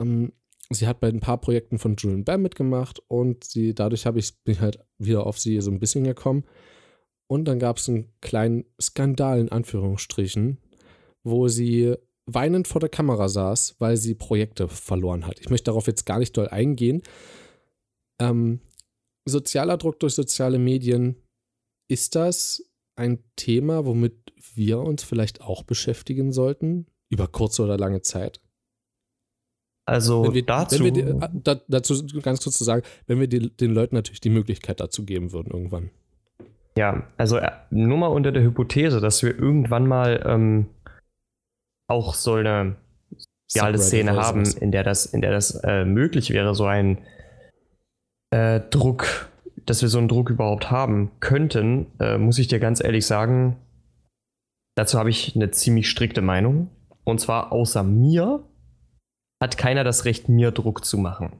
ähm, 0.00 0.32
sie 0.70 0.86
hat 0.86 1.00
bei 1.00 1.08
ein 1.08 1.20
paar 1.20 1.38
Projekten 1.38 1.78
von 1.78 1.96
Julian 1.96 2.24
Bam 2.24 2.42
mitgemacht 2.42 3.00
und 3.08 3.44
sie, 3.44 3.74
dadurch 3.74 4.06
habe 4.06 4.18
ich, 4.18 4.42
bin 4.42 4.60
halt 4.60 4.78
wieder 4.98 5.26
auf 5.26 5.38
sie 5.38 5.60
so 5.60 5.70
ein 5.70 5.78
bisschen 5.78 6.04
gekommen. 6.04 6.44
Und 7.28 7.46
dann 7.46 7.58
gab 7.58 7.78
es 7.78 7.88
einen 7.88 8.12
kleinen 8.20 8.64
Skandal 8.80 9.40
in 9.40 9.50
Anführungsstrichen, 9.50 10.58
wo 11.24 11.48
sie 11.48 11.94
weinend 12.26 12.68
vor 12.68 12.80
der 12.80 12.88
Kamera 12.88 13.28
saß, 13.28 13.76
weil 13.78 13.96
sie 13.96 14.14
Projekte 14.14 14.68
verloren 14.68 15.26
hat. 15.26 15.40
Ich 15.40 15.50
möchte 15.50 15.66
darauf 15.66 15.86
jetzt 15.86 16.06
gar 16.06 16.18
nicht 16.18 16.36
doll 16.36 16.48
eingehen. 16.48 17.02
Ähm, 18.20 18.60
sozialer 19.26 19.76
Druck 19.76 20.00
durch 20.00 20.14
soziale 20.14 20.58
Medien, 20.58 21.16
ist 21.88 22.14
das 22.14 22.62
ein 22.96 23.22
Thema, 23.36 23.84
womit 23.84 24.32
wir 24.54 24.80
uns 24.80 25.04
vielleicht 25.04 25.40
auch 25.40 25.62
beschäftigen 25.62 26.32
sollten, 26.32 26.86
über 27.10 27.28
kurze 27.28 27.62
oder 27.62 27.76
lange 27.76 28.02
Zeit? 28.02 28.40
Also 29.88 30.34
wir, 30.34 30.44
dazu. 30.44 30.82
Wir, 30.82 30.96
äh, 30.96 31.28
da, 31.32 31.60
dazu 31.68 32.04
ganz 32.20 32.42
kurz 32.42 32.58
zu 32.58 32.64
sagen, 32.64 32.82
wenn 33.06 33.20
wir 33.20 33.28
die, 33.28 33.56
den 33.56 33.72
Leuten 33.72 33.94
natürlich 33.94 34.20
die 34.20 34.30
Möglichkeit 34.30 34.80
dazu 34.80 35.04
geben 35.04 35.32
würden 35.32 35.52
irgendwann. 35.52 35.90
Ja, 36.76 37.06
also 37.16 37.36
äh, 37.36 37.52
nur 37.70 37.96
mal 37.96 38.08
unter 38.08 38.32
der 38.32 38.42
Hypothese, 38.42 39.00
dass 39.00 39.22
wir 39.22 39.38
irgendwann 39.38 39.86
mal 39.86 40.22
ähm, 40.26 40.66
auch 41.88 42.14
so 42.14 42.34
eine 42.34 42.76
soziale 43.46 43.78
Szene 43.78 44.16
haben, 44.16 44.44
in 44.60 44.72
der 44.72 44.82
das, 44.82 45.06
in 45.06 45.20
der 45.20 45.30
das 45.30 45.54
äh, 45.62 45.84
möglich 45.84 46.30
wäre, 46.30 46.54
so 46.54 46.64
ein 46.64 46.98
äh, 48.30 48.60
Druck 48.70 49.28
dass 49.66 49.82
wir 49.82 49.88
so 49.88 49.98
einen 49.98 50.08
Druck 50.08 50.30
überhaupt 50.30 50.70
haben 50.70 51.10
könnten, 51.20 51.86
äh, 51.98 52.18
muss 52.18 52.38
ich 52.38 52.48
dir 52.48 52.60
ganz 52.60 52.82
ehrlich 52.82 53.04
sagen, 53.04 53.56
dazu 54.76 54.98
habe 54.98 55.10
ich 55.10 55.34
eine 55.34 55.50
ziemlich 55.50 55.90
strikte 55.90 56.22
Meinung. 56.22 56.70
Und 57.04 57.20
zwar 57.20 57.52
außer 57.52 57.82
mir 57.82 58.44
hat 59.42 59.58
keiner 59.58 59.84
das 59.84 60.04
Recht, 60.04 60.28
mir 60.28 60.52
Druck 60.52 60.84
zu 60.84 60.98
machen. 60.98 61.32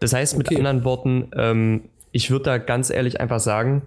Das 0.00 0.12
heißt 0.12 0.38
mit 0.38 0.48
okay. 0.48 0.56
anderen 0.56 0.84
Worten, 0.84 1.30
ähm, 1.36 1.88
ich 2.12 2.30
würde 2.30 2.44
da 2.44 2.58
ganz 2.58 2.90
ehrlich 2.90 3.20
einfach 3.20 3.40
sagen, 3.40 3.82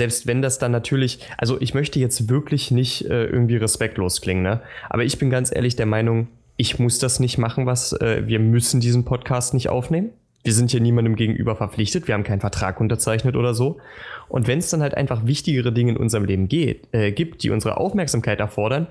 selbst 0.00 0.26
wenn 0.26 0.42
das 0.42 0.58
dann 0.58 0.72
natürlich, 0.72 1.20
also 1.36 1.60
ich 1.60 1.74
möchte 1.74 2.00
jetzt 2.00 2.28
wirklich 2.28 2.70
nicht 2.70 3.04
äh, 3.06 3.26
irgendwie 3.26 3.56
respektlos 3.56 4.20
klingen, 4.20 4.42
ne? 4.42 4.62
aber 4.88 5.04
ich 5.04 5.18
bin 5.18 5.30
ganz 5.30 5.54
ehrlich 5.54 5.76
der 5.76 5.86
Meinung, 5.86 6.28
ich 6.56 6.78
muss 6.78 6.98
das 6.98 7.20
nicht 7.20 7.38
machen, 7.38 7.66
was 7.66 7.92
äh, 7.92 8.22
wir 8.26 8.38
müssen 8.40 8.80
diesen 8.80 9.04
Podcast 9.04 9.54
nicht 9.54 9.68
aufnehmen. 9.68 10.10
Wir 10.44 10.52
sind 10.52 10.70
hier 10.70 10.80
niemandem 10.80 11.16
gegenüber 11.16 11.54
verpflichtet, 11.54 12.08
wir 12.08 12.14
haben 12.14 12.24
keinen 12.24 12.40
Vertrag 12.40 12.80
unterzeichnet 12.80 13.36
oder 13.36 13.54
so. 13.54 13.78
Und 14.28 14.48
wenn 14.48 14.58
es 14.58 14.70
dann 14.70 14.82
halt 14.82 14.96
einfach 14.96 15.26
wichtigere 15.26 15.72
Dinge 15.72 15.92
in 15.92 15.96
unserem 15.96 16.24
Leben 16.24 16.48
geht, 16.48 16.88
äh, 16.92 17.12
gibt, 17.12 17.42
die 17.42 17.50
unsere 17.50 17.76
Aufmerksamkeit 17.76 18.40
erfordern, 18.40 18.88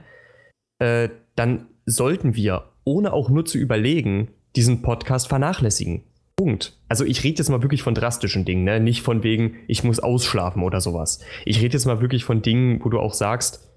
äh, 0.80 1.10
dann 1.36 1.68
sollten 1.86 2.36
wir, 2.36 2.70
ohne 2.84 3.14
auch 3.14 3.30
nur 3.30 3.46
zu 3.46 3.58
überlegen, 3.58 4.30
diesen 4.56 4.82
Podcast 4.82 5.28
vernachlässigen. 5.28 6.04
Punkt. 6.36 6.74
Also 6.88 7.06
ich 7.06 7.24
rede 7.24 7.38
jetzt 7.38 7.50
mal 7.50 7.62
wirklich 7.62 7.84
von 7.84 7.94
drastischen 7.94 8.46
Dingen, 8.46 8.64
ne? 8.64 8.80
nicht 8.80 9.02
von 9.02 9.24
wegen, 9.24 9.58
ich 9.68 9.84
muss 9.84 10.00
ausschlafen 10.00 10.64
oder 10.64 10.82
sowas. 10.82 11.20
Ich 11.46 11.62
rede 11.62 11.74
jetzt 11.74 11.86
mal 11.86 12.02
wirklich 12.02 12.24
von 12.24 12.42
Dingen, 12.42 12.84
wo 12.84 12.90
du 12.90 13.00
auch 13.00 13.14
sagst, 13.14 13.70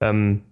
ähm, 0.00 0.42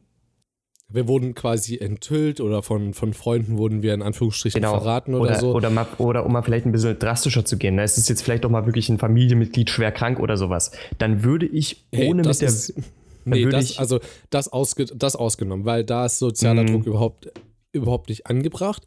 wir 0.91 1.07
wurden 1.07 1.35
quasi 1.35 1.77
enthüllt 1.77 2.41
oder 2.41 2.63
von, 2.63 2.95
von 2.95 3.13
Freunden 3.13 3.59
wurden 3.59 3.83
wir 3.83 3.93
in 3.93 4.01
Anführungsstrichen 4.01 4.63
genau. 4.63 4.79
verraten 4.79 5.15
oder, 5.15 5.31
oder, 5.31 5.41
so. 5.41 5.55
Oder, 5.55 5.71
mal, 5.71 5.87
oder 5.99 6.25
um 6.25 6.33
mal 6.33 6.43
vielleicht 6.43 6.65
ein 6.65 6.73
bisschen 6.73 6.99
drastischer 6.99 7.45
zu 7.45 7.59
gehen, 7.59 7.75
ne? 7.75 7.83
es 7.83 7.99
ist 7.99 8.09
jetzt 8.09 8.23
vielleicht 8.23 8.47
auch 8.47 8.51
mal 8.51 8.65
wirklich 8.65 8.89
ein 8.89 8.99
Familienmitglied 8.99 9.69
schwer 9.69 9.93
krank 9.93 10.19
oder 10.19 10.39
sowas, 10.39 10.73
dann 10.97 11.23
würde 11.23 11.47
ich 11.47 11.85
hey, 11.93 12.09
ohne 12.09 12.23
mit 12.23 12.41
der. 12.41 12.49
Ist, 12.49 12.75
nee, 13.27 13.45
das, 13.45 13.79
also 13.79 14.01
das, 14.31 14.51
ausge, 14.51 14.87
das 14.87 15.15
ausgenommen, 15.15 15.67
weil 15.67 15.85
da 15.85 16.07
ist 16.07 16.19
sozialer 16.19 16.63
mm. 16.63 16.67
Druck 16.69 16.87
überhaupt, 16.87 17.33
überhaupt 17.73 18.09
nicht 18.09 18.27
angebracht. 18.27 18.85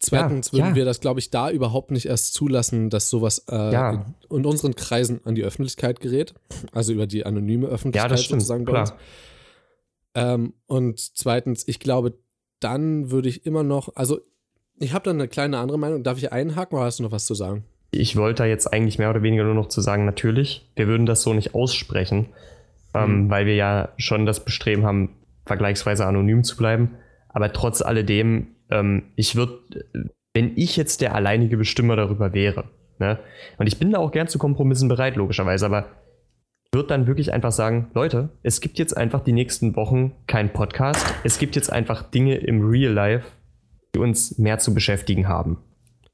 Zweitens 0.00 0.52
ja, 0.52 0.58
würden 0.58 0.70
ja. 0.70 0.74
wir 0.74 0.84
das, 0.86 1.00
glaube 1.00 1.20
ich, 1.20 1.28
da 1.28 1.50
überhaupt 1.50 1.90
nicht 1.90 2.06
erst 2.06 2.32
zulassen, 2.32 2.88
dass 2.88 3.10
sowas 3.10 3.44
äh, 3.50 3.54
ja. 3.54 3.90
in, 3.90 4.38
in, 4.38 4.46
unseren 4.46 4.74
Kreisen 4.74 5.20
an 5.24 5.34
die 5.34 5.44
Öffentlichkeit 5.44 6.00
gerät. 6.00 6.32
Also 6.72 6.94
über 6.94 7.06
die 7.06 7.26
anonyme 7.26 7.66
Öffentlichkeit 7.66 8.10
ja, 8.10 8.16
das 8.16 8.24
stimmt, 8.24 8.40
sozusagen 8.40 8.64
bei 8.64 8.80
uns. 8.80 8.94
Ähm, 10.14 10.54
und 10.66 10.98
zweitens, 10.98 11.66
ich 11.66 11.80
glaube, 11.80 12.14
dann 12.60 13.10
würde 13.10 13.28
ich 13.28 13.46
immer 13.46 13.62
noch, 13.62 13.96
also 13.96 14.20
ich 14.78 14.92
habe 14.92 15.04
da 15.04 15.10
eine 15.10 15.28
kleine 15.28 15.58
andere 15.58 15.78
Meinung. 15.78 16.02
Darf 16.02 16.18
ich 16.18 16.32
einhaken 16.32 16.76
oder 16.76 16.86
hast 16.86 16.98
du 16.98 17.02
noch 17.02 17.12
was 17.12 17.26
zu 17.26 17.34
sagen? 17.34 17.64
Ich 17.90 18.16
wollte 18.16 18.42
da 18.42 18.46
jetzt 18.46 18.72
eigentlich 18.72 18.98
mehr 18.98 19.10
oder 19.10 19.22
weniger 19.22 19.44
nur 19.44 19.54
noch 19.54 19.68
zu 19.68 19.80
sagen, 19.80 20.04
natürlich, 20.04 20.66
wir 20.76 20.88
würden 20.88 21.06
das 21.06 21.22
so 21.22 21.34
nicht 21.34 21.54
aussprechen, 21.54 22.30
ähm, 22.94 23.24
mhm. 23.24 23.30
weil 23.30 23.46
wir 23.46 23.54
ja 23.54 23.90
schon 23.98 24.24
das 24.26 24.44
Bestreben 24.44 24.84
haben, 24.84 25.16
vergleichsweise 25.44 26.06
anonym 26.06 26.42
zu 26.42 26.56
bleiben. 26.56 26.96
Aber 27.28 27.52
trotz 27.52 27.82
alledem, 27.82 28.48
ähm, 28.70 29.04
ich 29.16 29.36
würde, 29.36 29.58
wenn 30.34 30.56
ich 30.56 30.76
jetzt 30.76 31.00
der 31.00 31.14
alleinige 31.14 31.56
Bestimmer 31.56 31.96
darüber 31.96 32.32
wäre, 32.32 32.64
ne, 32.98 33.18
und 33.58 33.66
ich 33.66 33.78
bin 33.78 33.90
da 33.90 33.98
auch 33.98 34.12
gern 34.12 34.28
zu 34.28 34.38
Kompromissen 34.38 34.88
bereit, 34.88 35.16
logischerweise, 35.16 35.66
aber 35.66 35.86
wird 36.72 36.90
dann 36.90 37.06
wirklich 37.06 37.32
einfach 37.32 37.52
sagen, 37.52 37.90
Leute, 37.94 38.30
es 38.42 38.60
gibt 38.60 38.78
jetzt 38.78 38.96
einfach 38.96 39.20
die 39.20 39.32
nächsten 39.32 39.76
Wochen 39.76 40.12
keinen 40.26 40.52
Podcast. 40.52 41.06
Es 41.22 41.38
gibt 41.38 41.54
jetzt 41.54 41.70
einfach 41.70 42.02
Dinge 42.02 42.36
im 42.36 42.66
Real 42.66 42.92
Life, 42.92 43.26
die 43.94 43.98
uns 43.98 44.38
mehr 44.38 44.58
zu 44.58 44.72
beschäftigen 44.72 45.28
haben. 45.28 45.58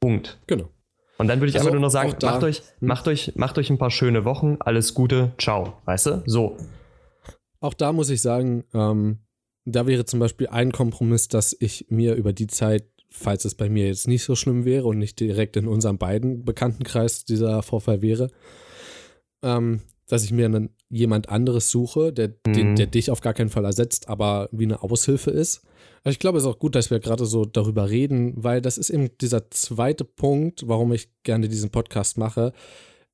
Punkt. 0.00 0.40
Genau. 0.48 0.68
Und 1.16 1.28
dann 1.28 1.40
würde 1.40 1.50
ich 1.50 1.56
also 1.56 1.68
einfach 1.68 1.74
nur 1.74 1.82
noch 1.82 1.90
sagen, 1.90 2.14
macht, 2.22 2.42
euch, 2.42 2.58
hm. 2.58 2.88
macht, 2.88 3.08
euch, 3.08 3.32
macht 3.36 3.58
euch 3.58 3.70
ein 3.70 3.78
paar 3.78 3.90
schöne 3.90 4.24
Wochen, 4.24 4.56
alles 4.60 4.94
Gute, 4.94 5.32
ciao. 5.38 5.74
Weißt 5.84 6.06
du? 6.06 6.22
So. 6.26 6.56
Auch 7.60 7.74
da 7.74 7.92
muss 7.92 8.10
ich 8.10 8.20
sagen, 8.20 8.64
ähm, 8.74 9.18
da 9.64 9.86
wäre 9.86 10.06
zum 10.06 10.18
Beispiel 10.20 10.48
ein 10.48 10.72
Kompromiss, 10.72 11.28
dass 11.28 11.56
ich 11.58 11.86
mir 11.88 12.14
über 12.14 12.32
die 12.32 12.46
Zeit, 12.48 12.84
falls 13.10 13.44
es 13.44 13.54
bei 13.54 13.68
mir 13.68 13.86
jetzt 13.86 14.08
nicht 14.08 14.24
so 14.24 14.34
schlimm 14.34 14.64
wäre 14.64 14.86
und 14.86 14.98
nicht 14.98 15.20
direkt 15.20 15.56
in 15.56 15.68
unserem 15.68 15.98
beiden 15.98 16.44
Bekanntenkreis 16.44 17.24
dieser 17.24 17.62
Vorfall 17.62 18.02
wäre, 18.02 18.30
ähm, 19.42 19.82
dass 20.08 20.24
ich 20.24 20.32
mir 20.32 20.46
einen, 20.46 20.70
jemand 20.88 21.28
anderes 21.28 21.70
suche, 21.70 22.12
der, 22.12 22.28
mhm. 22.46 22.52
den, 22.52 22.76
der 22.76 22.86
dich 22.86 23.10
auf 23.10 23.20
gar 23.20 23.34
keinen 23.34 23.50
Fall 23.50 23.64
ersetzt, 23.64 24.08
aber 24.08 24.48
wie 24.50 24.64
eine 24.64 24.82
Aushilfe 24.82 25.30
ist. 25.30 25.62
Aber 26.02 26.10
ich 26.10 26.18
glaube, 26.18 26.38
es 26.38 26.44
ist 26.44 26.50
auch 26.50 26.58
gut, 26.58 26.74
dass 26.74 26.90
wir 26.90 26.98
gerade 26.98 27.26
so 27.26 27.44
darüber 27.44 27.90
reden, 27.90 28.32
weil 28.36 28.60
das 28.60 28.78
ist 28.78 28.90
eben 28.90 29.10
dieser 29.18 29.50
zweite 29.50 30.04
Punkt, 30.04 30.66
warum 30.66 30.92
ich 30.92 31.08
gerne 31.22 31.48
diesen 31.48 31.70
Podcast 31.70 32.16
mache. 32.16 32.52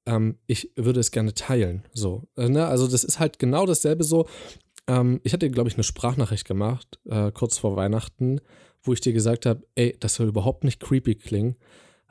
Ähm, 0.07 0.39
ich 0.47 0.71
würde 0.77 1.01
es 1.01 1.11
gerne 1.11 1.35
teilen. 1.35 1.85
So, 1.93 2.23
äh, 2.37 2.49
ne? 2.49 2.67
Also, 2.67 2.87
das 2.87 3.05
ist 3.05 3.19
halt 3.19 3.39
genau 3.39 3.67
dasselbe 3.67 4.05
so. 4.05 4.27
Ähm, 4.87 5.21
ich 5.25 5.33
hatte, 5.33 5.51
glaube 5.51 5.69
ich, 5.69 5.75
eine 5.75 5.83
Sprachnachricht 5.83 6.47
gemacht, 6.47 7.01
äh, 7.07 7.33
kurz 7.33 7.59
vor 7.59 7.75
Weihnachten, 7.75 8.41
wo 8.83 8.93
ich 8.93 9.01
dir 9.01 9.13
gesagt 9.13 9.47
habe, 9.47 9.63
ey, 9.75 9.97
das 9.99 10.15
soll 10.15 10.29
überhaupt 10.29 10.63
nicht 10.63 10.79
creepy 10.79 11.15
klingen, 11.15 11.57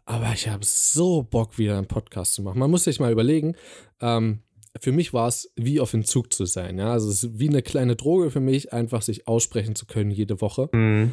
aber 0.06 0.34
ich 0.34 0.50
habe 0.50 0.66
so 0.66 1.24
Bock, 1.24 1.58
wieder 1.58 1.78
einen 1.78 1.88
Podcast 1.88 2.34
zu 2.34 2.42
machen. 2.42 2.60
Man 2.60 2.72
muss 2.72 2.84
sich 2.84 3.00
mal 3.00 3.12
überlegen, 3.12 3.56
ähm, 4.02 4.40
für 4.80 4.92
mich 4.92 5.14
war 5.14 5.28
es 5.28 5.52
wie 5.56 5.80
auf 5.80 5.94
Entzug 5.94 6.34
zu 6.34 6.46
sein. 6.46 6.78
Ja? 6.78 6.92
Also 6.92 7.10
es 7.10 7.24
ist 7.24 7.40
wie 7.40 7.50
eine 7.50 7.62
kleine 7.62 7.96
Droge 7.96 8.32
für 8.32 8.40
mich, 8.40 8.74
einfach 8.74 9.02
sich 9.02 9.28
aussprechen 9.28 9.76
zu 9.76 9.86
können 9.86 10.12
jede 10.12 10.42
Woche. 10.42 10.70
Mhm. 10.72 11.12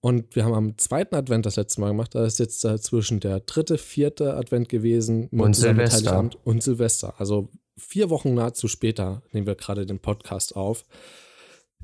Und 0.00 0.36
wir 0.36 0.44
haben 0.44 0.52
am 0.52 0.76
zweiten 0.76 1.14
Advent 1.14 1.46
das 1.46 1.56
letzte 1.56 1.80
Mal 1.80 1.88
gemacht. 1.88 2.14
Da 2.14 2.26
ist 2.26 2.38
jetzt 2.38 2.60
zwischen 2.60 3.20
der 3.20 3.40
dritte, 3.40 3.78
vierte 3.78 4.36
Advent 4.36 4.68
gewesen 4.68 5.28
und 5.28 5.56
Silvester. 5.56 6.28
und 6.44 6.62
Silvester. 6.62 7.14
Also 7.16 7.48
vier 7.78 8.10
Wochen 8.10 8.34
nahezu 8.34 8.68
später 8.68 9.22
nehmen 9.32 9.46
wir 9.46 9.54
gerade 9.54 9.86
den 9.86 9.98
Podcast 9.98 10.56
auf. 10.56 10.84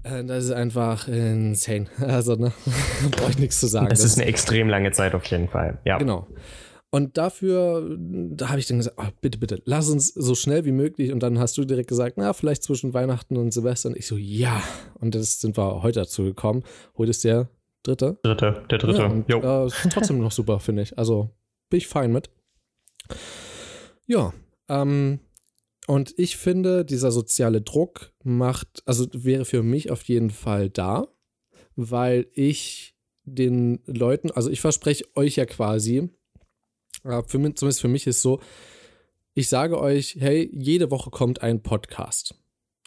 Äh, 0.03 0.25
das 0.25 0.45
ist 0.45 0.53
einfach 0.53 1.09
insane. 1.09 1.87
Also, 2.01 2.37
ne, 2.37 2.53
brauche 3.11 3.31
ich 3.31 3.39
nichts 3.39 3.61
zu 3.61 3.67
sagen. 3.67 3.89
Das, 3.89 4.01
das 4.01 4.13
ist 4.13 4.19
eine 4.19 4.29
extrem 4.29 4.69
lange 4.69 4.93
Zeit 4.93 5.15
auf 5.15 5.25
jeden 5.27 5.49
Fall. 5.49 5.79
Ja. 5.85 5.99
Genau. 5.99 6.27
Und 6.93 7.17
dafür, 7.17 7.97
da 7.99 8.49
habe 8.49 8.59
ich 8.59 8.67
dann 8.67 8.79
gesagt, 8.79 8.97
oh, 8.99 9.09
bitte, 9.21 9.39
bitte, 9.39 9.63
lass 9.65 9.89
uns 9.89 10.09
so 10.09 10.35
schnell 10.35 10.65
wie 10.65 10.73
möglich. 10.73 11.13
Und 11.13 11.23
dann 11.23 11.39
hast 11.39 11.57
du 11.57 11.65
direkt 11.65 11.89
gesagt, 11.89 12.17
na, 12.17 12.33
vielleicht 12.33 12.65
zwischen 12.65 12.95
Weihnachten 12.95 13.37
und 13.37 13.53
Silvester. 13.53 13.91
Und 13.91 13.97
ich 13.97 14.09
so, 14.09 14.17
ja. 14.17 14.61
Und 14.99 15.15
das 15.15 15.41
sind 15.41 15.57
wir 15.57 15.83
heute 15.83 16.01
dazu 16.01 16.25
gekommen. 16.25 16.65
Heute 16.99 17.11
ist 17.11 17.23
der 17.23 17.49
dritte. 17.85 18.19
Dritte, 18.25 18.65
der 18.69 18.79
dritte. 18.79 18.99
Ja, 19.29 19.37
und, 19.37 19.45
äh, 19.45 19.67
ist 19.67 19.93
trotzdem 19.93 20.19
noch 20.19 20.33
super, 20.33 20.59
finde 20.61 20.83
ich. 20.83 20.99
Also 20.99 21.31
bin 21.69 21.79
ich 21.79 21.87
fein 21.87 22.13
mit. 22.13 22.31
Ja, 24.07 24.35
ähm, 24.69 25.21
und 25.87 26.15
ich 26.19 26.37
finde, 26.37 26.85
dieser 26.85 27.13
soziale 27.13 27.63
Druck 27.63 28.13
macht, 28.25 28.83
also 28.87 29.07
wäre 29.13 29.45
für 29.45 29.63
mich 29.63 29.91
auf 29.91 30.03
jeden 30.05 30.31
Fall 30.31 30.71
da, 30.71 31.07
weil 31.77 32.27
ich 32.33 32.97
den 33.25 33.81
Leuten, 33.87 34.31
also 34.31 34.51
ich 34.51 34.61
verspreche 34.61 35.05
euch 35.15 35.37
ja 35.37 35.47
quasi, 35.47 36.11
für 37.03 37.39
mich, 37.39 37.57
zumindest 37.57 37.81
für 37.81 37.89
mich 37.89 38.07
ist 38.07 38.23
so, 38.23 38.41
ich 39.35 39.49
sage 39.49 39.81
euch, 39.81 40.17
hey, 40.19 40.51
jede 40.53 40.91
Woche 40.91 41.11
kommt 41.11 41.43
ein 41.43 41.63
Podcast. 41.63 42.35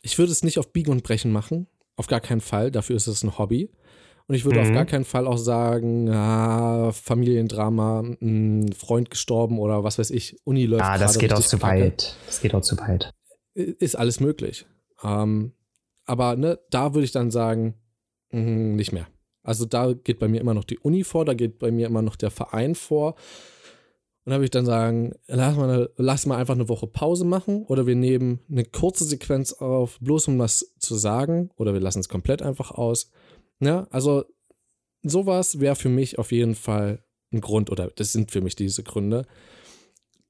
Ich 0.01 0.17
würde 0.17 0.31
es 0.31 0.43
nicht 0.43 0.59
auf 0.59 0.71
Biegen 0.73 0.91
und 0.91 1.03
Brechen 1.03 1.31
machen, 1.31 1.67
auf 1.95 2.07
gar 2.07 2.19
keinen 2.19 2.41
Fall, 2.41 2.71
dafür 2.71 2.95
ist 2.95 3.07
es 3.07 3.23
ein 3.23 3.37
Hobby. 3.37 3.69
Und 4.27 4.35
ich 4.35 4.45
würde 4.45 4.61
mhm. 4.61 4.67
auf 4.67 4.73
gar 4.73 4.85
keinen 4.85 5.03
Fall 5.03 5.27
auch 5.27 5.37
sagen, 5.37 6.09
ah, 6.09 6.91
Familiendrama, 6.93 7.99
ein 7.99 8.17
hm, 8.67 8.71
Freund 8.71 9.09
gestorben 9.09 9.59
oder 9.59 9.83
was 9.83 9.99
weiß 9.99 10.11
ich, 10.11 10.37
Uni 10.45 10.65
läuft. 10.65 10.83
Ah, 10.83 10.97
das 10.97 11.17
geht 11.17 11.33
auch 11.33 11.41
zu 11.41 11.61
weit. 11.61 12.15
Das 12.25 12.39
geht 12.39 12.53
auch 12.55 12.61
zu 12.61 12.77
weit. 12.77 13.11
Ist 13.53 13.97
alles 13.97 14.21
möglich. 14.21 14.65
Ähm, 15.03 15.51
aber 16.05 16.37
ne, 16.37 16.59
da 16.69 16.93
würde 16.93 17.05
ich 17.05 17.11
dann 17.11 17.31
sagen, 17.31 17.75
mh, 18.31 18.75
nicht 18.75 18.93
mehr. 18.93 19.07
Also 19.43 19.65
da 19.65 19.91
geht 19.91 20.19
bei 20.19 20.29
mir 20.29 20.39
immer 20.39 20.53
noch 20.53 20.63
die 20.63 20.79
Uni 20.79 21.03
vor, 21.03 21.25
da 21.25 21.33
geht 21.33 21.59
bei 21.59 21.71
mir 21.71 21.87
immer 21.87 22.01
noch 22.01 22.15
der 22.15 22.31
Verein 22.31 22.75
vor. 22.75 23.15
Und 24.25 24.31
würde 24.31 24.45
ich 24.45 24.51
dann 24.51 24.65
sagen, 24.65 25.13
lass 25.27 25.55
mal, 25.57 25.89
lass 25.97 26.25
mal 26.25 26.37
einfach 26.37 26.55
eine 26.55 26.69
Woche 26.69 26.87
Pause 26.87 27.25
machen 27.25 27.63
oder 27.63 27.85
wir 27.85 27.95
nehmen 27.95 28.39
eine 28.49 28.63
kurze 28.63 29.03
Sequenz 29.03 29.51
auf, 29.53 29.99
bloß 29.99 30.29
um 30.29 30.39
was 30.39 30.73
zu 30.79 30.95
sagen, 30.95 31.49
oder 31.57 31.73
wir 31.73 31.81
lassen 31.81 31.99
es 31.99 32.07
komplett 32.07 32.41
einfach 32.41 32.71
aus. 32.71 33.09
Ja, 33.59 33.85
also 33.89 34.23
sowas 35.03 35.59
wäre 35.59 35.75
für 35.75 35.89
mich 35.89 36.19
auf 36.19 36.31
jeden 36.31 36.55
Fall 36.55 37.03
ein 37.33 37.41
Grund, 37.41 37.69
oder 37.69 37.91
das 37.95 38.13
sind 38.13 38.31
für 38.31 38.41
mich 38.41 38.55
diese 38.55 38.83
Gründe. 38.83 39.25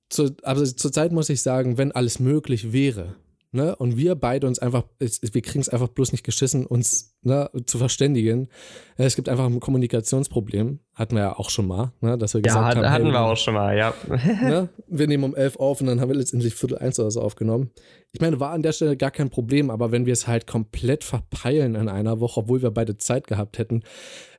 Zu, 0.10 0.36
aber 0.42 0.64
zurzeit 0.64 1.12
muss 1.12 1.30
ich 1.30 1.42
sagen, 1.42 1.78
wenn 1.78 1.92
alles 1.92 2.20
möglich 2.20 2.74
wäre, 2.74 3.16
Ne? 3.56 3.76
Und 3.76 3.98
wir 3.98 4.16
beide 4.16 4.48
uns 4.48 4.58
einfach, 4.58 4.84
wir 4.98 5.42
kriegen 5.44 5.60
es 5.60 5.70
einfach 5.70 5.88
bloß 5.88 6.12
nicht 6.12 6.24
geschissen, 6.24 6.66
uns 6.66 7.16
ne, 7.22 7.52
zu 7.68 7.78
verständigen. 7.78 8.50
Es 8.98 9.16
gibt 9.16 9.30
einfach 9.30 9.46
ein 9.46 9.60
Kommunikationsproblem. 9.60 10.80
Hatten 10.96 11.16
wir 11.16 11.22
ja 11.22 11.38
auch 11.38 11.52
schon 11.52 11.68
mal, 11.68 11.94
ne? 12.02 12.18
dass 12.18 12.34
wir 12.34 12.40
ja, 12.40 12.46
gesagt 12.46 12.66
hat, 12.66 12.78
haben. 12.78 12.90
hatten 12.90 13.06
hey, 13.06 13.14
wir 13.14 13.22
auch 13.22 13.38
schon 13.38 13.54
mal, 13.54 13.78
ja. 13.78 13.94
ne? 14.10 14.70
Wir 14.88 15.08
nehmen 15.08 15.24
um 15.24 15.36
elf 15.36 15.58
auf 15.58 15.82
und 15.82 15.88
dann 15.88 16.02
haben 16.02 16.10
wir 16.10 16.16
letztendlich 16.16 16.56
Viertel 16.56 16.80
eins 16.80 17.00
oder 17.00 17.12
so 17.12 17.22
aufgenommen. 17.22 17.70
Ich 18.12 18.22
meine, 18.22 18.40
war 18.40 18.54
an 18.54 18.64
der 18.64 18.72
Stelle 18.72 18.98
gar 18.98 19.12
kein 19.12 19.30
Problem, 19.30 19.70
aber 19.70 19.92
wenn 19.92 20.08
wir 20.08 20.14
es 20.14 20.28
halt 20.28 20.48
komplett 20.48 21.04
verpeilen 21.04 21.76
in 21.76 21.90
einer 21.90 22.20
Woche, 22.20 22.40
obwohl 22.40 22.64
wir 22.64 22.72
beide 22.72 22.98
Zeit 22.98 23.28
gehabt 23.28 23.60
hätten, 23.60 23.84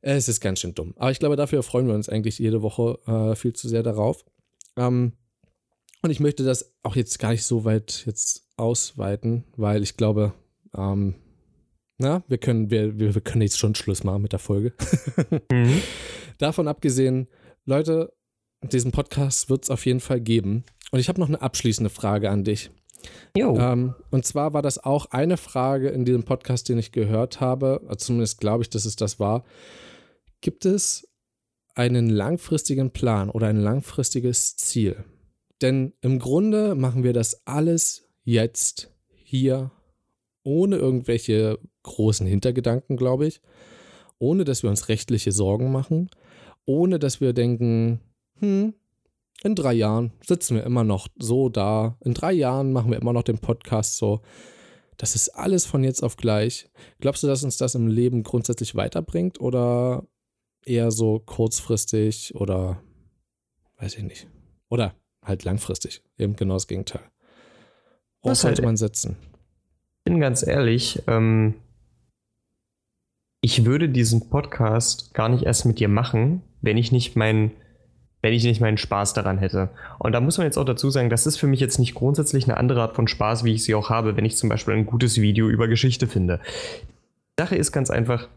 äh, 0.03 0.15
es 0.15 0.29
ist 0.29 0.41
ganz 0.41 0.59
schön 0.59 0.75
dumm. 0.75 0.93
Aber 0.97 1.13
ich 1.13 1.21
glaube, 1.21 1.37
dafür 1.37 1.63
freuen 1.63 1.87
wir 1.87 1.95
uns 1.95 2.09
eigentlich 2.09 2.41
jede 2.41 2.63
Woche 2.63 2.99
äh, 3.07 3.37
viel 3.37 3.53
zu 3.53 3.69
sehr 3.69 3.85
darauf. 3.85 4.25
Ähm, 4.77 5.13
und 6.03 6.11
ich 6.11 6.19
möchte 6.19 6.43
das 6.43 6.75
auch 6.83 6.97
jetzt 6.97 7.21
gar 7.21 7.31
nicht 7.31 7.45
so 7.45 7.65
weit 7.65 8.03
jetzt 8.07 8.44
ausweiten, 8.57 9.45
weil 9.57 9.83
ich 9.83 9.97
glaube, 9.97 10.33
ähm, 10.77 11.15
na, 11.99 12.25
wir 12.29 12.39
können, 12.39 12.71
wir, 12.71 12.99
wir, 12.99 13.21
können 13.21 13.43
jetzt 13.43 13.59
schon 13.59 13.75
Schluss 13.75 14.03
machen 14.03 14.23
mit 14.23 14.33
der 14.33 14.41
Folge. 14.41 14.73
mhm. 15.51 15.81
Davon 16.39 16.67
abgesehen, 16.67 17.29
Leute, 17.65 18.13
diesen 18.63 18.93
Podcast 18.93 19.49
wird 19.49 19.65
es 19.65 19.71
auf 19.71 19.87
jeden 19.87 20.01
Fall 20.01 20.21
geben. 20.21 20.65
Und 20.91 20.99
ich 20.99 21.09
habe 21.09 21.21
noch 21.21 21.29
eine 21.29 21.41
abschließende 21.41 21.91
Frage 21.91 22.31
an 22.31 22.45
dich. 22.45 22.71
Ähm, 23.59 23.95
und 24.11 24.25
zwar 24.25 24.55
war 24.55 24.63
das 24.63 24.83
auch 24.83 25.07
eine 25.07 25.37
Frage 25.37 25.89
in 25.89 26.05
diesem 26.05 26.25
Podcast, 26.25 26.69
den 26.69 26.79
ich 26.79 26.93
gehört 26.93 27.41
habe, 27.41 27.81
also 27.85 28.07
zumindest 28.07 28.41
glaube 28.41 28.63
ich, 28.63 28.71
dass 28.71 28.85
es 28.85 28.97
das 28.97 29.21
war. 29.21 29.45
Gibt 30.41 30.65
es 30.65 31.09
einen 31.75 32.09
langfristigen 32.09 32.93
Plan 32.93 33.31
oder 33.31 33.49
ein 33.49 33.61
langfristiges 33.61 34.57
Ziel? 34.57 35.05
Denn 35.63 35.93
im 36.01 36.19
Grunde 36.19 36.75
machen 36.75 37.05
wir 37.05 37.13
das 37.13 37.47
alles 37.47 38.04
jetzt, 38.25 38.93
hier, 39.23 39.71
ohne 40.43 40.77
irgendwelche 40.77 41.59
großen 41.83 42.27
Hintergedanken, 42.27 42.97
glaube 42.97 43.27
ich, 43.27 43.41
ohne 44.19 44.45
dass 44.45 44.63
wir 44.63 44.71
uns 44.71 44.89
rechtliche 44.89 45.33
Sorgen 45.33 45.73
machen, 45.73 46.11
ohne 46.67 46.99
dass 46.99 47.21
wir 47.21 47.33
denken, 47.33 48.01
hm, 48.39 48.75
in 49.43 49.55
drei 49.55 49.75
Jahren 49.75 50.13
sitzen 50.25 50.57
wir 50.57 50.65
immer 50.65 50.85
noch 50.85 51.09
so 51.19 51.49
da, 51.49 51.99
in 52.05 52.15
drei 52.15 52.33
Jahren 52.33 52.73
machen 52.73 52.91
wir 52.91 52.99
immer 52.99 53.13
noch 53.13 53.23
den 53.23 53.39
Podcast 53.39 53.97
so. 53.97 54.21
Das 54.97 55.15
ist 55.17 55.31
alles 55.31 55.67
von 55.67 55.83
jetzt 55.83 56.03
auf 56.03 56.17
gleich. 56.17 56.71
Glaubst 57.01 57.23
du, 57.23 57.27
dass 57.27 57.43
uns 57.43 57.57
das 57.57 57.75
im 57.75 57.89
Leben 57.89 58.23
grundsätzlich 58.23 58.77
weiterbringt 58.77 59.41
oder 59.41 60.07
eher 60.65 60.91
so 60.91 61.19
kurzfristig 61.19 62.35
oder 62.37 62.81
weiß 63.79 63.97
ich 63.97 64.05
nicht. 64.05 64.29
Oder 64.69 64.95
halt 65.23 65.45
langfristig. 65.45 66.03
Eben 66.17 66.37
genau 66.37 66.55
das 66.55 66.67
Gegenteil. 66.67 67.03
Worauf 68.25 68.39
sollte 68.39 68.63
halt, 68.63 68.67
man 68.67 68.77
setzen? 68.77 69.17
Ich 69.99 70.05
bin 70.05 70.21
ganz 70.21 70.47
ehrlich, 70.47 71.03
ähm, 71.07 71.55
ich 73.41 73.65
würde 73.65 73.89
diesen 73.89 74.29
Podcast 74.31 75.15
gar 75.15 75.29
nicht 75.29 75.45
erst 75.45 75.67
mit 75.67 75.79
dir 75.79 75.89
machen, 75.89 76.43
wenn 76.61 76.77
ich 76.77 76.91
nicht 76.91 77.15
meinen 77.15 77.53
wenn 78.25 78.33
ich 78.33 78.45
nicht 78.45 78.63
meinen 78.63 78.79
Spaß 78.79 79.13
daran 79.13 79.37
hätte. 79.37 79.69
Und 79.99 80.13
da 80.13 80.21
muss 80.23 80.39
man 80.39 80.47
jetzt 80.47 80.57
auch 80.57 80.65
dazu 80.65 80.89
sagen, 80.89 81.11
das 81.11 81.27
ist 81.27 81.37
für 81.37 81.47
mich 81.47 81.61
jetzt 81.61 81.79
nicht 81.79 81.95
grundsätzlich 81.95 82.45
eine 82.45 82.57
andere 82.57 82.81
Art 82.81 82.97
von 82.97 83.07
Spaß, 83.07 83.45
wie 83.45 83.53
ich 83.53 83.65
sie 83.65 83.75
auch 83.75 83.91
habe, 83.91 84.17
wenn 84.17 84.25
ich 84.25 84.39
zum 84.39 84.49
Beispiel 84.49 84.73
ein 84.73 84.87
gutes 84.87 85.21
Video 85.21 85.51
über 85.51 85.69
Geschichte 85.69 86.07
finde. 86.07 86.41
Die 87.39 87.43
Sache 87.43 87.57
ist 87.57 87.71
ganz 87.71 87.91
einfach, 87.91 88.29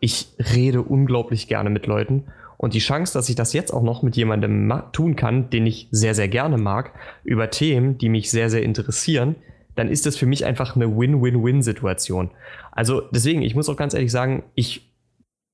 ich 0.00 0.26
rede 0.52 0.82
unglaublich 0.82 1.46
gerne 1.46 1.70
mit 1.70 1.86
Leuten 1.86 2.24
und 2.58 2.74
die 2.74 2.78
Chance, 2.78 3.12
dass 3.12 3.28
ich 3.28 3.36
das 3.36 3.52
jetzt 3.52 3.72
auch 3.72 3.82
noch 3.82 4.02
mit 4.02 4.16
jemandem 4.16 4.72
tun 4.92 5.16
kann, 5.16 5.50
den 5.50 5.66
ich 5.66 5.88
sehr, 5.90 6.14
sehr 6.14 6.28
gerne 6.28 6.58
mag, 6.58 6.92
über 7.24 7.50
Themen, 7.50 7.98
die 7.98 8.08
mich 8.08 8.30
sehr, 8.30 8.50
sehr 8.50 8.62
interessieren, 8.62 9.36
dann 9.74 9.88
ist 9.88 10.06
das 10.06 10.16
für 10.16 10.26
mich 10.26 10.44
einfach 10.44 10.74
eine 10.74 10.96
Win-Win-Win-Situation. 10.96 12.30
Also 12.72 13.02
deswegen, 13.12 13.42
ich 13.42 13.54
muss 13.54 13.68
auch 13.68 13.76
ganz 13.76 13.94
ehrlich 13.94 14.10
sagen, 14.10 14.44
ich 14.54 14.90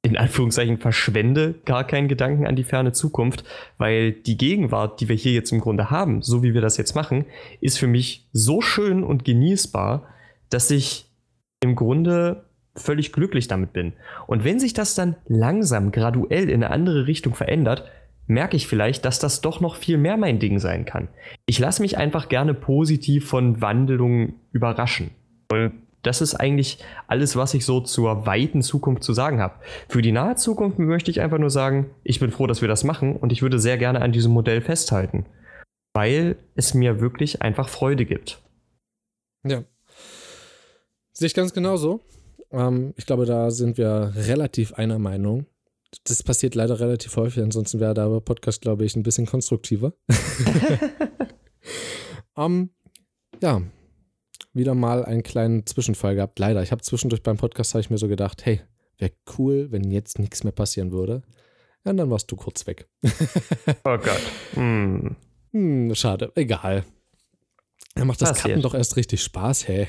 in 0.04 0.16
Anführungszeichen 0.16 0.78
verschwende 0.78 1.54
gar 1.64 1.86
keinen 1.86 2.08
Gedanken 2.08 2.46
an 2.46 2.56
die 2.56 2.64
ferne 2.64 2.92
Zukunft, 2.92 3.44
weil 3.78 4.12
die 4.12 4.36
Gegenwart, 4.36 5.00
die 5.00 5.08
wir 5.08 5.14
hier 5.14 5.32
jetzt 5.32 5.52
im 5.52 5.60
Grunde 5.60 5.90
haben, 5.90 6.22
so 6.22 6.42
wie 6.42 6.54
wir 6.54 6.60
das 6.60 6.76
jetzt 6.76 6.96
machen, 6.96 7.24
ist 7.60 7.78
für 7.78 7.86
mich 7.86 8.28
so 8.32 8.60
schön 8.60 9.04
und 9.04 9.24
genießbar, 9.24 10.08
dass 10.50 10.70
ich 10.72 11.06
im 11.60 11.76
Grunde 11.76 12.44
völlig 12.74 13.12
glücklich 13.12 13.48
damit 13.48 13.72
bin. 13.72 13.92
Und 14.26 14.44
wenn 14.44 14.58
sich 14.58 14.72
das 14.72 14.94
dann 14.94 15.16
langsam, 15.26 15.92
graduell 15.92 16.48
in 16.48 16.62
eine 16.62 16.70
andere 16.70 17.06
Richtung 17.06 17.34
verändert, 17.34 17.84
merke 18.26 18.56
ich 18.56 18.66
vielleicht, 18.66 19.04
dass 19.04 19.18
das 19.18 19.40
doch 19.40 19.60
noch 19.60 19.76
viel 19.76 19.98
mehr 19.98 20.16
mein 20.16 20.38
Ding 20.38 20.58
sein 20.58 20.84
kann. 20.84 21.08
Ich 21.46 21.58
lasse 21.58 21.82
mich 21.82 21.98
einfach 21.98 22.28
gerne 22.28 22.54
positiv 22.54 23.28
von 23.28 23.60
Wandlungen 23.60 24.34
überraschen. 24.52 25.10
Und 25.50 25.72
das 26.02 26.20
ist 26.20 26.34
eigentlich 26.34 26.78
alles, 27.06 27.36
was 27.36 27.54
ich 27.54 27.64
so 27.64 27.80
zur 27.80 28.26
weiten 28.26 28.62
Zukunft 28.62 29.04
zu 29.04 29.12
sagen 29.12 29.40
habe. 29.40 29.54
Für 29.88 30.02
die 30.02 30.12
nahe 30.12 30.34
Zukunft 30.34 30.78
möchte 30.78 31.10
ich 31.10 31.20
einfach 31.20 31.38
nur 31.38 31.50
sagen, 31.50 31.90
ich 32.02 32.20
bin 32.20 32.32
froh, 32.32 32.46
dass 32.46 32.60
wir 32.60 32.68
das 32.68 32.84
machen 32.84 33.16
und 33.16 33.32
ich 33.32 33.42
würde 33.42 33.58
sehr 33.58 33.78
gerne 33.78 34.02
an 34.02 34.12
diesem 34.12 34.32
Modell 34.32 34.60
festhalten, 34.60 35.26
weil 35.94 36.36
es 36.54 36.74
mir 36.74 37.00
wirklich 37.00 37.42
einfach 37.42 37.68
Freude 37.68 38.04
gibt. 38.04 38.42
Ja. 39.44 39.62
Sehe 41.12 41.26
ich 41.26 41.34
ganz 41.34 41.52
genauso. 41.52 42.00
Ähm, 42.52 42.92
ich 42.96 43.06
glaube, 43.06 43.26
da 43.26 43.50
sind 43.50 43.78
wir 43.78 44.12
relativ 44.14 44.74
einer 44.74 44.98
Meinung. 44.98 45.46
Das 46.04 46.22
passiert 46.22 46.54
leider 46.54 46.80
relativ 46.80 47.16
häufig, 47.16 47.42
ansonsten 47.42 47.80
wäre 47.80 47.94
der 47.94 48.20
Podcast, 48.20 48.62
glaube 48.62 48.84
ich, 48.84 48.96
ein 48.96 49.02
bisschen 49.02 49.26
konstruktiver. 49.26 49.92
um, 52.34 52.70
ja, 53.42 53.62
wieder 54.54 54.74
mal 54.74 55.04
einen 55.04 55.22
kleinen 55.22 55.66
Zwischenfall 55.66 56.14
gehabt. 56.14 56.38
Leider, 56.38 56.62
ich 56.62 56.72
habe 56.72 56.82
zwischendurch 56.82 57.22
beim 57.22 57.36
Podcast, 57.36 57.74
habe 57.74 57.80
ich 57.80 57.90
mir 57.90 57.98
so 57.98 58.08
gedacht, 58.08 58.44
hey, 58.46 58.62
wäre 58.98 59.12
cool, 59.38 59.70
wenn 59.70 59.90
jetzt 59.90 60.18
nichts 60.18 60.44
mehr 60.44 60.52
passieren 60.52 60.92
würde. 60.92 61.22
Ja, 61.84 61.90
und 61.90 61.96
dann 61.96 62.10
warst 62.10 62.30
du 62.30 62.36
kurz 62.36 62.66
weg. 62.66 62.88
oh 63.84 63.98
Gott. 63.98 64.22
Hm. 64.54 65.16
Hm, 65.52 65.94
schade, 65.94 66.32
egal. 66.36 66.84
Er 67.94 68.04
macht 68.06 68.22
das 68.22 68.30
Passiert. 68.30 68.54
Kappen 68.54 68.62
doch 68.62 68.74
erst 68.74 68.96
richtig 68.96 69.22
Spaß, 69.22 69.68
hey. 69.68 69.88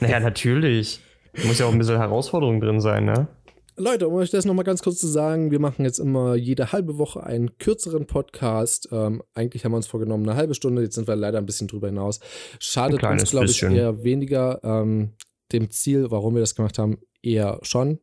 Naja, 0.00 0.20
natürlich. 0.20 1.00
Muss 1.44 1.58
ja 1.58 1.66
auch 1.66 1.72
ein 1.72 1.78
bisschen 1.78 1.98
Herausforderung 1.98 2.60
drin 2.60 2.80
sein, 2.80 3.04
ne? 3.04 3.28
Leute, 3.76 4.06
um 4.06 4.14
euch 4.14 4.30
das 4.30 4.44
nochmal 4.44 4.66
ganz 4.66 4.82
kurz 4.82 4.98
zu 4.98 5.06
sagen, 5.06 5.50
wir 5.50 5.58
machen 5.58 5.84
jetzt 5.84 5.98
immer 5.98 6.34
jede 6.34 6.72
halbe 6.72 6.98
Woche 6.98 7.22
einen 7.24 7.56
kürzeren 7.56 8.06
Podcast. 8.06 8.88
Ähm, 8.92 9.22
eigentlich 9.32 9.64
haben 9.64 9.72
wir 9.72 9.76
uns 9.76 9.86
vorgenommen 9.86 10.28
eine 10.28 10.36
halbe 10.36 10.54
Stunde, 10.54 10.82
jetzt 10.82 10.94
sind 10.94 11.08
wir 11.08 11.16
leider 11.16 11.38
ein 11.38 11.46
bisschen 11.46 11.68
drüber 11.68 11.88
hinaus. 11.88 12.20
Schadet 12.58 13.02
uns, 13.02 13.30
glaube 13.30 13.46
ich, 13.46 13.62
eher 13.62 14.04
weniger 14.04 14.60
ähm, 14.62 15.14
dem 15.52 15.70
Ziel, 15.70 16.10
warum 16.10 16.34
wir 16.34 16.40
das 16.40 16.54
gemacht 16.54 16.78
haben, 16.78 16.98
eher 17.22 17.58
schon. 17.62 18.00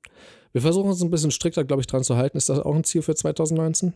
Wir 0.54 0.62
versuchen 0.62 0.90
uns 0.90 1.04
ein 1.04 1.12
bisschen 1.12 1.30
strikter, 1.30 1.64
glaube 1.64 1.82
ich, 1.82 1.88
dran 1.88 2.04
zu 2.04 2.18
halten. 2.18 2.38
Ist 2.38 2.50
das 2.50 2.60
auch 2.60 2.74
ein 2.74 2.84
Ziel 2.84 3.04
für 3.04 3.14
2019? 3.14 3.94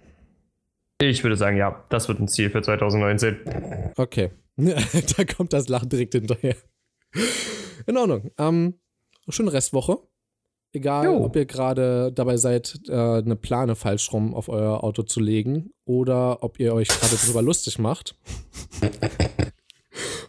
Ich 1.01 1.23
würde 1.23 1.35
sagen, 1.35 1.57
ja, 1.57 1.83
das 1.89 2.07
wird 2.07 2.19
ein 2.19 2.27
Ziel 2.27 2.51
für 2.51 2.61
2019. 2.61 3.93
Okay. 3.97 4.29
da 4.57 5.25
kommt 5.25 5.53
das 5.53 5.67
Lachen 5.67 5.89
direkt 5.89 6.13
hinterher. 6.13 6.55
In 7.87 7.97
Ordnung. 7.97 8.31
Ähm, 8.37 8.75
schöne 9.29 9.53
Restwoche. 9.53 9.99
Egal, 10.75 11.05
jo. 11.05 11.23
ob 11.23 11.35
ihr 11.35 11.45
gerade 11.45 12.11
dabei 12.11 12.37
seid, 12.37 12.79
äh, 12.87 12.93
eine 12.93 13.35
Plane 13.35 13.75
falsch 13.75 14.11
rum 14.11 14.33
auf 14.33 14.49
euer 14.49 14.83
Auto 14.83 15.03
zu 15.03 15.19
legen 15.19 15.71
oder 15.85 16.41
ob 16.41 16.59
ihr 16.59 16.73
euch 16.73 16.87
gerade 16.87 17.15
drüber 17.15 17.41
lustig 17.43 17.77
macht. 17.77 18.15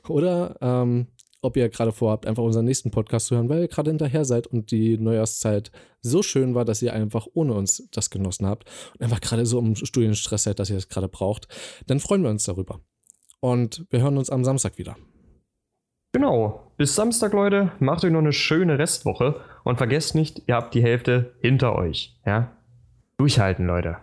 oder 0.09 0.57
ähm, 0.61 1.07
ob 1.40 1.57
ihr 1.57 1.68
gerade 1.68 1.92
vorhabt, 1.92 2.26
einfach 2.26 2.42
unseren 2.42 2.64
nächsten 2.64 2.90
Podcast 2.90 3.26
zu 3.26 3.36
hören, 3.36 3.49
weil 3.49 3.62
ihr 3.62 3.68
gerade 3.68 3.90
hinterher 3.90 4.24
seid 4.24 4.47
und 4.47 4.70
die 4.70 4.99
Neujahrszeit 4.99 5.70
so 6.01 6.22
schön 6.22 6.55
war, 6.55 6.64
dass 6.64 6.82
ihr 6.82 6.92
einfach 6.92 7.26
ohne 7.34 7.55
uns 7.55 7.88
das 7.90 8.11
genossen 8.11 8.47
habt 8.47 8.68
und 8.95 9.03
einfach 9.03 9.20
gerade 9.20 9.47
so 9.47 9.59
im 9.59 9.76
Studienstress 9.76 10.45
seid, 10.45 10.59
dass 10.59 10.70
ihr 10.70 10.76
das 10.76 10.88
gerade 10.88 11.09
braucht, 11.09 11.49
dann 11.86 12.01
freuen 12.01 12.22
wir 12.22 12.30
uns 12.30 12.45
darüber. 12.45 12.80
Und 13.40 13.86
wir 13.90 14.01
hören 14.01 14.16
uns 14.16 14.30
am 14.30 14.45
Samstag 14.45 14.78
wieder. 14.78 14.97
Genau. 16.12 16.64
Bis 16.77 16.97
Samstag, 16.97 17.33
Leute. 17.33 17.70
Macht 17.79 18.05
euch 18.05 18.11
noch 18.11 18.18
eine 18.18 18.33
schöne 18.33 18.79
Restwoche 18.79 19.41
und 19.62 19.77
vergesst 19.77 20.16
nicht, 20.16 20.43
ihr 20.47 20.57
habt 20.57 20.75
die 20.75 20.83
Hälfte 20.83 21.35
hinter 21.41 21.77
euch. 21.77 22.16
Ja? 22.27 22.51
Durchhalten, 23.16 23.66
Leute. 23.66 23.99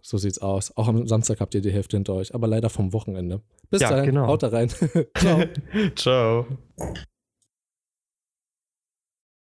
So 0.00 0.16
sieht's 0.16 0.38
aus. 0.38 0.74
Auch 0.76 0.88
am 0.88 1.06
Samstag 1.06 1.40
habt 1.40 1.54
ihr 1.54 1.60
die 1.60 1.70
Hälfte 1.70 1.98
hinter 1.98 2.14
euch, 2.14 2.34
aber 2.34 2.48
leider 2.48 2.70
vom 2.70 2.92
Wochenende. 2.94 3.42
Bis 3.70 3.82
ja, 3.82 3.90
dahin, 3.90 4.06
genau. 4.06 4.26
haut 4.26 4.42
da 4.42 4.48
rein. 4.48 4.68
Ciao. 5.16 5.44
Ciao. 5.94 6.46